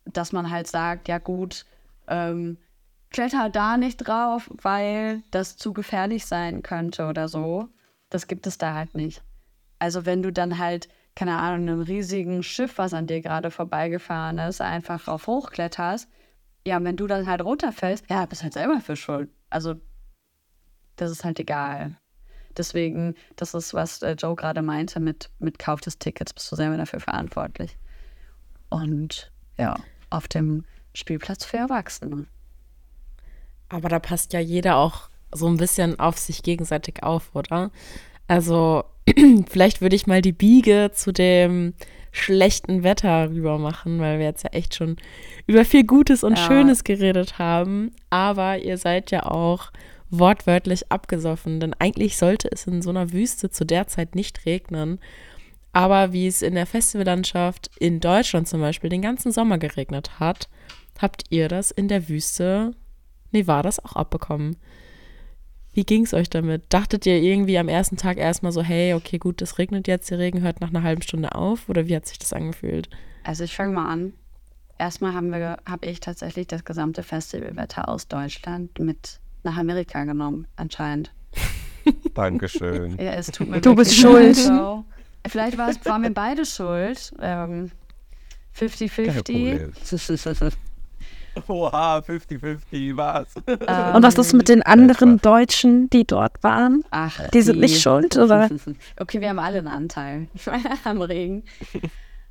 [0.05, 1.65] dass man halt sagt, ja gut,
[2.07, 2.57] ähm,
[3.11, 7.69] kletter da nicht drauf, weil das zu gefährlich sein könnte oder so.
[8.09, 9.23] Das gibt es da halt nicht.
[9.79, 14.37] Also wenn du dann halt, keine Ahnung, einem riesigen Schiff, was an dir gerade vorbeigefahren
[14.39, 16.09] ist, einfach drauf hochkletterst,
[16.67, 19.29] ja, wenn du dann halt runterfällst, ja, bist halt selber für schuld.
[19.49, 19.75] Also
[20.95, 21.97] das ist halt egal.
[22.57, 26.55] Deswegen, das ist, was äh, Joe gerade meinte mit, mit Kauf des Tickets, bist du
[26.55, 27.77] selber dafür verantwortlich.
[28.69, 29.75] Und ja,
[30.09, 32.25] auf dem Spielplatz für Erwachsene.
[33.69, 37.71] Aber da passt ja jeder auch so ein bisschen auf sich gegenseitig auf, oder?
[38.27, 38.85] Also,
[39.47, 41.73] vielleicht würde ich mal die Biege zu dem
[42.11, 44.95] schlechten Wetter rüber machen, weil wir jetzt ja echt schon
[45.47, 46.45] über viel Gutes und Ja.
[46.45, 47.91] Schönes geredet haben.
[48.09, 49.71] Aber ihr seid ja auch
[50.09, 54.99] wortwörtlich abgesoffen, denn eigentlich sollte es in so einer Wüste zu der Zeit nicht regnen.
[55.73, 60.47] Aber wie es in der Festivallandschaft in Deutschland zum Beispiel den ganzen Sommer geregnet hat,
[60.99, 62.71] habt ihr das in der Wüste
[63.31, 64.55] Nevadas auch abbekommen.
[65.73, 66.63] Wie ging es euch damit?
[66.69, 70.19] Dachtet ihr irgendwie am ersten Tag erstmal so, hey, okay, gut, es regnet jetzt, der
[70.19, 71.67] Regen hört nach einer halben Stunde auf?
[71.67, 72.89] Oder wie hat sich das angefühlt?
[73.23, 74.13] Also ich fange mal an.
[74.77, 80.47] Erstmal haben wir, habe ich tatsächlich das gesamte Festivalwetter aus Deutschland mit nach Amerika genommen,
[80.55, 81.13] anscheinend.
[82.13, 82.97] Dankeschön.
[82.97, 84.37] Ja, es tut mir Du bist schuld.
[84.37, 84.83] Joe.
[85.27, 87.13] Vielleicht war es, waren wir beide schuld.
[87.19, 87.71] Ähm,
[88.57, 89.11] Kein 50-50.
[89.15, 89.73] Problem.
[91.47, 93.35] Oha, 50-50, was?
[93.35, 96.83] Und was ist mit den anderen Deutschen, die dort waren?
[96.91, 98.49] Ach, Die sind nicht schuld, oder?
[98.99, 100.27] Okay, wir haben alle einen Anteil
[100.85, 101.43] am Regen.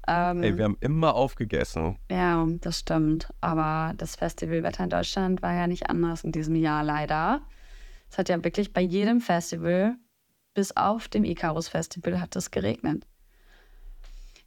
[0.06, 1.98] Ähm, Ey, wir haben immer aufgegessen.
[2.10, 3.32] Ja, das stimmt.
[3.40, 7.42] Aber das Festivalwetter in Deutschland war ja nicht anders in diesem Jahr leider.
[8.10, 9.96] Es hat ja wirklich bei jedem Festival,
[10.52, 13.04] bis auf dem Icarus Festival, hat es geregnet.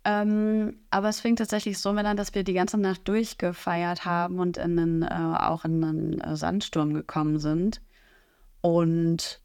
[0.06, 4.40] Ähm, aber es fing tatsächlich so mit an, dass wir die ganze Nacht durchgefeiert haben
[4.40, 7.82] und in einen, äh, auch in einen äh, Sandsturm gekommen sind.
[8.62, 9.42] Und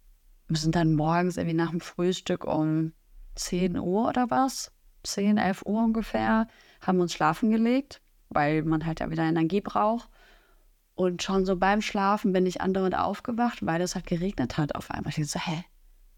[0.46, 2.92] wir sind dann morgens irgendwie nach dem Frühstück um
[3.34, 4.70] 10 Uhr oder was,
[5.02, 6.48] 10, 11 Uhr ungefähr,
[6.80, 10.08] haben uns schlafen gelegt, weil man halt ja wieder Energie braucht.
[10.94, 14.90] Und schon so beim Schlafen bin ich andauernd aufgewacht, weil es halt geregnet hat auf
[14.90, 15.12] einmal.
[15.16, 15.64] Ich so, hä,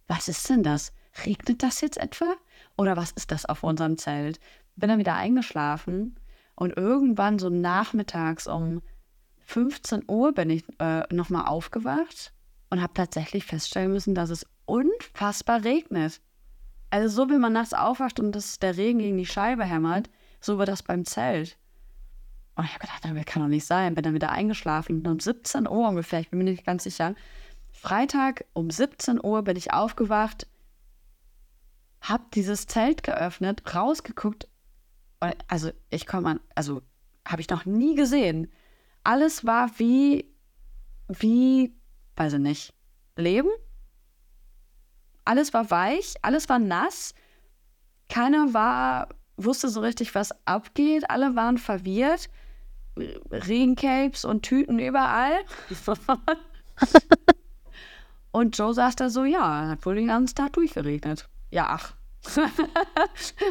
[0.09, 0.93] was ist denn das?
[1.25, 2.35] Regnet das jetzt etwa?
[2.77, 4.41] Oder was ist das auf unserem Zelt?
[4.77, 6.19] Bin dann wieder eingeschlafen
[6.57, 8.83] und irgendwann so nachmittags um
[9.47, 12.33] 15 Uhr bin ich äh, nochmal aufgewacht
[12.71, 16.21] und habe tatsächlich feststellen müssen, dass es unfassbar regnet.
[16.95, 20.09] Also so wie man nachts aufwacht und das, der Regen gegen die Scheibe hämmert,
[20.41, 21.59] so war das beim Zelt.
[22.55, 23.97] Und ich habe gedacht, das kann doch nicht sein.
[23.97, 24.99] Bin dann wieder eingeschlafen.
[24.99, 27.17] Und um 17 Uhr ungefähr, ich bin mir nicht ganz sicher.
[27.73, 30.47] Freitag um 17 Uhr bin ich aufgewacht,
[32.01, 34.47] hab dieses Zelt geöffnet, rausgeguckt.
[35.19, 36.81] Und Also ich komme an, also
[37.27, 38.53] habe ich noch nie gesehen.
[39.03, 40.33] Alles war wie,
[41.09, 41.75] wie,
[42.15, 42.75] weiß ich nicht,
[43.17, 43.51] Leben.
[45.25, 47.15] Alles war weich, alles war nass.
[48.09, 51.09] Keiner war, wusste so richtig, was abgeht.
[51.11, 52.29] Alle waren verwirrt.
[52.97, 55.45] Regencapes und Tüten überall.
[58.33, 61.29] und Joe saß da so, ja, hat wohl den ganzen Tag durchgeregnet.
[61.51, 61.95] Ja, ach.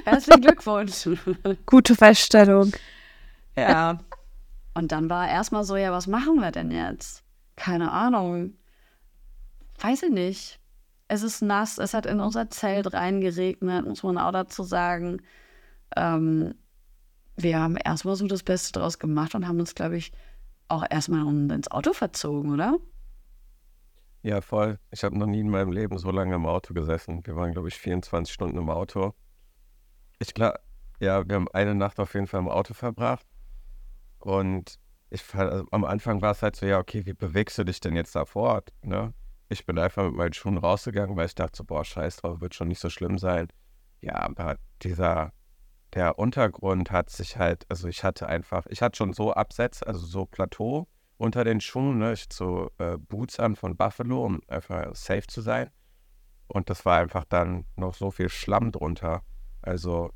[0.06, 1.10] Herzlichen Glückwunsch.
[1.66, 2.72] Gute Feststellung.
[3.56, 4.00] Ja.
[4.74, 7.24] Und dann war erstmal so, ja, was machen wir denn jetzt?
[7.56, 8.54] Keine Ahnung.
[9.80, 10.60] Weiß ich nicht.
[11.14, 15.22] Es ist nass, es hat in unser Zelt reingeregnet, muss man auch dazu sagen.
[15.96, 16.56] Ähm,
[17.36, 20.12] wir haben erstmal so das Beste draus gemacht und haben uns, glaube ich,
[20.70, 22.80] auch erstmal ins Auto verzogen, oder?
[24.24, 24.80] Ja, voll.
[24.90, 27.22] Ich habe noch nie in meinem Leben so lange im Auto gesessen.
[27.28, 29.14] Wir waren, glaube ich, 24 Stunden im Auto.
[30.18, 30.62] Ich glaube,
[31.00, 33.28] ja, wir haben eine Nacht auf jeden Fall im Auto verbracht.
[34.18, 34.80] Und
[35.12, 37.96] ich also am Anfang war es halt so, ja, okay, wie bewegst du dich denn
[37.96, 38.74] jetzt da fort?
[38.82, 39.14] Ne?
[39.50, 42.56] Ich bin einfach mit meinen Schuhen rausgegangen, weil ich dachte so, boah, scheiß drauf, wird
[42.56, 43.48] schon nicht so schlimm sein.
[44.02, 45.32] Ja, aber dieser,
[45.94, 50.06] der Untergrund hat sich halt, also ich hatte einfach, ich hatte schon so Absätze, also
[50.06, 50.88] so Plateau
[51.18, 52.14] unter den Schuhen, ne?
[52.14, 55.70] Ich hatte so äh, Boots an von Buffalo, um einfach safe zu sein.
[56.48, 59.22] Und das war einfach dann noch so viel Schlamm drunter.
[59.62, 60.12] Also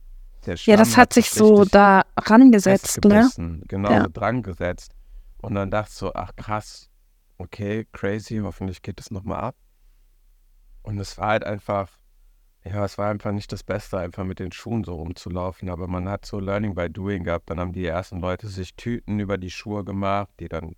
[0.46, 3.30] der Schlamm Ja, das hat sich so da rangesetzt, ne?
[3.68, 4.04] Genau, Ja.
[4.04, 4.94] so dran gesetzt.
[5.38, 6.90] Und dann dachte ich so, ach krass,
[7.38, 9.56] okay, crazy, hoffentlich geht es nochmal ab.
[10.82, 11.98] Und es war halt einfach,
[12.64, 15.70] ja, es war einfach nicht das Beste, einfach mit den Schuhen so rumzulaufen.
[15.70, 17.50] Aber man hat so Learning by Doing gehabt.
[17.50, 20.76] Dann haben die ersten Leute sich Tüten über die Schuhe gemacht, die dann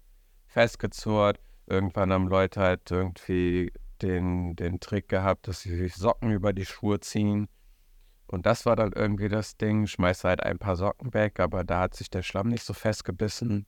[0.47, 1.39] festgezurrt.
[1.67, 6.65] Irgendwann haben Leute halt irgendwie den, den Trick gehabt, dass sie sich Socken über die
[6.65, 7.47] Schuhe ziehen.
[8.27, 9.87] Und das war dann irgendwie das Ding.
[9.87, 13.65] Schmeißt halt ein paar Socken weg, aber da hat sich der Schlamm nicht so festgebissen.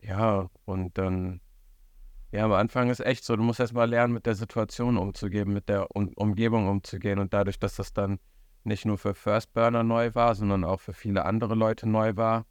[0.00, 1.40] Ja, und dann,
[2.32, 5.52] ja, am Anfang ist echt so, du musst erst mal lernen, mit der Situation umzugehen,
[5.52, 7.18] mit der um Umgebung umzugehen.
[7.18, 8.18] Und dadurch, dass das dann
[8.64, 12.46] nicht nur für First Burner neu war, sondern auch für viele andere Leute neu war,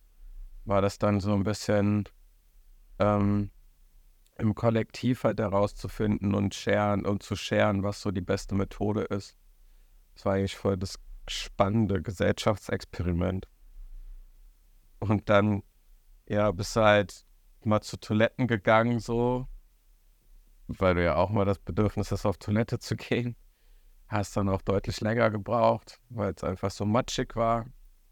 [0.64, 2.06] war das dann so ein bisschen
[3.00, 3.52] ähm,
[4.38, 9.38] im Kollektiv halt herauszufinden und sharen und zu sharen, was so die beste Methode ist.
[10.14, 13.48] Das war eigentlich voll das spannende Gesellschaftsexperiment.
[15.00, 15.64] Und dann,
[16.28, 17.26] ja, bist du halt
[17.64, 19.48] mal zu Toiletten gegangen, so,
[20.68, 23.36] weil du ja auch mal das Bedürfnis hast, auf Toilette zu gehen.
[24.08, 27.66] Hast dann auch deutlich länger gebraucht, weil es einfach so matschig war.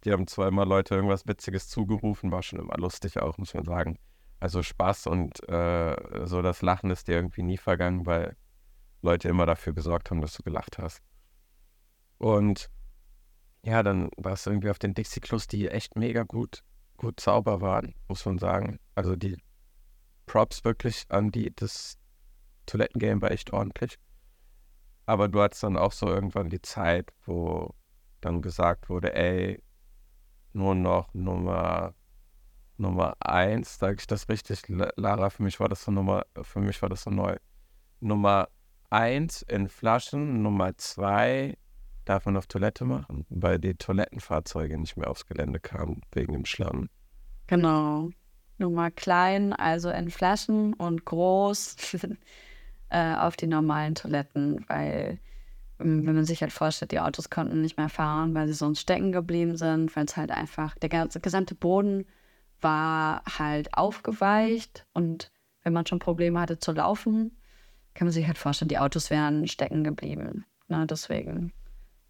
[0.04, 3.98] Die haben immer Leute irgendwas Witziges zugerufen, war schon immer lustig auch, muss man sagen.
[4.40, 8.36] Also Spaß und äh, so das Lachen ist dir irgendwie nie vergangen, weil
[9.02, 11.02] Leute immer dafür gesorgt haben, dass du gelacht hast.
[12.18, 12.70] Und
[13.64, 16.64] ja, dann war es irgendwie auf den Dixie-Klos, die echt mega gut,
[16.98, 18.80] gut sauber waren, muss man sagen.
[18.96, 19.38] Also die
[20.26, 21.98] Props wirklich an die, das
[22.66, 23.98] Toilettengame war echt ordentlich.
[25.06, 27.74] Aber du hattest dann auch so irgendwann die Zeit, wo
[28.22, 29.62] dann gesagt wurde, ey,
[30.54, 31.94] nur noch Nummer
[32.78, 36.82] Nummer eins, sage ich das richtig, Lara, für mich war das so Nummer, für mich
[36.82, 37.38] war das so neu.
[38.00, 38.50] Nummer
[38.90, 41.58] eins in Flaschen, Nummer zwei
[42.06, 46.46] darf man auf Toilette machen, weil die Toilettenfahrzeuge nicht mehr aufs Gelände kamen wegen dem
[46.46, 46.90] Schlamm.
[47.48, 48.10] Genau.
[48.58, 51.76] Nummer klein, also in Flaschen und groß
[52.94, 55.20] äh, auf die normalen Toiletten, weil
[55.80, 58.82] ähm, wenn man sich halt vorstellt, die Autos konnten nicht mehr fahren, weil sie sonst
[58.82, 62.06] stecken geblieben sind, weil es halt einfach der ganze gesamte Boden
[62.62, 65.32] war halt aufgeweicht und
[65.64, 67.36] wenn man schon Probleme hatte zu laufen,
[67.94, 70.46] kann man sich halt vorstellen, die Autos wären stecken geblieben.
[70.68, 70.86] Ne?
[70.88, 71.52] Deswegen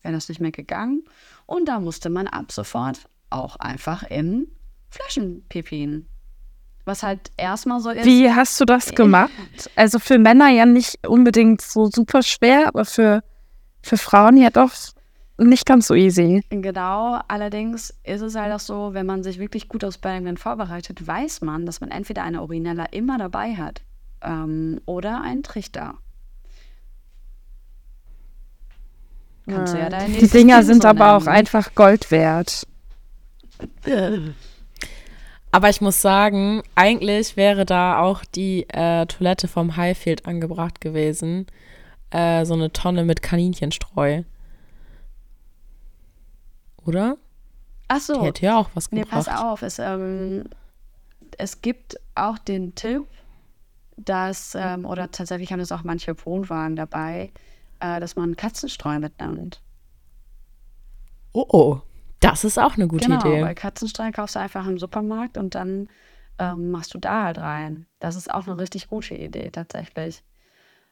[0.01, 1.03] wäre das nicht mehr gegangen.
[1.45, 4.47] Und da musste man ab sofort auch einfach in
[4.89, 6.07] Flaschen pipien.
[6.85, 8.05] Was halt erstmal so ist.
[8.05, 9.31] Wie hast du das gemacht?
[9.75, 13.23] Also für Männer ja nicht unbedingt so super schwer, aber für,
[13.81, 14.73] für Frauen ja doch
[15.37, 16.43] nicht ganz so easy.
[16.49, 21.05] Genau, allerdings ist es halt auch so, wenn man sich wirklich gut aufs Burning vorbereitet,
[21.05, 23.81] weiß man, dass man entweder eine Urinella immer dabei hat
[24.21, 25.95] ähm, oder einen Trichter.
[29.47, 29.79] Kannst ja.
[29.79, 31.17] du ja dein Die Dinger sind aber nennen.
[31.17, 32.67] auch einfach Gold wert.
[35.53, 41.45] Aber ich muss sagen, eigentlich wäre da auch die äh, Toilette vom Highfield angebracht gewesen.
[42.09, 44.23] Äh, so eine Tonne mit Kaninchenstreu.
[46.83, 47.17] Oder?
[47.87, 48.19] Ach so.
[48.19, 49.05] Die hätte ja auch was gebracht.
[49.05, 49.61] Nee, pass auf.
[49.61, 50.45] Es, ähm,
[51.37, 53.05] es gibt auch den Tipp,
[53.95, 57.31] dass, ähm, oder tatsächlich haben es auch manche Wohnwagen dabei,
[57.79, 59.61] äh, dass man Katzenstreu mitnimmt.
[61.31, 61.81] Oh, oh.
[62.23, 63.41] Das ist auch eine gute genau, Idee.
[63.41, 65.89] Weil Katzenstreu kaufst du einfach im Supermarkt und dann
[66.39, 67.85] ähm, machst du da halt rein.
[67.99, 70.23] Das ist auch eine richtig gute Idee, tatsächlich.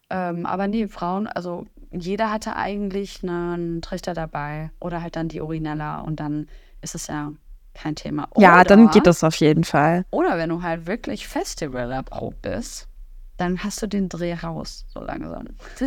[0.10, 5.40] Ähm, aber nee, Frauen, also jeder hatte eigentlich einen Trichter dabei oder halt dann die
[5.40, 6.48] Urinella und dann
[6.82, 7.32] ist es ja
[7.74, 8.28] kein Thema.
[8.32, 10.06] Oder, ja, dann geht das auf jeden Fall.
[10.12, 12.04] Oder wenn du halt wirklich Festival
[12.42, 12.90] bist,
[13.38, 15.46] dann hast du den Dreh raus, so langsam.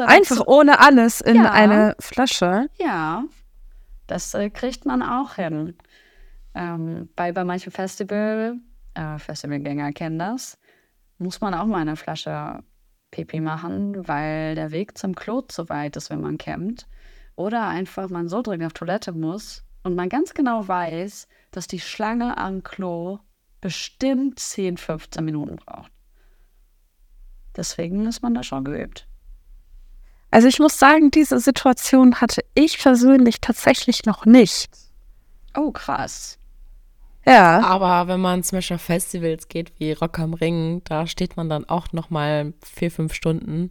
[0.00, 1.50] halt Einfach ohne alles in ja.
[1.50, 2.68] eine Flasche.
[2.78, 3.24] Ja,
[4.06, 5.76] das äh, kriegt man auch hin.
[6.54, 8.56] Ähm, bei, bei manchen Festival,
[8.94, 10.58] äh, Festivalgänger kennen das,
[11.18, 12.62] muss man auch mal eine Flasche
[13.10, 16.86] Pipi machen, weil der Weg zum Klo zu weit ist, wenn man campt.
[17.36, 21.80] Oder einfach man so dringend auf Toilette muss und man ganz genau weiß, dass die
[21.80, 23.18] Schlange am Klo
[23.60, 25.90] bestimmt 10, 15 Minuten braucht.
[27.60, 29.06] Deswegen ist man da schon geübt.
[30.30, 34.70] Also ich muss sagen, diese Situation hatte ich persönlich tatsächlich noch nicht.
[35.54, 36.38] Oh, krass.
[37.26, 37.60] Ja.
[37.60, 41.50] Aber wenn man zum Beispiel auf Festivals geht wie Rock am Ring, da steht man
[41.50, 43.70] dann auch nochmal vier, fünf Stunden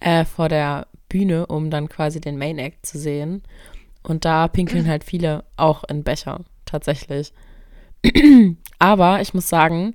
[0.00, 3.42] äh, vor der Bühne, um dann quasi den Main Act zu sehen.
[4.02, 7.34] Und da pinkeln halt viele auch in Becher, tatsächlich.
[8.78, 9.92] aber ich muss sagen,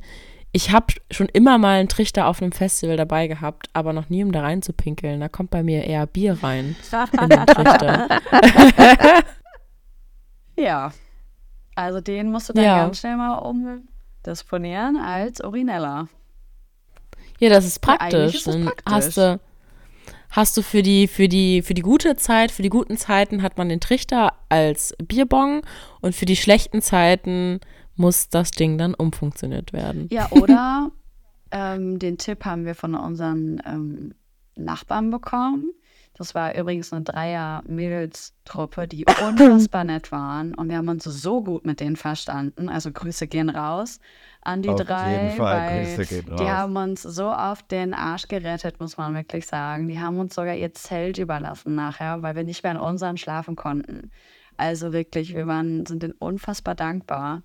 [0.56, 4.24] ich habe schon immer mal einen Trichter auf einem Festival dabei gehabt, aber noch nie,
[4.24, 5.20] um da rein zu pinkeln.
[5.20, 6.76] Da kommt bei mir eher Bier rein
[7.22, 8.08] in den Trichter.
[10.56, 10.94] ja,
[11.74, 12.78] also den musst du dann ja.
[12.84, 16.08] ganz schnell mal umdisponieren als Urinella.
[17.40, 18.36] Ja, das ist praktisch.
[18.36, 18.94] ist Dann praktisch.
[18.94, 19.40] hast du,
[20.30, 23.58] hast du für die, für die, für die gute Zeit, für die guten Zeiten hat
[23.58, 25.64] man den Trichter als Bierbong
[26.00, 27.60] und für die schlechten Zeiten
[27.96, 30.08] muss das Ding dann umfunktioniert werden.
[30.12, 30.92] Ja, oder
[31.52, 34.14] ähm, den Tipp haben wir von unseren ähm,
[34.56, 35.72] Nachbarn bekommen.
[36.16, 40.54] Das war übrigens eine Dreier-Mädels-Truppe, die unfassbar nett waren.
[40.54, 42.70] Und wir haben uns so gut mit denen verstanden.
[42.70, 44.00] Also Grüße gehen raus
[44.42, 45.12] an die Auf drei.
[45.24, 46.50] jeden Fall, weil Grüße gehen Die raus.
[46.52, 49.88] haben uns so auf den Arsch gerettet, muss man wirklich sagen.
[49.88, 53.56] Die haben uns sogar ihr Zelt überlassen nachher, weil wir nicht mehr in unserem schlafen
[53.56, 54.12] konnten.
[54.56, 57.42] Also wirklich, wir waren, sind denen unfassbar dankbar.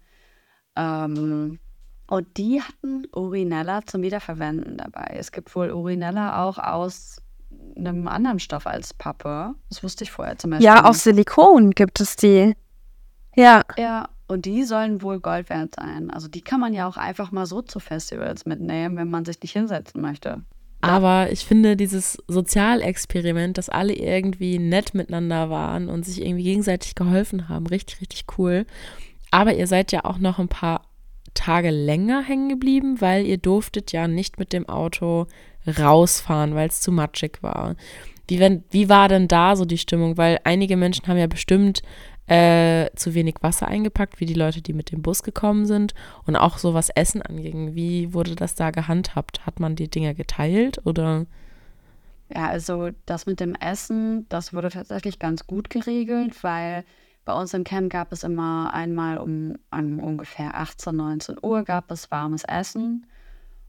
[0.79, 1.59] Ähm,
[2.07, 5.17] und die hatten Urinella zum Wiederverwenden dabei.
[5.19, 7.21] Es gibt wohl Urinella auch aus
[7.77, 9.55] einem anderen Stoff als Pappe.
[9.69, 10.67] Das wusste ich vorher zum Beispiel.
[10.67, 12.55] Ja, aus Silikon gibt es die.
[13.37, 13.63] Ja.
[13.77, 16.11] Ja, und die sollen wohl Gold wert sein.
[16.11, 19.41] Also die kann man ja auch einfach mal so zu Festivals mitnehmen, wenn man sich
[19.43, 20.43] nicht hinsetzen möchte.
[20.81, 26.95] Aber ich finde dieses Sozialexperiment, dass alle irgendwie nett miteinander waren und sich irgendwie gegenseitig
[26.95, 28.65] geholfen haben, richtig, richtig cool.
[29.31, 30.83] Aber ihr seid ja auch noch ein paar
[31.35, 35.27] Tage länger hängen geblieben, weil ihr durftet ja nicht mit dem Auto
[35.67, 37.77] rausfahren, weil es zu matschig war.
[38.27, 40.17] Wie, wenn, wie war denn da so die Stimmung?
[40.17, 41.83] Weil einige Menschen haben ja bestimmt
[42.27, 45.95] äh, zu wenig Wasser eingepackt, wie die Leute, die mit dem Bus gekommen sind.
[46.27, 47.75] Und auch so was Essen anging.
[47.75, 49.47] Wie wurde das da gehandhabt?
[49.47, 51.27] Hat man die Dinger geteilt oder?
[52.35, 56.85] Ja, also das mit dem Essen, das wurde tatsächlich ganz gut geregelt, weil
[57.29, 61.91] bei uns im Camp gab es immer einmal um, um ungefähr 18, 19 Uhr gab
[61.91, 63.07] es warmes Essen.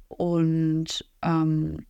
[0.08, 1.86] Und ähm,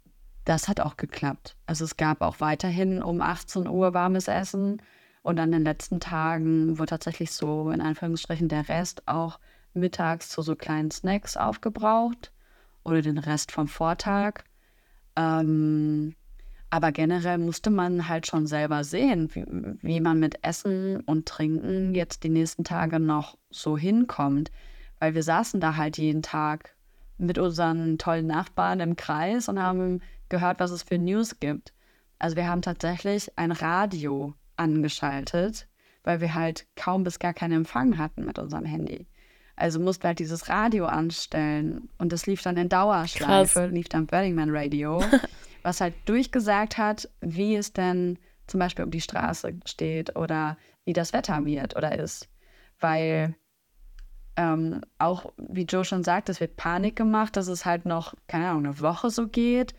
[0.45, 1.55] das hat auch geklappt.
[1.67, 4.81] Also es gab auch weiterhin um 18 Uhr warmes Essen.
[5.21, 9.39] Und an den letzten Tagen wurde tatsächlich so, in Anführungsstrichen, der Rest auch
[9.75, 12.31] mittags zu so kleinen Snacks aufgebraucht.
[12.83, 14.43] Oder den Rest vom Vortag.
[15.15, 16.15] Ähm,
[16.69, 19.45] aber generell musste man halt schon selber sehen, wie,
[19.81, 24.51] wie man mit Essen und Trinken jetzt die nächsten Tage noch so hinkommt.
[24.99, 26.75] Weil wir saßen da halt jeden Tag
[27.17, 31.73] mit unseren tollen Nachbarn im Kreis und haben gehört, was es für News gibt.
[32.19, 35.67] Also wir haben tatsächlich ein Radio angeschaltet,
[36.03, 39.07] weil wir halt kaum bis gar keinen Empfang hatten mit unserem Handy.
[39.55, 44.05] Also mussten wir halt dieses Radio anstellen und das lief dann in Dauerschleife, lief dann
[44.05, 45.03] Burning Man Radio,
[45.63, 50.93] was halt durchgesagt hat, wie es denn zum Beispiel um die Straße steht oder wie
[50.93, 52.27] das Wetter wird oder ist.
[52.79, 53.35] Weil
[54.35, 58.49] ähm, auch, wie Joe schon sagt, es wird Panik gemacht, dass es halt noch, keine
[58.49, 59.73] Ahnung, eine Woche so geht.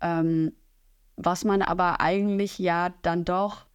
[0.00, 0.52] Ähm,
[1.16, 3.66] was man aber eigentlich ja dann doch,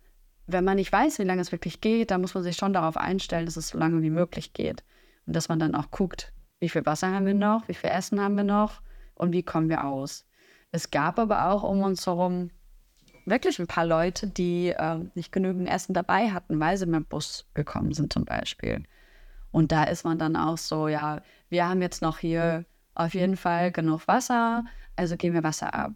[0.48, 2.98] wenn man nicht weiß, wie lange es wirklich geht, dann muss man sich schon darauf
[2.98, 4.84] einstellen, dass es so lange wie möglich geht.
[5.26, 8.22] Und dass man dann auch guckt, wie viel Wasser haben wir noch, wie viel Essen
[8.22, 8.82] haben wir noch
[9.16, 10.26] und wie kommen wir aus.
[10.72, 12.50] Es gab aber auch um uns herum
[13.26, 17.06] wirklich ein paar Leute, die ähm, nicht genügend Essen dabei hatten, weil sie mit dem
[17.06, 18.84] Bus gekommen sind zum Beispiel.
[19.52, 22.66] Und da ist man dann auch so, ja, wir haben jetzt noch hier
[22.96, 24.66] auf jeden Fall genug Wasser,
[24.96, 25.94] also geben wir Wasser ab.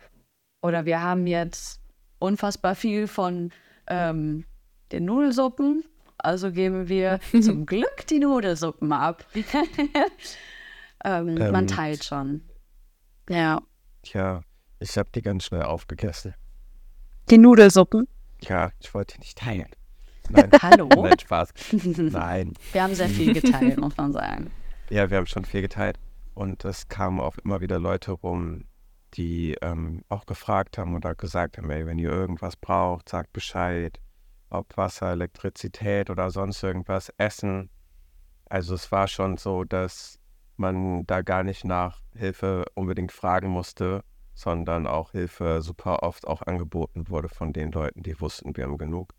[0.61, 1.81] Oder wir haben jetzt
[2.19, 3.51] unfassbar viel von
[3.87, 4.45] ähm,
[4.91, 5.83] den Nudelsuppen,
[6.17, 9.25] also geben wir zum Glück die Nudelsuppen ab.
[11.05, 12.41] ähm, man Ähm, teilt schon.
[13.29, 13.61] Ja.
[14.03, 14.41] Tja,
[14.79, 16.33] ich habe die ganz schnell aufgegessen.
[17.29, 18.07] Die Nudelsuppen.
[18.41, 19.69] Ja, ich wollte die nicht teilen.
[20.29, 20.89] Nein, Hallo?
[20.95, 21.53] nein, Spaß.
[21.71, 22.53] Nein.
[22.71, 24.51] Wir haben sehr viel geteilt, muss man sagen.
[24.89, 25.99] Ja, wir haben schon viel geteilt.
[26.33, 28.65] Und es kamen auch immer wieder Leute rum,
[29.13, 33.99] die ähm, auch gefragt haben oder gesagt haben, ey, wenn ihr irgendwas braucht, sagt Bescheid.
[34.49, 37.69] Ob Wasser, Elektrizität oder sonst irgendwas, Essen.
[38.47, 40.19] Also es war schon so, dass
[40.57, 44.03] man da gar nicht nach Hilfe unbedingt fragen musste,
[44.35, 48.77] sondern auch Hilfe super oft auch angeboten wurde von den Leuten, die wussten, wir haben
[48.77, 49.13] genug.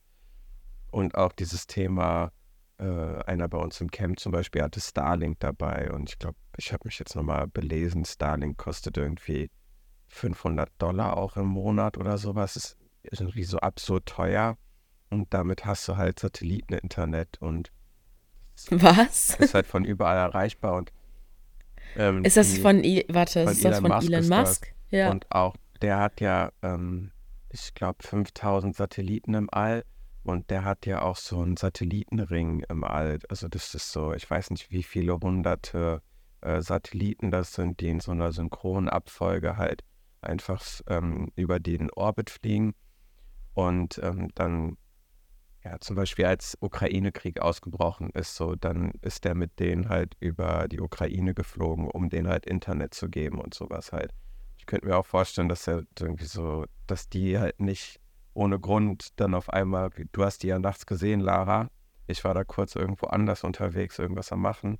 [0.93, 2.31] Und auch dieses Thema,
[2.79, 2.85] äh,
[3.25, 6.83] einer bei uns im Camp zum Beispiel hatte Starlink dabei und ich glaube, ich habe
[6.87, 9.51] mich jetzt nochmal belesen, Starlink kostet irgendwie
[10.09, 12.77] 500 Dollar auch im Monat oder sowas, ist
[13.11, 14.57] irgendwie so absurd teuer
[15.11, 17.73] und damit hast du halt Satelliteninternet und
[18.71, 19.31] Was?
[19.41, 20.93] ist halt von überall erreichbar und
[21.97, 24.39] ähm, Ist das die- von, I warte, von ist das Elon von Musk Elon das.
[24.49, 24.75] Musk?
[24.91, 25.11] Ja.
[25.11, 27.12] Und auch der hat ja, ähm,
[27.51, 29.84] ich glaube, 5000 Satelliten im All.
[30.22, 33.20] Und der hat ja auch so einen Satellitenring im All.
[33.28, 36.03] Also das ist so, ich weiß nicht, wie viele hunderte
[36.41, 39.84] äh, Satelliten das sind, die in so einer synchronen Abfolge halt
[40.20, 42.74] einfach ähm, über den Orbit fliegen.
[43.55, 44.76] Und ähm, dann,
[45.64, 50.66] ja, zum Beispiel als Ukraine-Krieg ausgebrochen ist, so, dann ist der mit denen halt über
[50.68, 54.12] die Ukraine geflogen, um denen halt Internet zu geben und sowas halt.
[54.67, 58.01] Könnte mir auch vorstellen, dass er irgendwie so, dass die halt nicht
[58.35, 61.71] ohne Grund dann auf einmal, du hast die ja nachts gesehen, Lara.
[62.07, 64.79] Ich war da kurz irgendwo anders unterwegs, irgendwas am Machen.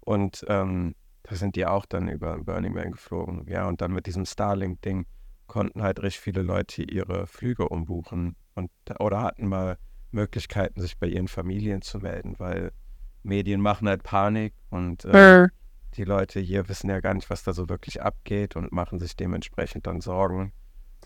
[0.00, 3.46] Und ähm, da sind die auch dann über Burning Man geflogen.
[3.48, 5.06] Ja, und dann mit diesem Starlink-Ding
[5.46, 8.70] konnten halt richtig viele Leute ihre Flüge umbuchen und
[9.00, 9.78] oder hatten mal
[10.10, 12.72] Möglichkeiten, sich bei ihren Familien zu melden, weil
[13.22, 15.48] Medien machen halt Panik und äh,
[15.96, 19.16] die Leute hier wissen ja gar nicht, was da so wirklich abgeht und machen sich
[19.16, 20.52] dementsprechend dann Sorgen.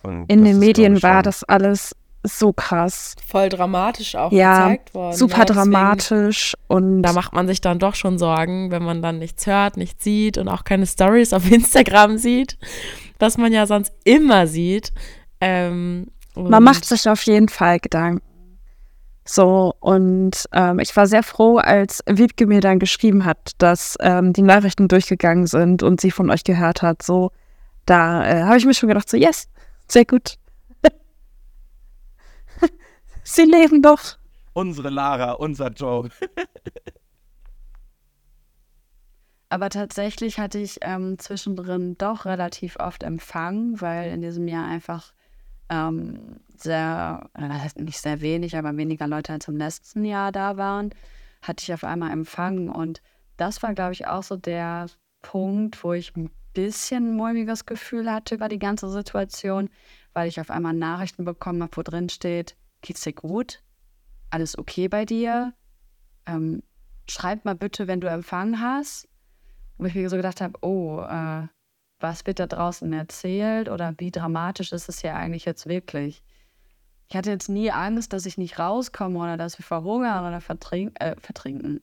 [0.03, 3.16] Und In den Medien war das alles so krass.
[3.26, 5.16] Voll dramatisch auch Ja, gezeigt worden.
[5.16, 5.45] Super ne?
[5.47, 9.47] Deswegen- dramatisch und Da macht man sich dann doch schon Sorgen, wenn man dann nichts
[9.47, 12.59] hört, nichts sieht und auch keine Stories auf Instagram sieht,
[13.18, 14.93] was man ja sonst immer sieht.
[15.41, 18.22] Ähm, man macht sich auf jeden Fall Gedanken.
[19.24, 24.32] So, und ähm, ich war sehr froh, als Wiebke mir dann geschrieben hat, dass ähm,
[24.32, 27.02] die Nachrichten durchgegangen sind und sie von euch gehört hat.
[27.02, 27.30] So,
[27.86, 29.48] da äh, habe ich mir schon gedacht, so, yes,
[29.86, 30.38] sehr gut.
[33.22, 34.18] sie leben doch.
[34.54, 36.08] Unsere Lara, unser Joe.
[39.48, 45.12] Aber tatsächlich hatte ich ähm, zwischendrin doch relativ oft Empfang, weil in diesem Jahr einfach
[45.68, 50.90] ähm, sehr, äh, nicht sehr wenig, aber weniger Leute als im letzten Jahr da waren,
[51.42, 52.68] hatte ich auf einmal Empfang.
[52.68, 53.02] Und
[53.36, 54.86] das war, glaube ich, auch so der
[55.22, 59.70] Punkt, wo ich ein bisschen mulmiges Gefühl hatte über die ganze Situation,
[60.12, 63.62] weil ich auf einmal Nachrichten bekommen habe, wo drin steht, geht's dir gut?
[64.30, 65.54] Alles okay bei dir?
[66.26, 66.62] Ähm,
[67.08, 69.08] schreib mal bitte, wenn du Empfang hast
[69.82, 71.48] wo ich mir so gedacht habe, oh, äh,
[72.03, 76.22] was wird da draußen erzählt oder wie dramatisch ist es ja eigentlich jetzt wirklich?
[77.09, 80.92] Ich hatte jetzt nie Angst, dass ich nicht rauskomme oder dass wir verhungern oder vertrink
[81.00, 81.82] äh, vertrinken.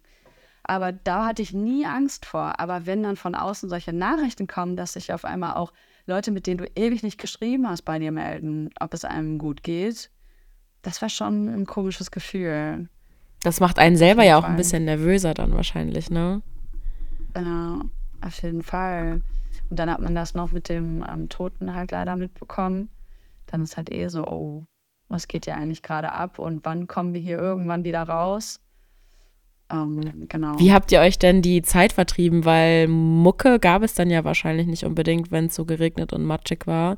[0.64, 2.60] Aber da hatte ich nie Angst vor.
[2.60, 5.74] Aber wenn dann von außen solche Nachrichten kommen, dass sich auf einmal auch
[6.06, 9.64] Leute, mit denen du ewig nicht geschrieben hast, bei dir melden, ob es einem gut
[9.64, 10.10] geht,
[10.82, 12.90] das war schon ein komisches Gefühl.
[13.44, 16.42] Das macht einen selber ja auch ein bisschen nervöser dann wahrscheinlich, ne?
[17.36, 17.82] Ja,
[18.22, 19.22] auf jeden Fall.
[19.70, 22.90] Und dann hat man das noch mit dem ähm, Toten halt leider mitbekommen.
[23.48, 24.66] Dann ist halt eh so, oh,
[25.08, 28.60] was geht ja eigentlich gerade ab und wann kommen wir hier irgendwann wieder raus?
[29.72, 30.58] Ähm, genau.
[30.60, 32.46] Wie habt ihr euch denn die Zeit vertrieben?
[32.46, 36.66] Weil Mucke gab es dann ja wahrscheinlich nicht unbedingt, wenn es so geregnet und matschig
[36.66, 36.98] war.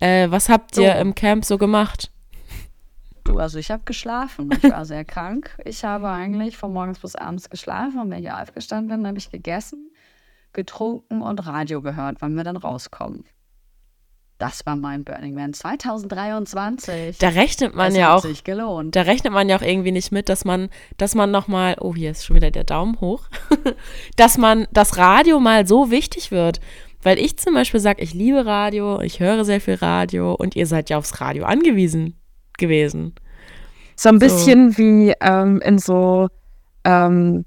[0.00, 0.98] Äh, was habt ihr So.
[1.00, 2.10] im Camp so gemacht?
[3.24, 4.50] Du, also ich habe geschlafen.
[4.52, 5.56] Ich war sehr krank.
[5.64, 9.30] Ich habe eigentlich von morgens bis abends geschlafen und wenn ich aufgestanden bin, habe ich
[9.30, 9.91] gegessen,
[10.52, 13.24] getrunken und Radio gehört, wann wir dann rauskommen.
[14.42, 17.18] Das war mein Burning Man 2023.
[17.18, 18.96] Da rechnet man es ja hat auch sich gelohnt.
[18.96, 22.10] da rechnet man ja auch irgendwie nicht mit, dass man, dass man nochmal, oh, hier
[22.10, 23.28] ist schon wieder der Daumen hoch,
[24.16, 26.60] dass man das Radio mal so wichtig wird.
[27.04, 30.66] Weil ich zum Beispiel sage, ich liebe Radio, ich höre sehr viel Radio und ihr
[30.66, 32.16] seid ja aufs Radio angewiesen
[32.58, 33.14] gewesen.
[33.94, 36.28] So ein bisschen wie ähm, in so,
[36.82, 37.44] ähm,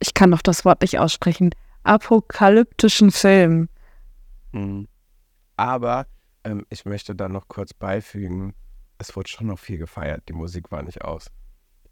[0.00, 1.50] ich kann doch das Wort nicht aussprechen,
[1.84, 3.68] apokalyptischen Filmen.
[4.52, 4.88] Mhm.
[5.56, 6.06] Aber
[6.42, 8.54] ähm, ich möchte da noch kurz beifügen,
[8.98, 10.24] es wurde schon noch viel gefeiert.
[10.28, 11.30] Die Musik war nicht aus.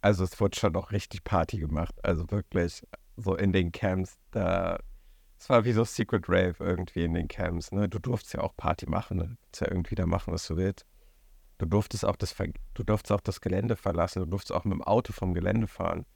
[0.00, 1.94] Also es wurde schon noch richtig Party gemacht.
[2.02, 2.82] Also wirklich
[3.16, 4.78] so in den Camps, da
[5.38, 7.72] es war wie so Secret Rave irgendwie in den Camps.
[7.72, 7.88] Ne?
[7.88, 9.24] Du durftest ja auch Party machen, ne?
[9.24, 10.86] Du kannst ja irgendwie da machen, was du willst.
[11.58, 12.36] Du durftest auch das,
[12.74, 16.06] du durftest auch das Gelände verlassen, du durftest auch mit dem Auto vom Gelände fahren.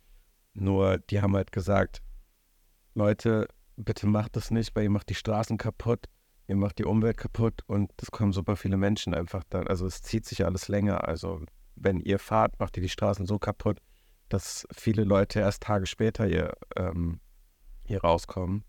[0.54, 2.02] Nur die haben halt gesagt,
[2.94, 6.06] Leute, bitte macht das nicht, weil ihr macht die Straßen kaputt,
[6.48, 9.66] ihr macht die Umwelt kaputt und es kommen super viele Menschen einfach dann.
[9.66, 11.06] Also es zieht sich alles länger.
[11.06, 11.42] Also
[11.76, 13.78] wenn ihr fahrt, macht ihr die Straßen so kaputt,
[14.28, 17.20] dass viele Leute erst Tage später hier, ähm,
[17.84, 18.64] hier rauskommen.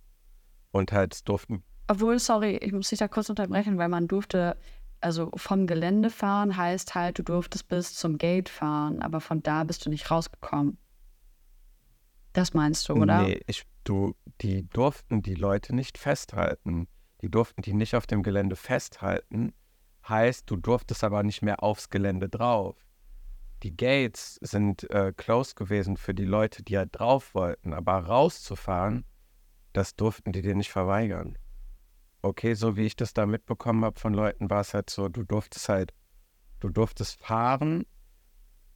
[0.71, 4.57] Und halt durften Obwohl, sorry, ich muss dich da kurz unterbrechen, weil man durfte,
[4.99, 9.63] also vom Gelände fahren heißt halt, du durftest bis zum Gate fahren, aber von da
[9.63, 10.77] bist du nicht rausgekommen.
[12.33, 13.23] Das meinst du, oder?
[13.23, 16.87] Nee, ich, du, die durften die Leute nicht festhalten.
[17.21, 19.53] Die durften die nicht auf dem Gelände festhalten.
[20.07, 22.75] Heißt, du durftest aber nicht mehr aufs Gelände drauf.
[23.63, 27.73] Die Gates sind äh, closed gewesen für die Leute, die halt drauf wollten.
[27.73, 29.05] Aber rauszufahren,
[29.73, 31.37] das durften die dir nicht verweigern.
[32.21, 35.23] Okay, so wie ich das da mitbekommen habe von Leuten, war es halt so, du
[35.23, 35.93] durftest halt,
[36.59, 37.85] du durftest fahren.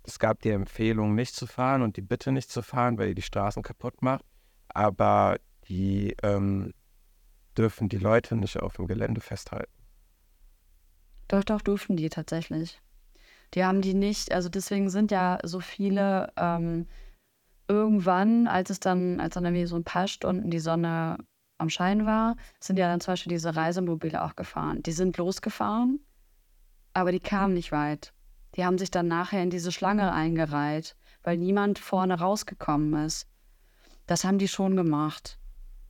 [0.03, 3.15] Es gab die Empfehlung, nicht zu fahren und die Bitte nicht zu fahren, weil ihr
[3.15, 4.25] die Straßen kaputt macht.
[4.69, 5.37] Aber
[5.67, 6.73] die ähm,
[7.57, 9.71] dürfen die Leute nicht auf dem Gelände festhalten.
[11.27, 12.81] Doch, doch, durften die tatsächlich.
[13.53, 16.87] Die haben die nicht, also deswegen sind ja so viele ähm,
[17.67, 21.17] irgendwann, als es dann, als dann irgendwie so ein paar Stunden die Sonne
[21.57, 24.81] am Schein war, sind ja dann zum Beispiel diese Reisemobile auch gefahren.
[24.83, 25.99] Die sind losgefahren,
[26.93, 28.13] aber die kamen nicht weit.
[28.55, 33.27] Die haben sich dann nachher in diese Schlange eingereiht, weil niemand vorne rausgekommen ist.
[34.07, 35.37] Das haben die schon gemacht.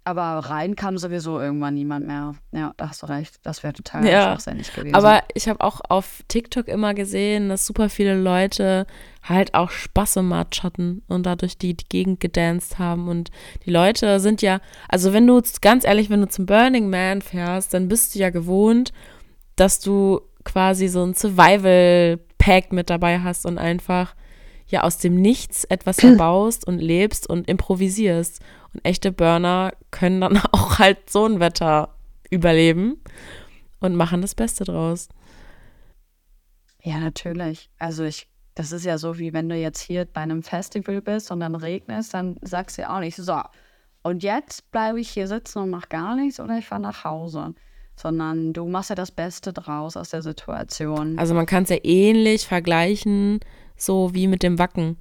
[0.04, 2.34] Aber rein kam sowieso irgendwann niemand mehr.
[2.52, 3.40] Ja, da hast du recht.
[3.44, 4.96] Das wäre total Ja, schwachsinnig gewesen.
[4.96, 8.88] Aber ich habe auch auf TikTok immer gesehen, dass super viele Leute
[9.22, 13.08] halt auch Spaß im Matsch hatten und dadurch die, die Gegend gedanced haben.
[13.10, 13.30] Und
[13.66, 14.60] die Leute sind ja,
[14.90, 18.32] also wenn du, ganz ehrlich, wenn du zum Burning Man fährst, dann bist du ja
[18.32, 18.94] gewohnt,
[19.56, 21.14] dass du quasi so ein
[22.42, 24.16] Survival-Pack mit dabei hast und einfach
[24.68, 28.42] ja aus dem Nichts etwas erbaust und lebst und improvisierst.
[28.74, 31.96] Und echte Burner können dann auch halt so ein Wetter
[32.30, 33.02] überleben
[33.80, 35.10] und machen das Beste draus.
[36.84, 37.70] Ja, natürlich.
[37.78, 41.32] Also ich, das ist ja so, wie wenn du jetzt hier bei einem Festival bist
[41.32, 43.40] und dann regnet, dann sagst du ja auch nicht, so,
[44.04, 47.54] und jetzt bleibe ich hier sitzen und mache gar nichts oder ich fahre nach Hause.
[48.02, 51.20] Sondern du machst ja das Beste draus aus der Situation.
[51.20, 53.40] Also man kann es ja ähnlich vergleichen,
[53.78, 54.98] so wie mit dem Wacken,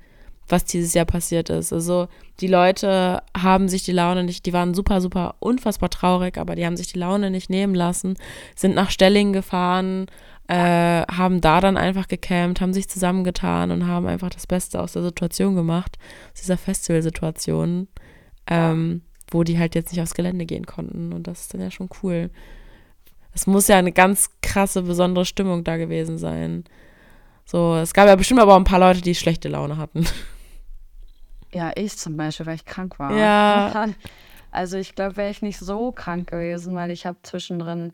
[0.48, 1.72] was dieses Jahr passiert ist.
[1.72, 2.08] Also
[2.40, 6.66] die Leute haben sich die Laune nicht, die waren super, super unfassbar traurig, aber die
[6.66, 8.16] haben sich die Laune nicht nehmen lassen,
[8.54, 10.06] sind nach Stellingen gefahren,
[10.48, 14.92] äh, haben da dann einfach gecampt, haben sich zusammengetan und haben einfach das Beste aus
[14.92, 15.96] der Situation gemacht,
[16.32, 17.88] aus dieser Festivalsituation,
[18.46, 21.12] ähm, wo die halt jetzt nicht aufs Gelände gehen konnten.
[21.12, 22.30] Und das ist dann ja schon cool.
[23.32, 26.64] Es muss ja eine ganz krasse, besondere Stimmung da gewesen sein.
[27.44, 30.06] So, es gab ja bestimmt aber auch ein paar Leute, die schlechte Laune hatten.
[31.52, 33.16] Ja, ich zum Beispiel, weil ich krank war.
[33.16, 33.88] Ja.
[34.52, 37.92] Also ich glaube, wäre ich nicht so krank gewesen, weil ich habe zwischendrin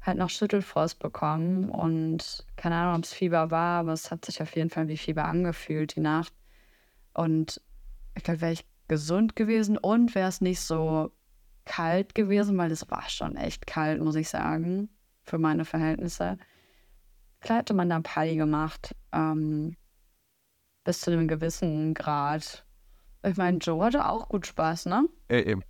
[0.00, 4.40] halt noch Schüttelfrost bekommen und keine Ahnung, ob es Fieber war, aber es hat sich
[4.40, 6.32] auf jeden Fall wie Fieber angefühlt die Nacht.
[7.12, 7.60] Und
[8.14, 11.12] ich glaube, wäre ich gesund gewesen und wäre es nicht so
[11.70, 14.88] kalt gewesen, weil es war schon echt kalt, muss ich sagen,
[15.22, 16.36] für meine Verhältnisse.
[17.40, 19.76] Klar hätte man da Party gemacht, ähm,
[20.82, 22.66] bis zu einem gewissen Grad.
[23.22, 25.06] Ich meine, Joe hatte auch gut Spaß, ne?
[25.28, 25.62] Eben.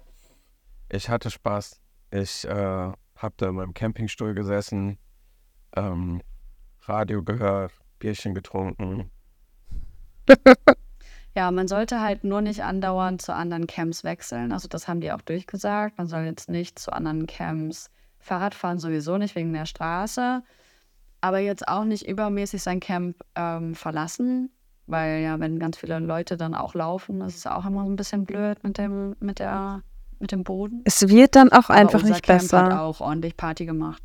[0.88, 1.78] Ich hatte Spaß.
[2.10, 4.96] Ich äh, habe da in meinem Campingstuhl gesessen,
[5.76, 6.22] ähm,
[6.80, 9.10] Radio gehört, Bierchen getrunken.
[11.36, 14.52] Ja, man sollte halt nur nicht andauernd zu anderen Camps wechseln.
[14.52, 15.96] Also das haben die auch durchgesagt.
[15.96, 20.42] Man soll jetzt nicht zu anderen Camps Fahrrad fahren, sowieso nicht wegen der Straße.
[21.20, 24.50] Aber jetzt auch nicht übermäßig sein Camp ähm, verlassen.
[24.86, 27.96] Weil ja, wenn ganz viele Leute dann auch laufen, das ist auch immer so ein
[27.96, 29.82] bisschen blöd mit dem, mit der,
[30.18, 30.82] mit dem Boden.
[30.84, 32.64] Es wird dann auch einfach nicht Camp besser.
[32.64, 34.02] hat auch ordentlich Party gemacht.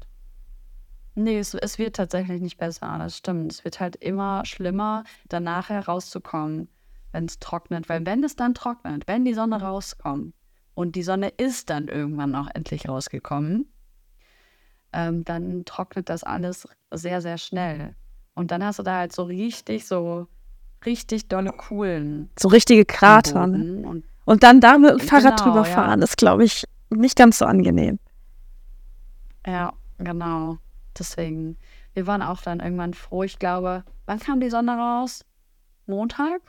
[1.16, 3.52] Nee, es, es wird tatsächlich nicht besser, das stimmt.
[3.52, 6.68] Es wird halt immer schlimmer, danach herauszukommen,
[7.16, 7.88] wenn es trocknet.
[7.90, 10.36] Weil wenn es dann trocknet, wenn die Sonne rauskommt
[10.76, 13.72] und die Sonne ist dann irgendwann auch endlich rausgekommen,
[14.92, 17.96] ähm, dann trocknet das alles sehr, sehr schnell.
[18.34, 20.28] Und dann hast du da halt so richtig, so
[20.86, 23.48] richtig dolle Kuhlen So richtige am Krater.
[23.48, 23.88] Ne?
[23.88, 25.74] Und Und dann da mit dem Fahrrad Genau, drüber ja.
[25.74, 27.98] fahren, ist, glaube ich, nicht ganz so angenehm.
[29.48, 30.58] Ja, genau.
[30.98, 31.58] Deswegen,
[31.94, 33.24] wir waren auch dann irgendwann froh.
[33.24, 35.24] Ich glaube, wann kam die Sonne raus?
[35.86, 36.42] Montag?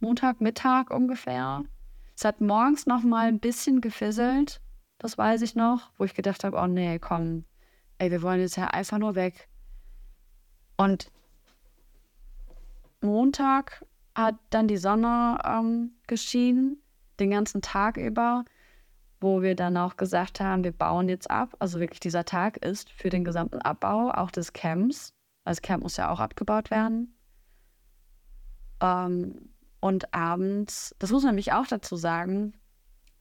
[0.00, 1.64] Montag, Mittag ungefähr.
[2.16, 4.60] Es hat morgens noch mal ein bisschen gefisselt.
[4.98, 7.44] Das weiß ich noch, wo ich gedacht habe, oh nee, komm,
[7.98, 9.48] ey, wir wollen jetzt ja einfach nur weg.
[10.76, 11.10] Und
[13.00, 16.82] Montag hat dann die Sonne ähm, geschienen,
[17.20, 18.44] den ganzen Tag über
[19.20, 21.56] wo wir dann auch gesagt haben, wir bauen jetzt ab.
[21.58, 25.12] Also wirklich dieser Tag ist für den gesamten Abbau auch des Camps.
[25.44, 27.14] Also das Camp muss ja auch abgebaut werden.
[28.80, 32.54] Ähm, und abends, das muss man nämlich auch dazu sagen,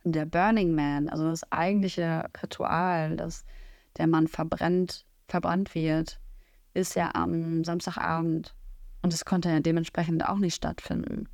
[0.04, 3.46] der Burning Man, also das eigentliche Ritual, dass
[3.98, 6.20] der Mann verbrennt, verbrannt wird,
[6.74, 8.56] ist ja am Samstagabend.
[9.02, 11.30] Und das konnte ja dementsprechend auch nicht stattfinden.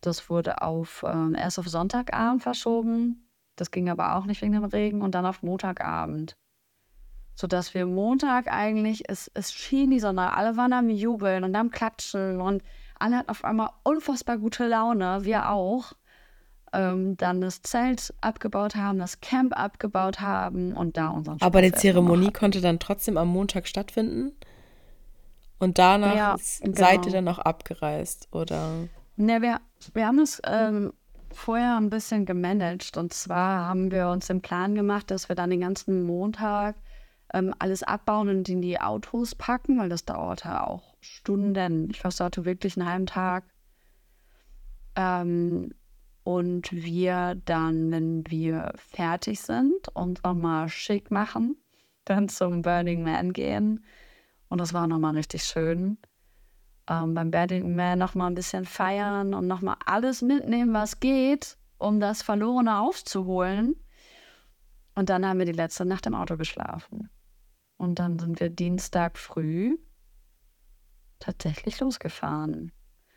[0.00, 3.28] Das wurde auf, ähm, erst auf Sonntagabend verschoben.
[3.56, 6.36] Das ging aber auch nicht wegen dem Regen und dann auf Montagabend.
[7.36, 11.70] Sodass wir Montag eigentlich, es, es schien die Sonne, alle waren am Jubeln und am
[11.70, 12.62] Klatschen und
[13.04, 15.92] alle hatten auf einmal unfassbar gute Laune, wir auch.
[16.72, 21.68] Ähm, dann das Zelt abgebaut haben, das Camp abgebaut haben und da unseren Aber die
[21.68, 24.32] Spaß Zeremonie konnte dann trotzdem am Montag stattfinden.
[25.60, 26.76] Und danach Ja, genau.
[26.76, 28.88] seid ihr dann auch abgereist, oder?
[29.14, 29.60] Ne, wir,
[29.92, 30.92] wir haben es ähm,
[31.30, 32.96] vorher ein bisschen gemanagt.
[32.96, 36.74] Und zwar haben wir uns den Plan gemacht, dass wir dann den ganzen Montag
[37.32, 41.90] ähm, alles abbauen und in die Autos packen, weil das dauerte auch Stunden.
[41.90, 43.44] Ich dauerte wirklich einen halben Tag.
[44.96, 45.74] Ähm,
[46.24, 51.56] und wir dann, wenn wir fertig sind, uns nochmal schick machen,
[52.06, 53.84] dann zum Burning Man gehen.
[54.48, 55.98] Und das war nochmal richtig schön.
[56.88, 62.00] Ähm, beim Burning Man nochmal ein bisschen feiern und nochmal alles mitnehmen, was geht, um
[62.00, 63.76] das Verlorene aufzuholen.
[64.94, 67.10] Und dann haben wir die letzte Nacht im Auto geschlafen.
[67.76, 69.76] Und dann sind wir Dienstag früh
[71.18, 72.72] tatsächlich losgefahren.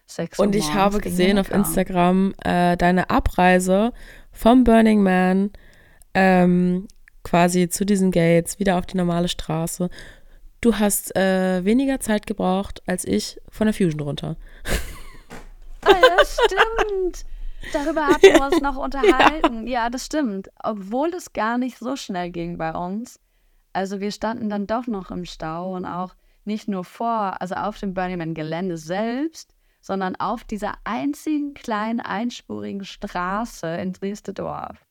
[0.06, 1.52] Sechs Uhr Und ich morgens habe gesehen auf.
[1.52, 3.92] Instagram äh, deine Abreise
[4.32, 5.52] vom Burning Man
[6.14, 6.88] ähm,
[7.24, 9.90] quasi zu diesen Gates, wieder auf die normale Straße.
[10.62, 14.38] Du hast äh, weniger Zeit gebraucht als ich von der Fusion runter.
[15.82, 17.26] Ah, ja, stimmt.
[17.74, 19.68] Darüber hatten wir uns noch unterhalten.
[19.68, 19.90] Ja.
[19.90, 20.50] das stimmt.
[20.64, 23.20] Obwohl es gar nicht so schnell ging bei uns.
[23.74, 26.16] Also wir standen dann doch noch im Stau und auch
[26.48, 32.00] nicht nur vor, also auf dem Burning Man Gelände selbst, sondern auf dieser einzigen kleinen
[32.00, 34.86] einspurigen Straße in Dresden-Dorf.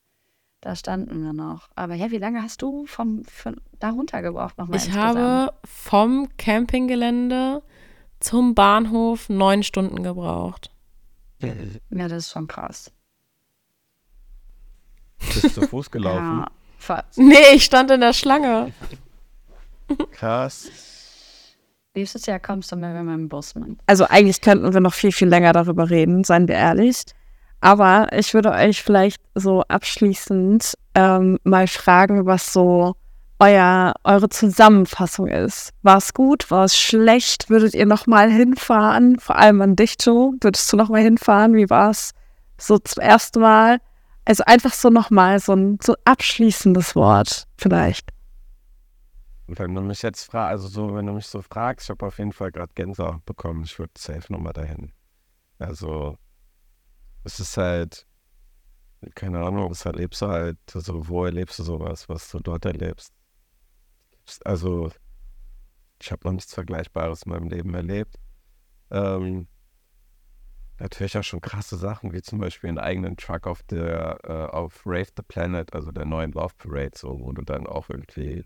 [0.62, 1.68] Da standen wir noch.
[1.74, 5.18] Aber ja, wie lange hast du vom, von da runter gebraucht nochmal Ich insgesamt?
[5.18, 7.62] habe vom Campinggelände
[8.20, 10.70] zum Bahnhof neun Stunden gebraucht.
[11.40, 12.90] Ja, das ist schon krass.
[15.18, 16.40] Bist du zu Fuß gelaufen?
[16.40, 16.46] Ja,
[16.78, 17.18] fast.
[17.18, 18.72] Nee, ich stand in der Schlange.
[20.12, 20.70] Krass.
[21.96, 23.78] Nächstes Jahr kommst du mit meinem Bus mit.
[23.86, 27.02] Also eigentlich könnten wir noch viel, viel länger darüber reden, seien wir ehrlich.
[27.62, 32.96] Aber ich würde euch vielleicht so abschließend ähm, mal fragen, was so
[33.38, 35.70] euer, eure Zusammenfassung ist.
[35.82, 36.50] War es gut?
[36.50, 37.48] War es schlecht?
[37.48, 39.18] Würdet ihr noch mal hinfahren?
[39.18, 40.34] Vor allem an dich, Joe.
[40.42, 41.54] Würdest du noch mal hinfahren?
[41.54, 42.10] Wie war es
[42.58, 43.78] so zum ersten Mal?
[44.26, 48.10] Also einfach so noch mal so ein so abschließendes Wort vielleicht.
[49.48, 52.18] Wenn du mich jetzt fragst, also so, wenn du mich so fragst, ich habe auf
[52.18, 53.62] jeden Fall gerade Gänsehaut bekommen.
[53.64, 54.92] Ich würde safe nochmal dahin.
[55.58, 56.18] Also,
[57.24, 58.06] es ist halt,
[59.14, 63.12] keine Ahnung, das erlebst du halt, also wo erlebst du sowas, was du dort erlebst?
[64.44, 64.90] Also,
[66.00, 68.18] ich habe noch nichts Vergleichbares in meinem Leben erlebt.
[68.90, 69.46] Ähm,
[70.78, 74.82] natürlich auch schon krasse Sachen, wie zum Beispiel einen eigenen Truck auf der, äh, auf
[74.84, 78.44] Rave the Planet, also der neuen Love Parade, so, wo du dann auch irgendwie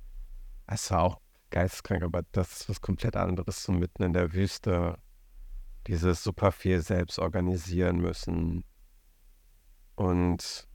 [0.71, 1.21] es war auch
[1.51, 4.99] geisteskrank, aber das ist was komplett anderes, so mitten in der Wüste.
[5.87, 8.65] Dieses super viel selbst organisieren müssen.
[9.97, 10.69] Und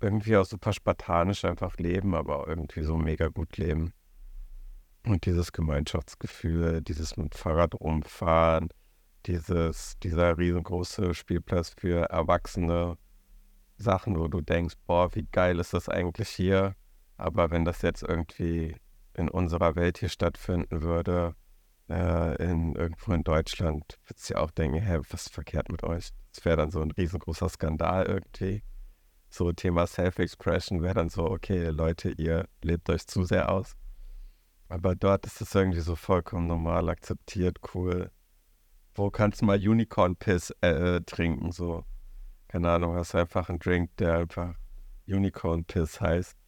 [0.00, 3.92] irgendwie auch super spartanisch einfach leben, aber irgendwie so mega gut leben.
[5.06, 8.68] Und dieses Gemeinschaftsgefühl, dieses mit Fahrrad rumfahren,
[9.26, 12.98] dieses, dieser riesengroße Spielplatz für erwachsene
[13.76, 16.74] Sachen, wo du denkst, boah, wie geil ist das eigentlich hier?
[17.22, 18.74] Aber wenn das jetzt irgendwie
[19.14, 21.36] in unserer Welt hier stattfinden würde,
[21.88, 25.84] äh, in, irgendwo in Deutschland, würdest du ja auch denken, hä, was ist verkehrt mit
[25.84, 26.08] euch?
[26.34, 28.64] Das wäre dann so ein riesengroßer Skandal irgendwie.
[29.30, 33.76] So Thema Self-Expression wäre dann so, okay, Leute, ihr lebt euch zu sehr aus.
[34.68, 38.10] Aber dort ist es irgendwie so vollkommen normal, akzeptiert, cool.
[38.96, 41.52] Wo kannst du mal Unicorn-Piss äh, trinken?
[41.52, 41.84] So,
[42.48, 44.56] keine Ahnung, hast du einfach einen Drink, der einfach
[45.06, 46.41] Unicorn-Piss heißt.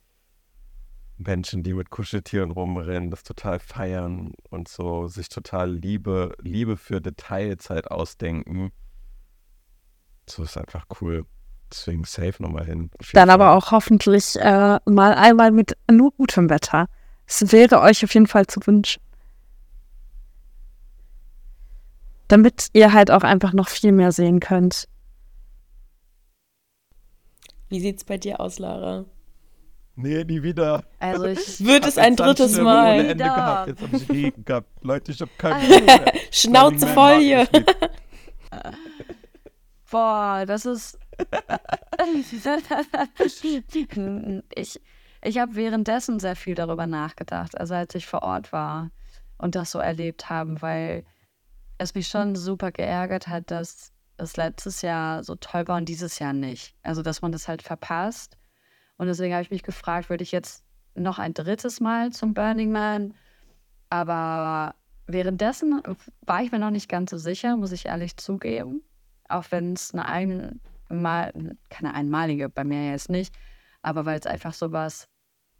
[1.17, 7.01] Menschen, die mit Kuscheltieren rumrennen, das total feiern und so sich total Liebe, Liebe für
[7.01, 8.73] Details halt ausdenken.
[10.29, 11.27] So ist einfach cool.
[11.71, 12.91] Deswegen safe nochmal hin.
[13.13, 13.57] Dann aber Fall.
[13.57, 16.89] auch hoffentlich äh, mal einmal mit nur gutem Wetter.
[17.27, 19.03] Es wäre euch auf jeden Fall zu wünschen.
[22.29, 24.89] Damit ihr halt auch einfach noch viel mehr sehen könnt.
[27.69, 29.05] Wie sieht's bei dir aus, Lara?
[29.97, 30.83] Nee, nie wieder.
[30.99, 31.61] Also ich.
[31.65, 32.99] Wird es ein drittes Mal?
[32.99, 33.69] Ohne Ende gehabt.
[33.69, 34.69] Jetzt habe ich Regen gehabt.
[34.83, 36.13] Leute, ich habe keine Ruhe mehr.
[36.33, 37.47] Schnauze voll hier.
[39.91, 40.99] Boah, das ist.
[44.57, 44.81] ich
[45.27, 48.91] ich habe währenddessen sehr viel darüber nachgedacht, also als ich vor Ort war
[49.39, 51.05] und das so erlebt habe, weil
[51.79, 56.19] es mich schon super geärgert hat, dass es letztes Jahr so toll war und dieses
[56.19, 56.75] Jahr nicht.
[56.83, 58.37] Also, dass man das halt verpasst.
[58.97, 60.65] Und deswegen habe ich mich gefragt, würde ich jetzt
[60.95, 63.15] noch ein drittes Mal zum Burning Man?
[63.91, 64.75] Aber
[65.07, 65.83] währenddessen
[66.23, 68.83] war ich mir noch nicht ganz so sicher, muss ich ehrlich zugeben.
[69.29, 71.33] Auch wenn es eine einmal,
[71.71, 73.35] keine einmalige, bei mir jetzt nicht,
[73.83, 75.09] aber weil es einfach so was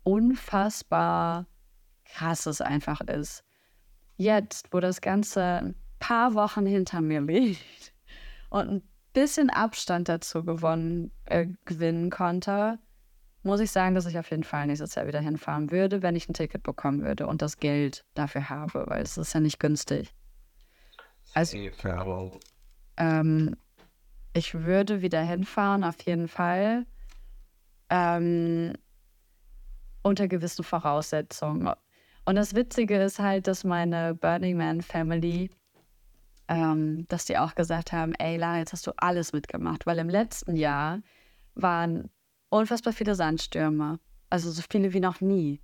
[0.03, 1.47] unfassbar
[2.05, 3.45] krasses einfach ist.
[4.17, 7.93] Jetzt, wo das Ganze ein paar Wochen hinter mir liegt
[8.51, 8.83] und ein
[9.13, 12.79] bisschen Abstand dazu gewonnen, äh, gewinnen konnte,
[13.45, 16.29] muss ich sagen, dass ich auf jeden Fall nächstes Jahr wieder hinfahren würde, wenn ich
[16.29, 20.13] ein Ticket bekommen würde und das Geld dafür habe, weil es ist ja nicht günstig.
[21.35, 21.59] Also,
[22.97, 23.57] ähm,
[24.33, 26.87] ich würde wieder hinfahren, auf jeden Fall.
[27.91, 28.75] Ähm,
[30.03, 31.73] unter gewissen Voraussetzungen.
[32.25, 35.51] Und das Witzige ist halt, dass meine Burning Man Family,
[36.49, 40.09] ähm, dass die auch gesagt haben, ey Lara, jetzt hast du alles mitgemacht, weil im
[40.09, 41.01] letzten Jahr
[41.55, 42.11] waren
[42.59, 43.99] unfassbar viele Sandstürme,
[44.31, 45.61] also so viele wie noch nie.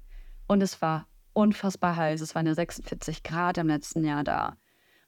[0.46, 4.56] Und es war unfassbar heiß, es waren ja 46 Grad im letzten Jahr da.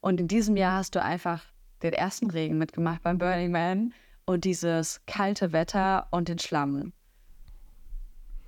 [0.01, 1.43] Und in diesem Jahr hast du einfach
[1.83, 3.93] den ersten Regen mitgemacht beim Burning Man
[4.25, 6.93] und dieses kalte Wetter und den Schlamm.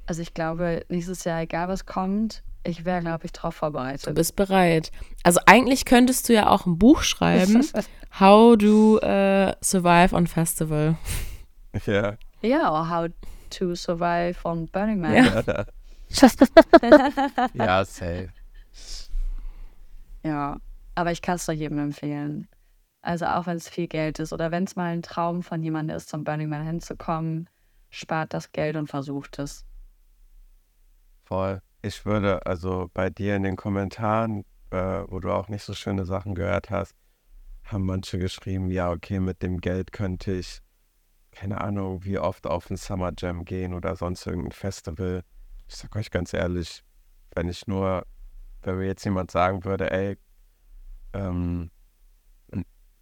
[0.07, 4.15] Also ich glaube, nächstes Jahr, egal was kommt, ich wäre, glaube ich, drauf Du vorbereitet.
[4.15, 4.91] bist bereit.
[5.23, 7.67] Also eigentlich könntest du ja auch ein Buch schreiben,
[8.21, 10.97] How to äh, Survive on Festival.
[11.87, 12.17] Ja.
[12.45, 13.09] Ja, or how
[13.51, 15.15] to survive on Burning Man.
[15.15, 15.67] Ja.
[17.55, 18.29] ja, safe.
[20.23, 20.59] Ja,
[20.95, 22.47] aber ich kann es doch jedem empfehlen.
[23.01, 25.97] Also auch wenn es viel Geld ist oder wenn es mal ein Traum von jemandem
[25.97, 27.49] ist, zum Burning Man hinzukommen,
[27.91, 29.65] spart das Geld und versucht es.
[31.25, 31.63] Voll.
[31.81, 36.05] Ich würde, also bei dir in den Kommentaren, äh, wo du auch nicht so schöne
[36.05, 36.95] Sachen gehört hast,
[37.65, 40.61] haben manche geschrieben, ja, okay, mit dem Geld könnte ich,
[41.35, 45.25] keine Ahnung, wie oft auf ein Summer Jam gehen oder sonst irgendein Festival.
[45.69, 46.83] Ich sag euch ganz ehrlich,
[47.35, 48.07] wenn ich nur,
[48.63, 50.17] wenn mir jetzt jemand sagen würde, ey,
[51.13, 51.71] ähm,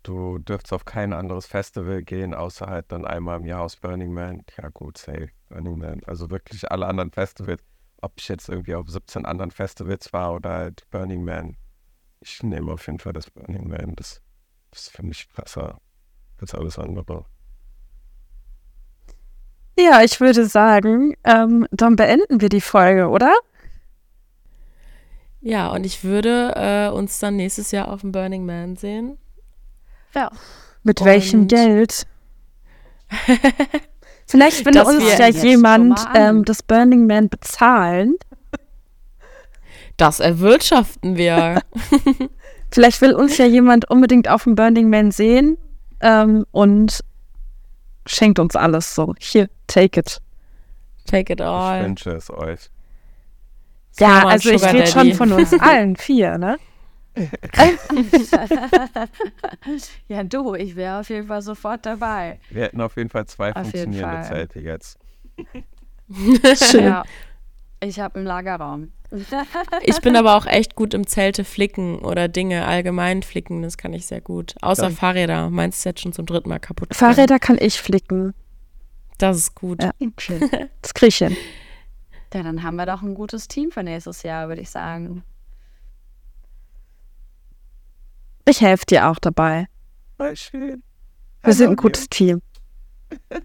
[0.02, 4.12] du dürftest auf kein anderes Festival gehen, außer halt dann einmal im Jahr aus Burning
[4.12, 4.42] Man.
[4.56, 6.00] Ja gut, safe, Burning Man.
[6.04, 7.62] Also wirklich alle anderen Festivals,
[8.00, 11.56] ob ich jetzt irgendwie auf 17 anderen Festivals war oder halt Burning Man.
[12.20, 13.94] Ich nehme auf jeden Fall das Burning Man.
[13.96, 14.22] Das,
[14.70, 15.80] das finde ich besser
[16.38, 17.26] als alles andere.
[19.82, 23.34] Ja, ich würde sagen, ähm, dann beenden wir die Folge, oder?
[25.40, 29.18] Ja, und ich würde äh, uns dann nächstes Jahr auf dem Burning Man sehen.
[30.14, 30.30] Ja.
[30.84, 32.06] Mit Und- welchem Geld?
[34.26, 38.14] Vielleicht will uns ja jemand ähm, das Burning Man bezahlen.
[39.96, 41.60] Das erwirtschaften wir.
[42.70, 45.58] Vielleicht will uns ja jemand unbedingt auf dem Burning Man sehen
[46.00, 47.00] ähm, und
[48.06, 49.14] schenkt uns alles so.
[49.18, 50.20] Hier, take it.
[51.06, 51.84] Take it Ich all.
[51.84, 52.70] wünsche es euch.
[53.98, 56.58] Ja, also ich rede schon von uns allen vier, ne?
[60.08, 62.38] ja, du, ich wäre auf jeden Fall sofort dabei.
[62.48, 64.24] Wir hätten auf jeden Fall zwei Auf funktionierende Fall.
[64.24, 64.98] Zelte jetzt.
[66.70, 66.84] Schön.
[66.84, 67.02] Ja.
[67.84, 68.92] Ich habe einen Lagerraum.
[69.82, 73.60] Ich bin aber auch echt gut im Zelte flicken oder Dinge allgemein flicken.
[73.62, 74.54] Das kann ich sehr gut.
[74.62, 74.90] Außer Ja.
[74.90, 75.50] Fahrräder.
[75.50, 76.88] Meins ist jetzt schon zum dritten Mal kaputt.
[76.90, 77.14] gegangen.
[77.14, 78.32] Fahrräder kann ich flicken.
[79.18, 79.82] Das ist gut.
[79.82, 79.90] Ja.
[80.80, 81.36] Das krieg ich hin.
[82.32, 85.22] Ja, dann haben wir doch ein gutes Team für nächstes Jahr, würde ich sagen.
[88.48, 89.66] Ich helfe dir auch dabei.
[90.16, 90.82] Voll schön.
[91.42, 92.40] Wir sind ein gutes Team.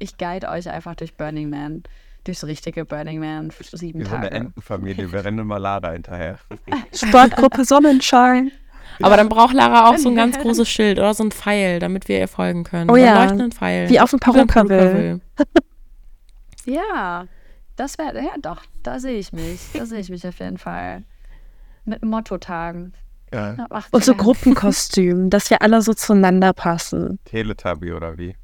[0.00, 1.84] Ich guide euch einfach durch Burning Man.
[2.24, 4.36] Durchs richtige Burning Man für sieben Wie so eine Tage.
[4.36, 5.12] Entenfamilie.
[5.12, 6.38] Wir rennen immer Lada hinterher.
[6.94, 8.50] Sportgruppe Sonnenschein.
[9.02, 12.08] Aber dann braucht Lara auch so ein ganz großes Schild oder so ein Pfeil, damit
[12.08, 12.90] wir ihr folgen können.
[12.90, 13.22] Oh So ja.
[13.22, 13.88] leuchtenden Pfeil.
[13.90, 15.20] Wie auf dem Perukaville.
[16.64, 17.26] Ja,
[17.76, 19.60] das wäre, ja doch, da sehe ich mich.
[19.74, 21.02] Da sehe ich mich auf jeden Fall.
[21.84, 22.94] Mit Motto-Tagen.
[23.32, 23.66] Ja.
[23.90, 24.16] Und so Sinn.
[24.16, 27.18] Gruppenkostüm, dass wir alle so zueinander passen.
[27.24, 28.36] Teletubby oder wie?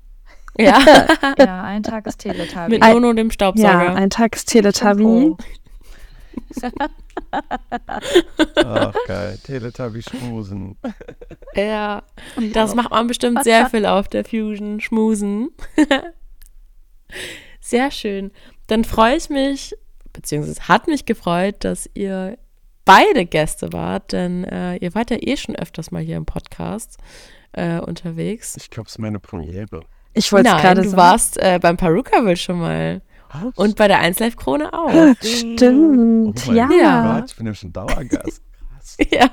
[0.58, 1.06] Ja,
[1.38, 2.70] Ja, ein Tag ist Teletubby.
[2.70, 3.84] mit Nono dem Staubsauger.
[3.84, 5.34] Ja, ein Tag ist Teletubby.
[8.56, 9.38] Ach, geil.
[9.42, 10.76] Teletubby schmusen.
[11.54, 12.02] Ja,
[12.52, 14.80] das macht man bestimmt sehr viel auf der Fusion.
[14.80, 15.50] Schmusen.
[17.60, 18.30] Sehr schön.
[18.68, 19.74] Dann freue ich mich,
[20.12, 22.38] beziehungsweise hat mich gefreut, dass ihr
[22.84, 26.98] beide Gäste wart, denn äh, ihr wart ja eh schon öfters mal hier im Podcast
[27.52, 28.56] äh, unterwegs.
[28.56, 29.82] Ich glaube, es ist meine Premiere.
[30.14, 30.96] Ich wollte es gerade du sagen.
[30.96, 33.00] warst äh, beim Perukaville schon mal
[33.54, 34.90] und bei der 1 Live Krone auch.
[35.22, 36.68] Stimmt, Oh mein ja.
[36.70, 37.18] Ja.
[37.20, 38.42] Gott, ich bin ja schon Dauergast.
[38.74, 38.96] Krass.
[39.10, 39.30] ja.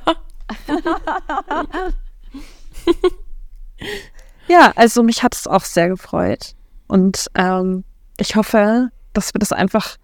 [4.47, 6.53] Ja, also mich hat es auch sehr gefreut.
[6.87, 7.83] Und ähm,
[8.17, 9.97] ich hoffe, dass wir das einfach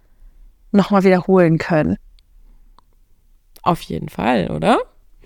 [0.70, 1.96] nochmal wiederholen können.
[3.62, 4.78] Auf jeden Fall, oder?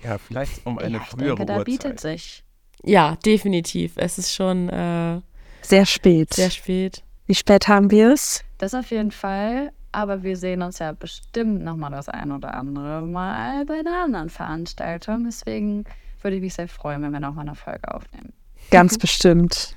[0.03, 2.19] Ja, vielleicht um eine ja, ich frühere denke, da bietet Uhrzeit.
[2.19, 2.43] sich.
[2.83, 3.93] Ja, definitiv.
[3.97, 5.19] Es ist schon äh,
[5.61, 6.33] Sehr spät.
[6.33, 7.03] sehr spät.
[7.25, 8.43] Wie spät haben wir es?
[8.57, 9.71] Das auf jeden Fall.
[9.91, 14.29] Aber wir sehen uns ja bestimmt nochmal das ein oder andere Mal bei einer anderen
[14.29, 15.25] Veranstaltung.
[15.25, 15.85] Deswegen
[16.21, 18.33] würde ich mich sehr freuen, wenn wir nochmal eine Folge aufnehmen.
[18.69, 19.75] Ganz bestimmt.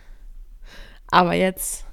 [1.10, 1.86] Aber jetzt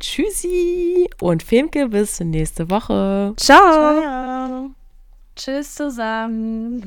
[0.00, 3.34] tschüssi und Femke bis nächste Woche.
[3.36, 4.70] Ciao.
[5.36, 6.84] Tschüss zusammen.